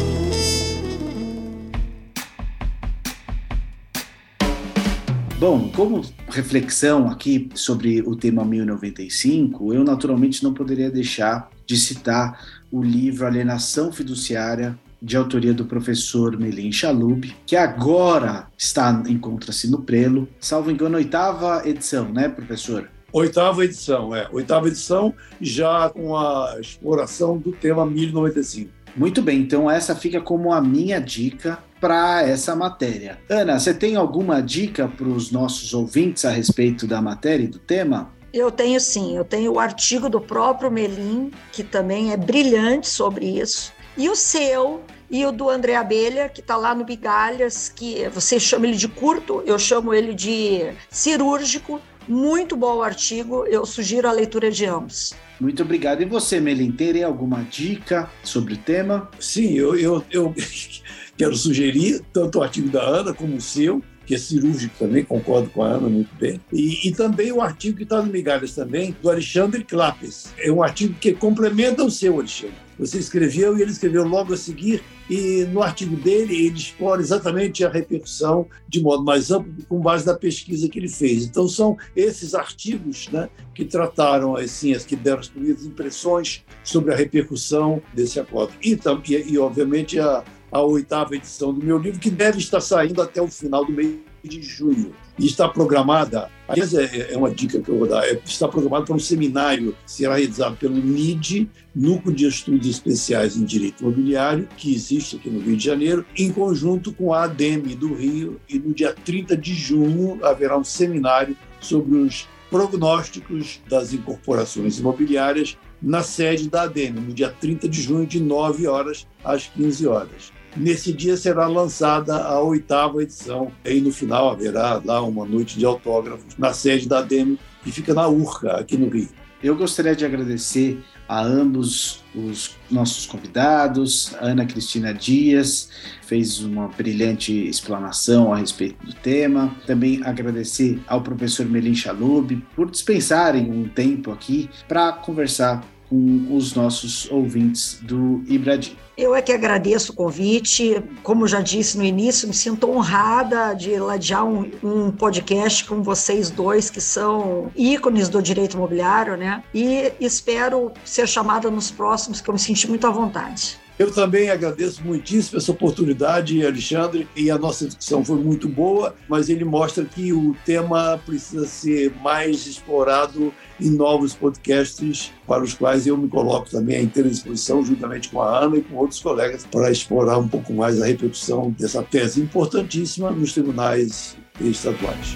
Bom, 5.38 5.70
como 5.76 6.02
reflexão 6.30 7.10
aqui 7.10 7.50
sobre 7.56 8.02
o 8.02 8.16
tema 8.16 8.46
1095, 8.46 9.74
eu 9.74 9.84
naturalmente 9.84 10.42
não 10.42 10.54
poderia 10.54 10.90
deixar 10.90 11.50
de 11.66 11.76
citar 11.76 12.42
o 12.72 12.82
livro 12.82 13.28
Alienação 13.28 13.92
Fiduciária, 13.92 14.80
de 15.02 15.18
autoria 15.18 15.54
do 15.54 15.66
professor 15.66 16.38
Melim 16.38 16.72
Chalub, 16.72 17.36
que 17.46 17.58
agora 17.58 18.48
está 18.58 19.04
encontra-se 19.10 19.70
no 19.70 19.82
Prelo, 19.82 20.26
salvo 20.40 20.72
engano, 20.72 20.96
oitava 20.96 21.68
edição, 21.68 22.10
né, 22.14 22.30
professor? 22.30 22.90
Oitava 23.12 23.64
edição, 23.66 24.16
é. 24.16 24.28
Oitava 24.32 24.68
edição, 24.68 25.14
já 25.42 25.90
com 25.90 26.16
a 26.16 26.58
exploração 26.60 27.38
do 27.38 27.52
tema 27.52 27.86
1095. 27.86 28.72
Muito 28.96 29.22
bem, 29.22 29.42
então 29.42 29.70
essa 29.70 29.96
fica 29.96 30.20
como 30.20 30.52
a 30.52 30.62
minha 30.62 31.00
dica 31.00 31.60
para 31.80 32.24
essa 32.24 32.56
matéria. 32.56 33.20
Ana, 33.30 33.60
você 33.60 33.74
tem 33.74 33.96
alguma 33.96 34.42
dica 34.42 34.88
para 34.88 35.08
os 35.08 35.32
nossos 35.32 35.74
ouvintes 35.74 36.26
a 36.26 36.30
respeito 36.30 36.86
da 36.86 37.02
matéria 37.02 37.44
e 37.44 37.48
do 37.48 37.60
tema? 37.60 38.12
Eu 38.32 38.52
tenho 38.52 38.80
sim, 38.80 39.18
eu 39.18 39.26
tenho 39.26 39.54
o 39.54 39.60
artigo 39.60 40.10
do 40.10 40.22
próprio 40.22 40.70
Melim, 40.70 41.32
que 41.52 41.64
também 41.64 42.12
é 42.12 42.18
brilhante 42.18 42.88
sobre 42.88 43.26
isso, 43.26 43.74
e 43.98 44.08
o 44.08 44.16
seu 44.16 44.82
e 45.10 45.26
o 45.26 45.32
do 45.32 45.50
André 45.50 45.76
Abelha, 45.76 46.30
que 46.30 46.40
está 46.40 46.56
lá 46.56 46.76
no 46.76 46.86
Bigalhas, 46.86 47.68
que 47.68 48.08
você 48.10 48.40
chama 48.40 48.68
ele 48.68 48.78
de 48.78 48.88
curto, 48.88 49.42
eu 49.46 49.58
chamo 49.58 49.94
ele 49.94 50.14
de 50.14 50.72
cirúrgico. 50.90 51.82
Muito 52.10 52.58
bom 52.58 52.78
o 52.78 52.82
artigo, 52.82 53.46
eu 53.46 53.64
sugiro 53.68 54.08
a 54.08 54.12
leitura 54.12 54.50
de 54.50 54.66
ambos. 54.66 55.14
Muito 55.40 55.62
obrigado. 55.62 56.02
E 56.02 56.06
você, 56.06 56.40
Melim, 56.40 56.72
tem 56.72 57.04
alguma 57.04 57.44
dica 57.44 58.10
sobre 58.24 58.56
o 58.56 58.58
tema? 58.58 59.08
Sim, 59.20 59.54
eu, 59.54 59.78
eu, 59.78 60.04
eu 60.10 60.34
quero 61.16 61.36
sugerir 61.36 62.02
tanto 62.12 62.40
o 62.40 62.42
artigo 62.42 62.68
da 62.68 62.82
Ana 62.82 63.14
como 63.14 63.36
o 63.36 63.42
seu, 63.42 63.84
que 64.10 64.16
é 64.16 64.18
cirúrgico 64.18 64.74
também, 64.80 65.04
concordo 65.04 65.52
com 65.52 65.62
a 65.62 65.68
Ana 65.68 65.88
muito 65.88 66.10
bem. 66.16 66.42
E, 66.52 66.88
e 66.88 66.92
também 66.92 67.32
o 67.32 67.40
artigo 67.40 67.78
que 67.78 67.84
está 67.84 68.02
no 68.02 68.12
Migalhas 68.12 68.56
também, 68.56 68.96
do 69.04 69.08
Alexandre 69.08 69.64
Clapes. 69.64 70.34
É 70.40 70.52
um 70.52 70.64
artigo 70.64 70.96
que 70.96 71.14
complementa 71.14 71.84
o 71.84 71.92
seu, 71.92 72.18
Alexandre. 72.18 72.56
Você 72.80 72.98
escreveu 72.98 73.56
e 73.56 73.62
ele 73.62 73.70
escreveu 73.70 74.04
logo 74.08 74.34
a 74.34 74.38
seguir, 74.38 74.82
e 75.08 75.46
no 75.52 75.62
artigo 75.62 75.96
dele 75.96 76.34
ele 76.34 76.58
explora 76.58 77.00
exatamente 77.00 77.64
a 77.64 77.70
repercussão 77.70 78.48
de 78.68 78.82
modo 78.82 79.04
mais 79.04 79.30
amplo, 79.30 79.54
com 79.68 79.80
base 79.80 80.08
na 80.08 80.16
pesquisa 80.16 80.68
que 80.68 80.80
ele 80.80 80.90
fez. 80.90 81.26
Então, 81.26 81.48
são 81.48 81.78
esses 81.96 82.34
artigos 82.34 83.10
né, 83.10 83.30
que 83.54 83.64
trataram, 83.64 84.36
assim, 84.36 84.74
as 84.74 84.86
que 84.86 84.96
deram 84.96 85.20
as 85.20 85.28
primeiras 85.28 85.64
impressões 85.66 86.44
sobre 86.64 86.92
a 86.92 86.98
repercussão 86.98 87.80
desse 87.94 88.20
acordo. 88.20 88.54
E, 88.60 88.72
e, 88.74 89.34
e 89.34 89.38
obviamente, 89.38 90.00
a, 90.00 90.24
a 90.52 90.62
oitava 90.62 91.16
edição 91.16 91.54
do 91.54 91.64
meu 91.64 91.78
livro, 91.78 92.00
que 92.00 92.10
deve 92.10 92.40
estar 92.40 92.62
saindo 92.62 93.02
até 93.02 93.22
o 93.22 93.28
final 93.28 93.66
do 93.66 93.72
mês 93.72 93.98
de 94.24 94.42
junho. 94.42 94.94
E 95.18 95.26
está 95.26 95.48
programada, 95.48 96.30
aliás, 96.48 96.74
é, 96.74 97.14
é 97.14 97.18
uma 97.18 97.30
dica 97.30 97.60
que 97.62 97.70
eu 97.70 97.78
vou 97.78 97.88
dar, 97.88 98.06
é, 98.06 98.20
está 98.26 98.48
programada 98.48 98.86
para 98.86 98.96
um 98.96 99.00
seminário 99.00 99.76
que 99.86 99.92
será 99.92 100.16
realizado 100.16 100.58
pelo 100.58 100.76
NID, 100.76 101.50
Núcleo 101.76 102.14
de 102.14 102.26
Estudos 102.26 102.68
Especiais 102.68 103.38
em 103.38 103.44
Direito 103.44 103.82
Imobiliário, 103.82 104.48
que 104.58 104.74
existe 104.74 105.18
aqui 105.18 105.30
no 105.30 105.40
Rio 105.40 105.56
de 105.56 105.64
Janeiro, 105.64 106.06
em 106.18 106.32
conjunto 106.32 106.94
com 106.94 107.14
a 107.14 107.24
ADEME 107.24 107.76
do 107.76 107.94
Rio, 107.94 108.40
e 108.48 108.58
no 108.58 108.74
dia 108.74 108.94
30 108.94 109.36
de 109.38 109.54
junho 109.54 110.20
haverá 110.24 110.58
um 110.58 110.64
seminário 110.64 111.36
sobre 111.60 111.98
os 111.98 112.28
prognósticos 112.50 113.62
das 113.70 113.94
incorporações 113.94 114.80
imobiliárias 114.80 115.58
na 115.82 116.02
sede 116.02 116.50
da 116.50 116.64
ADEME, 116.64 117.00
no 117.00 117.14
dia 117.14 117.30
30 117.30 117.70
de 117.70 117.82
junho, 117.82 118.06
de 118.06 118.20
9 118.20 118.68
horas 118.68 119.08
às 119.24 119.48
15 119.48 119.88
horas. 119.88 120.39
Nesse 120.56 120.92
dia 120.92 121.16
será 121.16 121.48
lançada 121.48 122.16
a 122.16 122.42
oitava 122.42 123.02
edição. 123.04 123.52
E 123.64 123.80
no 123.80 123.92
final 123.92 124.30
haverá 124.30 124.82
lá 124.84 125.02
uma 125.02 125.26
noite 125.26 125.58
de 125.58 125.66
autógrafos 125.66 126.36
na 126.38 126.54
sede 126.54 126.88
da 126.88 127.00
ADEME, 127.00 127.40
que 127.64 127.72
fica 127.72 127.94
na 127.94 128.08
Urca, 128.08 128.54
aqui 128.54 128.78
no 128.78 128.90
Rio. 128.90 129.10
Eu 129.42 129.56
gostaria 129.56 129.96
de 129.96 130.04
agradecer 130.04 130.84
a 131.08 131.24
ambos 131.24 132.04
os 132.14 132.58
nossos 132.70 133.06
convidados. 133.06 134.14
A 134.20 134.26
Ana 134.26 134.46
Cristina 134.46 134.94
Dias 134.94 135.70
fez 136.06 136.40
uma 136.42 136.68
brilhante 136.68 137.34
explanação 137.48 138.34
a 138.34 138.38
respeito 138.38 138.86
do 138.86 138.94
tema. 138.94 139.56
Também 139.66 140.02
agradecer 140.04 140.82
ao 140.88 141.02
professor 141.02 141.46
Melim 141.46 141.74
Chalub 141.74 142.36
por 142.54 142.70
dispensarem 142.70 143.50
um 143.50 143.70
tempo 143.70 144.12
aqui 144.12 144.50
para 144.68 144.92
conversar 144.92 145.64
com 145.90 146.36
os 146.36 146.54
nossos 146.54 147.10
ouvintes 147.12 147.80
do 147.82 148.24
Ibradim. 148.28 148.78
Eu 148.96 149.16
é 149.16 149.22
que 149.22 149.32
agradeço 149.32 149.92
o 149.92 149.96
convite. 149.96 150.84
Como 151.02 151.28
já 151.28 151.42
disse 151.42 151.78
no 151.78 151.84
início, 151.84 152.28
me 152.28 152.34
sinto 152.34 152.70
honrada 152.70 153.54
de 153.54 153.78
ladear 153.80 154.26
um, 154.26 154.52
um, 154.62 154.92
podcast 154.92 155.66
com 155.66 155.82
vocês 155.82 156.30
dois, 156.30 156.70
que 156.70 156.82
são 156.82 157.50
ícones 157.56 158.10
do 158.10 158.22
direito 158.22 158.56
imobiliário, 158.56 159.16
né? 159.16 159.44
E 159.54 159.94
espero 160.00 160.72
ser 160.84 161.08
chamada 161.08 161.50
nos 161.50 161.72
próximos, 161.72 162.22
que 162.22 162.30
eu 162.30 162.34
me 162.34 162.40
senti 162.40 162.68
muito 162.68 162.86
à 162.86 162.92
vontade. 162.92 163.58
Eu 163.80 163.90
também 163.90 164.30
agradeço 164.30 164.84
muitíssimo 164.84 165.38
essa 165.38 165.54
oportunidade, 165.54 166.46
Alexandre, 166.46 167.08
e 167.16 167.32
a 167.32 167.38
nossa 167.38 167.66
discussão 167.66 168.04
foi 168.04 168.18
muito 168.18 168.50
boa, 168.50 168.94
mas 169.08 169.30
ele 169.30 169.46
mostra 169.46 169.86
que 169.86 170.12
o 170.12 170.36
tema 170.46 171.00
precisa 171.06 171.48
ser 171.48 171.96
mais 172.02 172.46
explorado 172.46 173.34
em 173.58 173.70
novos 173.70 174.14
podcasts, 174.14 175.14
para 175.26 175.44
os 175.44 175.54
quais 175.54 175.88
eu 175.88 175.96
me 175.96 176.10
coloco 176.10 176.50
também 176.50 176.76
à 176.76 176.82
inteira 176.82 177.08
disposição, 177.08 177.64
juntamente 177.64 178.10
com 178.10 178.22
a 178.22 178.44
Ana 178.44 178.58
e 178.58 178.62
com 178.62 178.76
outros 178.76 179.00
colegas, 179.00 179.46
para 179.50 179.72
explorar 179.72 180.18
um 180.18 180.28
pouco 180.28 180.52
mais 180.52 180.82
a 180.82 180.86
repercussão 180.86 181.56
dessa 181.58 181.82
tese 181.82 182.20
importantíssima 182.20 183.12
nos 183.12 183.32
tribunais 183.32 184.18
estaduais. 184.42 185.16